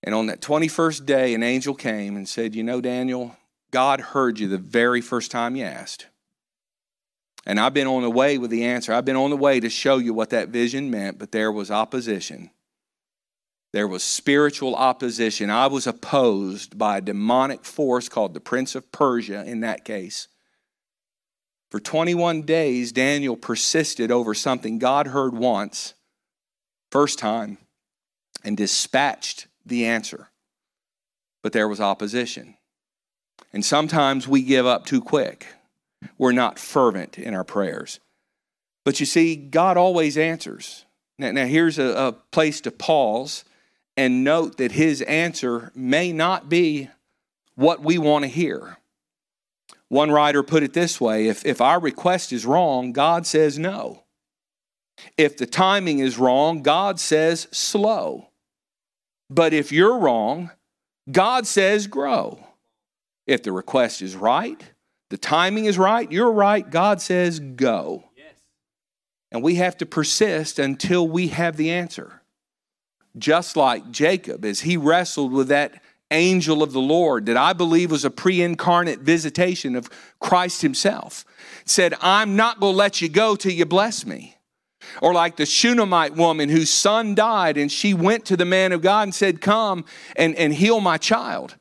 And 0.03 0.15
on 0.15 0.27
that 0.27 0.41
21st 0.41 1.05
day, 1.05 1.35
an 1.35 1.43
angel 1.43 1.75
came 1.75 2.17
and 2.17 2.27
said, 2.27 2.55
You 2.55 2.63
know, 2.63 2.81
Daniel, 2.81 3.37
God 3.71 4.01
heard 4.01 4.39
you 4.39 4.49
the 4.49 4.59
very 4.59 5.03
first 5.03 5.31
time 5.31 5.57
you 5.57 5.65
asked. 5.65 6.07
And 7.47 7.61
I've 7.61 7.75
been 7.75 7.87
on 7.87 8.03
the 8.03 8.11
way 8.11 8.39
with 8.39 8.51
the 8.51 8.65
answer. 8.65 8.95
I've 8.95 9.05
been 9.05 9.17
on 9.17 9.29
the 9.29 9.37
way 9.37 9.61
to 9.61 9.69
show 9.69 9.99
you 9.99 10.15
what 10.15 10.31
that 10.31 10.49
vision 10.49 10.91
meant, 10.91 11.19
but 11.19 11.33
there 11.33 11.53
was 11.53 11.71
opposition. 11.71 12.51
There 13.75 13.89
was 13.89 14.05
spiritual 14.05 14.77
opposition. 14.77 15.51
I 15.51 15.67
was 15.67 15.89
opposed 15.89 16.79
by 16.79 16.99
a 16.99 17.01
demonic 17.01 17.65
force 17.65 18.09
called 18.09 18.33
the 18.33 18.39
Prince 18.39 18.77
of 18.77 18.93
Persia 18.93 19.43
in 19.45 19.63
that 19.63 19.85
case. 19.85 20.29
For 21.73 21.81
21 21.81 22.43
days, 22.43 22.93
Daniel 22.93 23.37
persisted 23.37 24.13
over 24.13 24.33
something 24.33 24.79
God 24.79 25.09
heard 25.09 25.35
once, 25.35 25.95
first 26.93 27.19
time, 27.19 27.59
and 28.45 28.57
dispatched 28.57 29.49
the 29.67 29.87
answer. 29.87 30.29
But 31.43 31.53
there 31.53 31.67
was 31.67 31.81
opposition. 31.81 32.55
And 33.53 33.65
sometimes 33.65 34.29
we 34.29 34.43
give 34.43 34.67
up 34.67 34.87
too 34.87 35.01
quick. 35.01 35.49
We're 36.17 36.31
not 36.31 36.61
fervent 36.61 37.19
in 37.19 37.35
our 37.35 37.43
prayers. 37.43 37.99
But 38.85 39.01
you 39.01 39.07
see, 39.07 39.35
God 39.35 39.77
always 39.77 40.17
answers. 40.17 40.85
Now, 41.19 41.33
now 41.33 41.47
here's 41.47 41.81
a, 41.81 41.87
a 41.87 42.13
place 42.13 42.61
to 42.61 42.71
pause 42.71 43.43
and 43.97 44.25
note 44.25 44.57
that 44.59 44.73
his 44.73 45.03
answer 45.03 45.71
may 45.75 46.13
not 46.13 46.49
be 46.49 46.89
what 47.55 47.83
we 47.83 47.99
want 47.99 48.25
to 48.25 48.29
hear. 48.29 48.79
One 49.89 50.11
writer 50.11 50.43
put 50.43 50.63
it 50.63 50.73
this 50.73 51.01
way 51.01 51.29
if, 51.29 51.45
if 51.47 51.61
our 51.61 51.79
request 51.79 52.33
is 52.33 52.45
wrong, 52.45 52.93
God 52.93 53.27
says 53.27 53.59
no. 53.59 54.03
If 55.17 55.37
the 55.37 55.47
timing 55.47 55.99
is 55.99 56.19
wrong, 56.19 56.63
God 56.63 56.99
says 56.99 57.49
slow. 57.51 58.29
But 59.31 59.53
if 59.53 59.73
you're 59.73 59.99
wrong, 59.99 60.51
God 61.11 61.47
says 61.47 61.87
grow. 61.87 62.47
If 63.27 63.43
the 63.43 63.53
request 63.53 64.03
is 64.03 64.17
right, 64.17 64.63
the 65.11 65.17
timing 65.17 65.65
is 65.65 65.79
right, 65.79 66.11
you're 66.11 66.33
right, 66.33 66.69
God 66.69 67.01
says 67.01 67.39
go. 67.41 68.05
Yes. 68.17 68.35
And 69.33 69.43
we 69.43 69.57
have 69.57 69.77
to 69.79 69.87
persist 69.87 70.59
until 70.59 71.09
we 71.09 71.29
have 71.29 71.57
the 71.57 71.71
answer. 71.71 72.23
Just 73.17 73.57
like 73.57 73.91
Jacob, 73.91 74.45
as 74.45 74.61
he 74.61 74.77
wrestled 74.77 75.33
with 75.33 75.49
that 75.49 75.81
angel 76.11 76.63
of 76.63 76.73
the 76.73 76.81
Lord 76.81 77.27
that 77.27 77.37
I 77.37 77.53
believe 77.53 77.91
was 77.91 78.05
a 78.05 78.11
pre 78.11 78.43
incarnate 78.43 79.01
visitation 79.01 79.77
of 79.77 79.91
Christ 80.21 80.63
Himself, 80.63 81.25
said, 81.65 81.95
I'm 82.01 82.37
not 82.37 82.61
going 82.61 82.75
to 82.75 82.79
let 82.79 83.01
you 83.01 83.09
go 83.09 83.37
till 83.37 83.53
you 83.53 83.67
bless 83.67 84.05
me. 84.05 84.37
Or 85.01 85.15
like 85.15 85.37
the 85.37 85.47
Shunammite 85.47 86.15
woman 86.15 86.49
whose 86.49 86.71
son 86.71 87.15
died 87.15 87.57
and 87.57 87.73
she 87.73 87.95
went 87.95 88.27
to 88.27 88.37
the 88.37 88.45
man 88.45 88.73
of 88.73 88.83
God 88.83 89.03
and 89.05 89.15
said, 89.15 89.41
Come 89.41 89.85
and, 90.17 90.35
and 90.37 90.53
heal 90.53 90.81
my 90.81 90.99
child. 90.99 91.57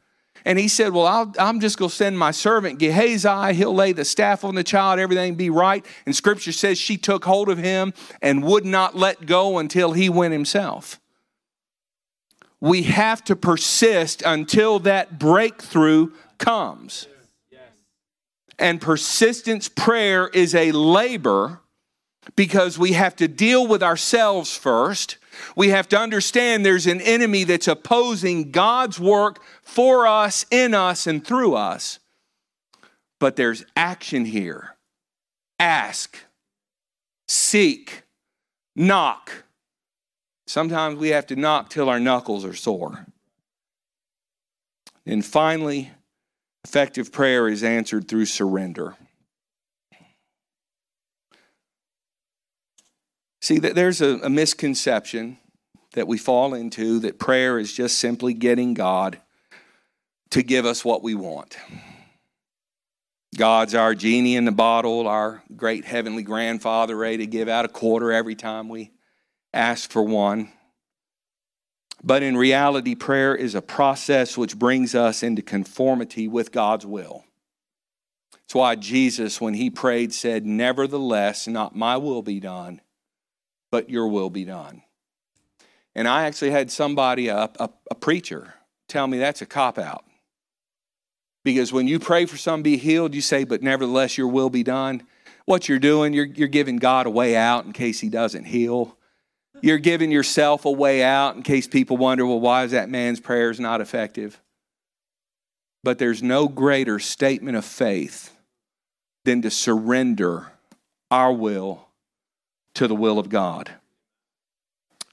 And 0.45 0.59
he 0.59 0.67
said, 0.67 0.91
Well, 0.91 1.05
i 1.39 1.49
am 1.49 1.59
just 1.59 1.77
going 1.77 1.89
to 1.89 1.95
send 1.95 2.19
my 2.19 2.31
servant 2.31 2.79
Gehazi. 2.79 3.53
He'll 3.53 3.73
lay 3.73 3.93
the 3.93 4.05
staff 4.05 4.43
on 4.43 4.55
the 4.55 4.63
child, 4.63 4.99
everything 4.99 5.35
be 5.35 5.49
right. 5.49 5.85
And 6.05 6.15
scripture 6.15 6.51
says 6.51 6.77
she 6.77 6.97
took 6.97 7.23
hold 7.23 7.49
of 7.49 7.57
him 7.57 7.93
and 8.21 8.43
would 8.43 8.65
not 8.65 8.95
let 8.95 9.25
go 9.25 9.57
until 9.57 9.93
he 9.93 10.09
went 10.09 10.33
himself. 10.33 10.99
We 12.63 12.83
have 12.83 13.21
to 13.25 13.35
persist 13.35 14.23
until 14.25 14.79
that 14.79 15.19
breakthrough 15.19 16.11
comes. 16.37 17.09
And 18.57 18.79
persistence 18.79 19.67
prayer 19.67 20.29
is 20.29 20.55
a 20.55 20.71
labor 20.71 21.59
because 22.37 22.79
we 22.79 22.93
have 22.93 23.17
to 23.17 23.27
deal 23.27 23.67
with 23.67 23.83
ourselves 23.83 24.55
first. 24.55 25.17
We 25.57 25.71
have 25.71 25.89
to 25.89 25.99
understand 25.99 26.65
there's 26.65 26.87
an 26.87 27.01
enemy 27.01 27.43
that's 27.43 27.67
opposing 27.67 28.51
God's 28.51 28.97
work 28.97 29.41
for 29.61 30.07
us, 30.07 30.45
in 30.49 30.73
us, 30.73 31.05
and 31.05 31.27
through 31.27 31.55
us. 31.55 31.99
But 33.19 33.35
there's 33.35 33.65
action 33.75 34.23
here. 34.23 34.77
Ask, 35.59 36.17
seek, 37.27 38.03
knock. 38.73 39.43
Sometimes 40.53 40.99
we 40.99 41.09
have 41.09 41.25
to 41.25 41.35
knock 41.35 41.71
till 41.71 41.89
our 41.89 41.99
knuckles 41.99 42.45
are 42.45 42.53
sore. 42.53 43.07
And 45.03 45.25
finally, 45.25 45.89
effective 46.63 47.11
prayer 47.11 47.47
is 47.47 47.63
answered 47.63 48.07
through 48.07 48.27
surrender. 48.27 48.95
See, 53.41 53.57
that 53.57 53.73
there's 53.73 53.99
a, 53.99 54.19
a 54.19 54.29
misconception 54.29 55.39
that 55.93 56.07
we 56.07 56.19
fall 56.19 56.53
into 56.53 56.99
that 56.99 57.17
prayer 57.17 57.57
is 57.57 57.73
just 57.73 57.97
simply 57.97 58.35
getting 58.35 58.75
God 58.75 59.17
to 60.29 60.43
give 60.43 60.67
us 60.67 60.85
what 60.85 61.01
we 61.01 61.15
want. 61.15 61.57
God's 63.35 63.73
our 63.73 63.95
genie 63.95 64.35
in 64.35 64.45
the 64.45 64.51
bottle, 64.51 65.07
our 65.07 65.41
great 65.55 65.83
heavenly 65.83 66.21
grandfather, 66.21 66.95
ready 66.95 67.17
to 67.17 67.25
give 67.25 67.49
out 67.49 67.65
a 67.65 67.69
quarter 67.69 68.11
every 68.11 68.35
time 68.35 68.69
we 68.69 68.92
ask 69.53 69.91
for 69.91 70.01
one. 70.01 70.51
But 72.03 72.21
in 72.23 72.35
reality, 72.35 72.95
prayer 72.95 73.33
is 73.33 73.55
a 73.55 73.61
process 73.61 74.37
which 74.37 74.59
brings 74.59 74.93
us 74.93 75.23
into 75.23 75.41
conformity 75.41 76.27
with 76.27 76.51
God's 76.51 76.85
will. 76.85 77.23
That's 78.31 78.55
why 78.55 78.75
Jesus, 78.75 79.39
when 79.39 79.53
he 79.53 79.69
prayed, 79.69 80.13
said, 80.13 80.45
Nevertheless, 80.45 81.47
not 81.47 81.75
my 81.75 81.95
will 81.95 82.21
be 82.21 82.41
done, 82.41 82.81
but 83.71 83.89
your 83.89 84.09
will 84.09 84.29
be 84.29 84.43
done. 84.43 84.83
And 85.95 86.07
I 86.07 86.25
actually 86.25 86.51
had 86.51 86.71
somebody, 86.71 87.29
a, 87.29 87.49
a, 87.59 87.69
a 87.89 87.95
preacher, 87.95 88.55
tell 88.89 89.07
me 89.07 89.17
that's 89.17 89.41
a 89.41 89.45
cop 89.45 89.77
out. 89.77 90.03
Because 91.43 91.71
when 91.71 91.87
you 91.87 91.99
pray 91.99 92.25
for 92.25 92.37
to 92.37 92.63
be 92.63 92.77
healed, 92.77 93.13
you 93.13 93.21
say, 93.21 93.43
but 93.43 93.61
nevertheless, 93.61 94.17
your 94.17 94.27
will 94.27 94.49
be 94.49 94.63
done. 94.63 95.03
What 95.45 95.67
you're 95.67 95.79
doing, 95.79 96.13
you're, 96.13 96.25
you're 96.25 96.47
giving 96.47 96.77
God 96.77 97.05
a 97.05 97.09
way 97.09 97.35
out 97.35 97.65
in 97.65 97.73
case 97.73 97.99
he 97.99 98.09
doesn't 98.09 98.45
heal. 98.45 98.97
You're 99.63 99.77
giving 99.77 100.11
yourself 100.11 100.65
a 100.65 100.71
way 100.71 101.01
out 101.01 101.37
in 101.37 101.41
case 101.41 101.67
people 101.67 101.95
wonder, 101.95 102.25
well, 102.25 102.41
why 102.41 102.65
is 102.65 102.71
that 102.71 102.89
man's 102.89 103.21
prayers 103.21 103.61
not 103.61 103.79
effective? 103.79 104.41
But 105.85 105.99
there's 105.99 106.21
no 106.21 106.49
greater 106.49 106.99
statement 106.99 107.55
of 107.55 107.63
faith 107.63 108.35
than 109.23 109.41
to 109.41 109.49
surrender 109.49 110.51
our 111.09 111.31
will 111.31 111.87
to 112.75 112.89
the 112.89 112.95
will 112.95 113.17
of 113.17 113.29
God. 113.29 113.71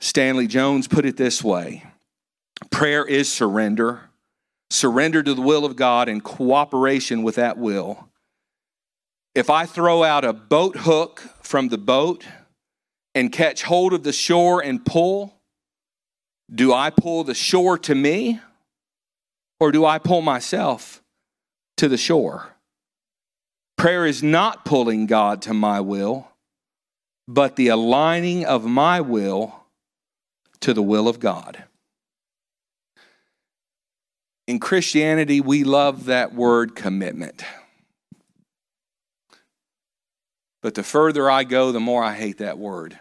Stanley 0.01 0.49
Jones 0.49 0.89
put 0.89 1.07
it 1.07 1.17
this 1.17 1.45
way 1.45 1.85
prayer 2.73 3.07
is 3.07 3.33
surrender, 3.33 4.11
surrender 4.69 5.23
to 5.23 5.33
the 5.33 5.43
will 5.43 5.65
of 5.65 5.77
God 5.77 6.09
in 6.09 6.21
cooperation 6.21 7.23
with 7.23 7.37
that 7.37 7.57
will. 7.57 8.09
If 9.33 9.49
I 9.49 9.65
throw 9.65 10.03
out 10.03 10.25
a 10.25 10.33
boat 10.33 10.79
hook 10.79 11.23
from 11.41 11.69
the 11.69 11.79
boat 11.79 12.27
and 13.15 13.33
catch 13.33 13.63
hold 13.63 13.93
of 13.93 14.03
the 14.03 14.13
shore 14.13 14.63
and 14.63 14.85
pull, 14.85 15.35
do 16.53 16.73
I 16.73 16.91
pull 16.91 17.25
the 17.25 17.35
shore 17.35 17.79
to 17.79 17.95
me 17.95 18.41
or 19.59 19.73
do 19.73 19.85
I 19.85 19.99
pull 19.99 20.23
myself 20.23 21.03
to 21.77 21.89
the 21.89 21.97
shore? 21.97 22.57
Prayer 23.77 24.07
is 24.07 24.23
not 24.23 24.65
pulling 24.65 25.07
God 25.07 25.43
to 25.43 25.55
my 25.55 25.81
will 25.81 26.31
but 27.33 27.55
the 27.55 27.69
aligning 27.69 28.45
of 28.45 28.65
my 28.65 29.01
will 29.01 29.55
to 30.59 30.75
the 30.75 30.83
will 30.83 31.07
of 31.07 31.21
God. 31.21 31.63
In 34.49 34.59
Christianity, 34.59 35.41
we 35.41 35.63
love 35.63 36.07
that 36.07 36.35
word 36.35 36.75
commitment. 36.75 37.45
But 40.61 40.75
the 40.75 40.83
further 40.83 41.31
I 41.31 41.45
go, 41.45 41.71
the 41.71 41.79
more 41.79 42.03
I 42.03 42.15
hate 42.15 42.39
that 42.39 42.59
word. 42.59 42.99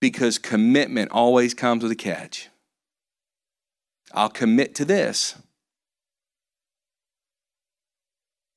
Because 0.00 0.38
commitment 0.38 1.10
always 1.10 1.54
comes 1.54 1.82
with 1.82 1.92
a 1.92 1.96
catch. 1.96 2.48
I'll 4.12 4.28
commit 4.28 4.74
to 4.76 4.84
this. 4.84 5.34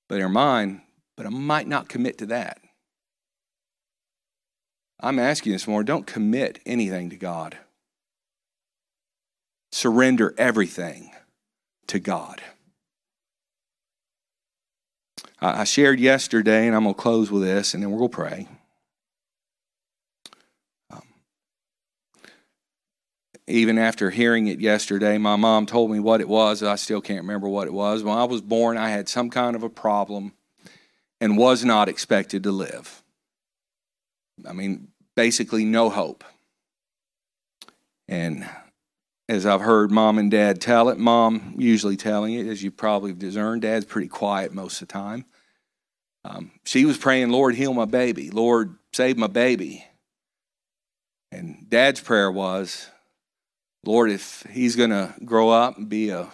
But 0.08 0.16
they're 0.16 0.30
mine, 0.30 0.82
but 1.18 1.26
I 1.26 1.30
might 1.30 1.68
not 1.68 1.90
commit 1.90 2.18
to 2.20 2.26
that. 2.28 2.60
I'm 5.00 5.18
asking 5.18 5.54
this 5.54 5.68
more 5.68 5.84
don't 5.84 6.06
commit 6.06 6.60
anything 6.66 7.10
to 7.10 7.16
God. 7.16 7.58
Surrender 9.72 10.36
everything 10.38 11.12
to 11.88 12.00
God. 12.00 12.42
I 15.44 15.64
shared 15.64 16.00
yesterday, 16.00 16.68
and 16.68 16.76
I'm 16.76 16.84
going 16.84 16.94
to 16.94 17.02
close 17.02 17.32
with 17.32 17.42
this, 17.42 17.74
and 17.74 17.82
then 17.82 17.98
to 17.98 18.10
pray. 18.10 18.48
Even 23.52 23.78
after 23.78 24.10
hearing 24.10 24.48
it 24.48 24.60
yesterday, 24.60 25.18
my 25.18 25.36
mom 25.36 25.66
told 25.66 25.92
me 25.92 26.00
what 26.00 26.22
it 26.22 26.28
was. 26.28 26.64
I 26.64 26.76
still 26.76 27.02
can't 27.02 27.22
remember 27.22 27.48
what 27.48 27.68
it 27.68 27.74
was. 27.74 28.04
When 28.04 28.18
I 28.18 28.24
was 28.24 28.42
born, 28.42 28.78
I 28.78 28.90
had 28.90 29.10
some 29.10 29.30
kind 29.30 29.56
of 29.56 29.64
a 29.64 29.70
problem 29.70 30.34
and 31.20 31.38
was 31.38 31.64
not 31.64 31.90
expected 31.90 32.44
to 32.44 32.52
live. 32.52 33.04
I 34.48 34.54
mean, 34.54 34.88
basically 35.16 35.66
no 35.66 35.90
hope. 35.90 36.24
And 38.08 38.50
as 39.30 39.46
I've 39.46 39.62
heard 39.62 39.92
mom 39.92 40.18
and 40.18 40.30
dad 40.30 40.60
tell 40.60 40.90
it, 40.90 40.98
mom 40.98 41.56
usually 41.58 41.96
telling 41.96 42.34
it, 42.34 42.48
as 42.48 42.62
you 42.64 42.72
probably 42.72 43.14
discerned, 43.14 43.62
dad's 43.62 43.86
pretty 43.86 44.08
quiet 44.08 44.54
most 44.54 44.82
of 44.82 44.88
the 44.88 44.94
time. 44.94 45.26
Um, 46.26 46.52
she 46.66 46.86
was 46.86 46.98
praying, 46.98 47.30
Lord, 47.30 47.56
heal 47.56 47.74
my 47.74 47.86
baby. 47.86 48.30
Lord, 48.30 48.76
save 48.94 49.18
my 49.18 49.28
baby. 49.28 49.86
And 51.32 51.66
dad's 51.70 52.02
prayer 52.02 52.32
was, 52.32 52.90
Lord, 53.84 54.12
if 54.12 54.46
he's 54.52 54.76
going 54.76 54.92
to 54.92 55.14
grow 55.26 55.50
up 55.50 55.78
and 55.78 55.90
be 55.90 56.10
a, 56.10 56.30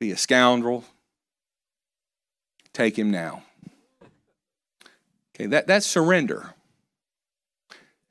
be 0.00 0.10
a 0.10 0.16
scoundrel, 0.16 0.84
take 2.72 2.98
him 2.98 3.10
now. 3.10 3.42
Okay, 5.34 5.46
that, 5.46 5.66
that's 5.66 5.86
surrender. 5.86 6.54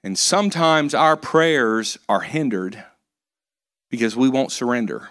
And 0.04 0.18
sometimes 0.18 0.94
our 0.94 1.18
prayers 1.18 1.98
are 2.08 2.22
hindered 2.22 2.84
because 3.90 4.16
we 4.16 4.30
won't 4.30 4.52
surrender. 4.52 5.10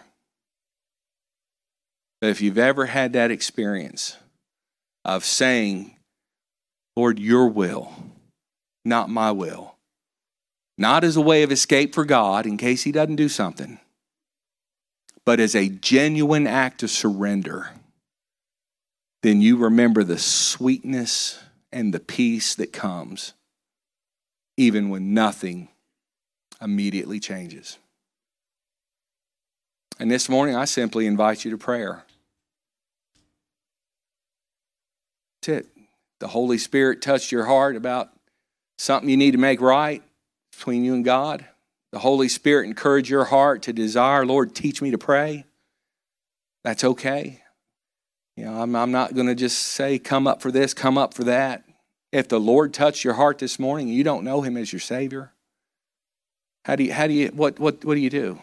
But 2.20 2.30
if 2.30 2.40
you've 2.40 2.58
ever 2.58 2.86
had 2.86 3.12
that 3.12 3.30
experience 3.30 4.16
of 5.04 5.24
saying, 5.24 5.96
Lord, 6.96 7.18
your 7.18 7.48
will, 7.48 7.92
not 8.84 9.10
my 9.10 9.30
will, 9.32 9.75
not 10.78 11.04
as 11.04 11.16
a 11.16 11.20
way 11.20 11.42
of 11.42 11.52
escape 11.52 11.94
for 11.94 12.04
God 12.04 12.46
in 12.46 12.56
case 12.56 12.82
He 12.82 12.92
doesn't 12.92 13.16
do 13.16 13.28
something, 13.28 13.78
but 15.24 15.40
as 15.40 15.54
a 15.54 15.68
genuine 15.68 16.46
act 16.46 16.82
of 16.82 16.90
surrender, 16.90 17.70
then 19.22 19.40
you 19.40 19.56
remember 19.56 20.04
the 20.04 20.18
sweetness 20.18 21.42
and 21.72 21.92
the 21.92 22.00
peace 22.00 22.54
that 22.54 22.72
comes 22.72 23.32
even 24.56 24.88
when 24.88 25.12
nothing 25.12 25.68
immediately 26.60 27.20
changes. 27.20 27.78
And 29.98 30.10
this 30.10 30.28
morning, 30.28 30.54
I 30.56 30.64
simply 30.66 31.06
invite 31.06 31.44
you 31.44 31.50
to 31.50 31.58
prayer. 31.58 32.04
That's 35.42 35.60
it. 35.60 35.66
The 36.20 36.28
Holy 36.28 36.58
Spirit 36.58 37.02
touched 37.02 37.32
your 37.32 37.44
heart 37.46 37.76
about 37.76 38.10
something 38.78 39.08
you 39.08 39.16
need 39.16 39.32
to 39.32 39.38
make 39.38 39.60
right 39.60 40.02
between 40.56 40.84
you 40.84 40.94
and 40.94 41.04
God. 41.04 41.46
The 41.92 41.98
Holy 42.00 42.28
Spirit 42.28 42.66
encourage 42.66 43.08
your 43.08 43.24
heart 43.24 43.62
to 43.62 43.72
desire, 43.72 44.26
Lord, 44.26 44.54
teach 44.54 44.82
me 44.82 44.90
to 44.90 44.98
pray. 44.98 45.44
That's 46.64 46.84
okay. 46.84 47.42
You 48.36 48.44
know, 48.44 48.60
I'm, 48.60 48.74
I'm 48.74 48.90
not 48.90 49.14
going 49.14 49.28
to 49.28 49.34
just 49.34 49.58
say, 49.58 49.98
come 49.98 50.26
up 50.26 50.42
for 50.42 50.50
this, 50.50 50.74
come 50.74 50.98
up 50.98 51.14
for 51.14 51.24
that. 51.24 51.64
If 52.12 52.28
the 52.28 52.40
Lord 52.40 52.74
touched 52.74 53.04
your 53.04 53.14
heart 53.14 53.38
this 53.38 53.58
morning 53.58 53.88
and 53.88 53.96
you 53.96 54.04
don't 54.04 54.24
know 54.24 54.42
Him 54.42 54.56
as 54.56 54.72
your 54.72 54.80
Savior, 54.80 55.32
how 56.64 56.76
do 56.76 56.84
you, 56.84 56.92
how 56.92 57.06
do 57.06 57.12
you, 57.12 57.28
what, 57.28 57.58
what, 57.58 57.84
what 57.84 57.94
do 57.94 58.00
you 58.00 58.10
do? 58.10 58.42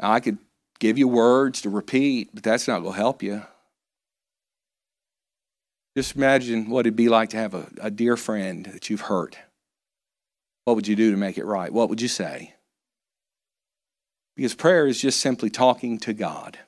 Now, 0.00 0.12
I 0.12 0.20
could 0.20 0.38
give 0.78 0.98
you 0.98 1.08
words 1.08 1.62
to 1.62 1.70
repeat, 1.70 2.30
but 2.34 2.42
that's 2.42 2.66
not 2.66 2.80
going 2.80 2.94
to 2.94 2.98
help 2.98 3.22
you. 3.22 3.42
Just 5.96 6.16
imagine 6.16 6.68
what 6.68 6.80
it'd 6.80 6.96
be 6.96 7.08
like 7.08 7.30
to 7.30 7.36
have 7.36 7.54
a, 7.54 7.68
a 7.80 7.90
dear 7.90 8.16
friend 8.16 8.66
that 8.66 8.90
you've 8.90 9.02
hurt. 9.02 9.36
What 10.70 10.76
would 10.76 10.86
you 10.86 10.94
do 10.94 11.10
to 11.10 11.16
make 11.16 11.36
it 11.36 11.44
right? 11.44 11.72
What 11.72 11.88
would 11.88 12.00
you 12.00 12.06
say? 12.06 12.54
Because 14.36 14.54
prayer 14.54 14.86
is 14.86 15.00
just 15.00 15.18
simply 15.18 15.50
talking 15.50 15.98
to 15.98 16.12
God, 16.12 16.60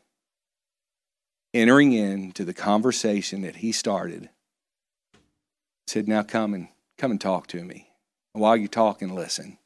entering 1.54 1.92
into 1.92 2.44
the 2.44 2.52
conversation 2.52 3.42
that 3.42 3.54
He 3.54 3.70
started. 3.70 4.28
Said, 5.86 6.08
"Now 6.08 6.24
come 6.24 6.52
and 6.52 6.66
come 6.98 7.12
and 7.12 7.20
talk 7.20 7.46
to 7.46 7.62
me." 7.62 7.90
And 8.34 8.42
while 8.42 8.56
you 8.56 8.66
talk 8.66 9.02
and 9.02 9.14
listen. 9.14 9.58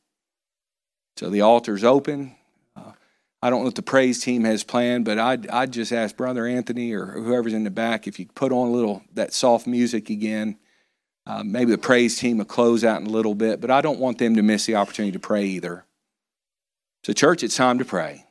So 1.17 1.31
the 1.31 1.41
altar's 1.41 1.83
open. 1.83 2.37
Uh, 2.77 2.93
I 3.41 3.49
don't 3.49 3.61
know 3.61 3.65
what 3.65 3.75
the 3.75 3.81
praise 3.81 4.21
team 4.21 4.45
has 4.45 4.65
planned, 4.65 5.07
but 5.07 5.19
I'd, 5.19 5.49
I'd 5.49 5.73
just 5.73 5.93
ask 5.93 6.15
Brother 6.15 6.47
Anthony 6.47 6.93
or 6.93 7.07
whoever's 7.07 7.55
in 7.55 7.65
the 7.65 7.71
back 7.71 8.07
if 8.07 8.19
you 8.19 8.27
put 8.27 8.53
on 8.53 8.69
a 8.69 8.73
little 8.73 9.03
that 9.15 9.33
soft 9.33 9.67
music 9.67 10.11
again. 10.11 10.59
Uh, 11.27 11.43
maybe 11.43 11.73
the 11.73 11.79
praise 11.79 12.17
team 12.17 12.39
will 12.39 12.45
close 12.45 12.85
out 12.85 13.01
in 13.01 13.07
a 13.07 13.11
little 13.11 13.35
bit, 13.35 13.61
but 13.61 13.71
I 13.71 13.81
don't 13.81 13.99
want 13.99 14.19
them 14.19 14.37
to 14.37 14.43
miss 14.43 14.67
the 14.67 14.77
opportunity 14.77 15.13
to 15.13 15.19
pray 15.19 15.45
either. 15.45 15.85
So, 17.05 17.13
church, 17.13 17.43
it's 17.43 17.57
time 17.57 17.79
to 17.79 17.85
pray. 17.85 18.27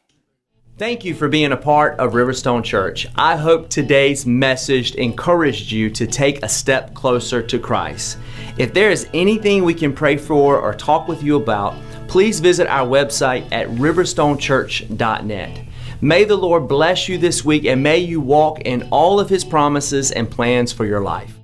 Thank 0.77 1.05
you 1.05 1.15
for 1.15 1.29
being 1.29 1.53
a 1.53 1.57
part 1.57 1.97
of 1.99 2.11
Riverstone 2.11 2.61
Church. 2.61 3.07
I 3.15 3.37
hope 3.37 3.69
today's 3.69 4.25
message 4.25 4.93
encouraged 4.95 5.71
you 5.71 5.89
to 5.91 6.05
take 6.05 6.43
a 6.43 6.49
step 6.49 6.93
closer 6.93 7.41
to 7.41 7.59
Christ. 7.59 8.17
If 8.57 8.73
there 8.73 8.91
is 8.91 9.07
anything 9.13 9.63
we 9.63 9.73
can 9.73 9.93
pray 9.93 10.17
for 10.17 10.59
or 10.59 10.73
talk 10.73 11.07
with 11.07 11.23
you 11.23 11.37
about, 11.37 11.75
please 12.09 12.41
visit 12.41 12.67
our 12.67 12.85
website 12.85 13.47
at 13.53 13.69
riverstonechurch.net. 13.69 15.65
May 16.01 16.25
the 16.25 16.35
Lord 16.35 16.67
bless 16.67 17.07
you 17.07 17.17
this 17.17 17.45
week 17.45 17.63
and 17.63 17.81
may 17.81 17.99
you 17.99 18.19
walk 18.19 18.59
in 18.61 18.89
all 18.91 19.21
of 19.21 19.29
His 19.29 19.45
promises 19.45 20.11
and 20.11 20.29
plans 20.29 20.73
for 20.73 20.85
your 20.85 20.99
life. 20.99 21.34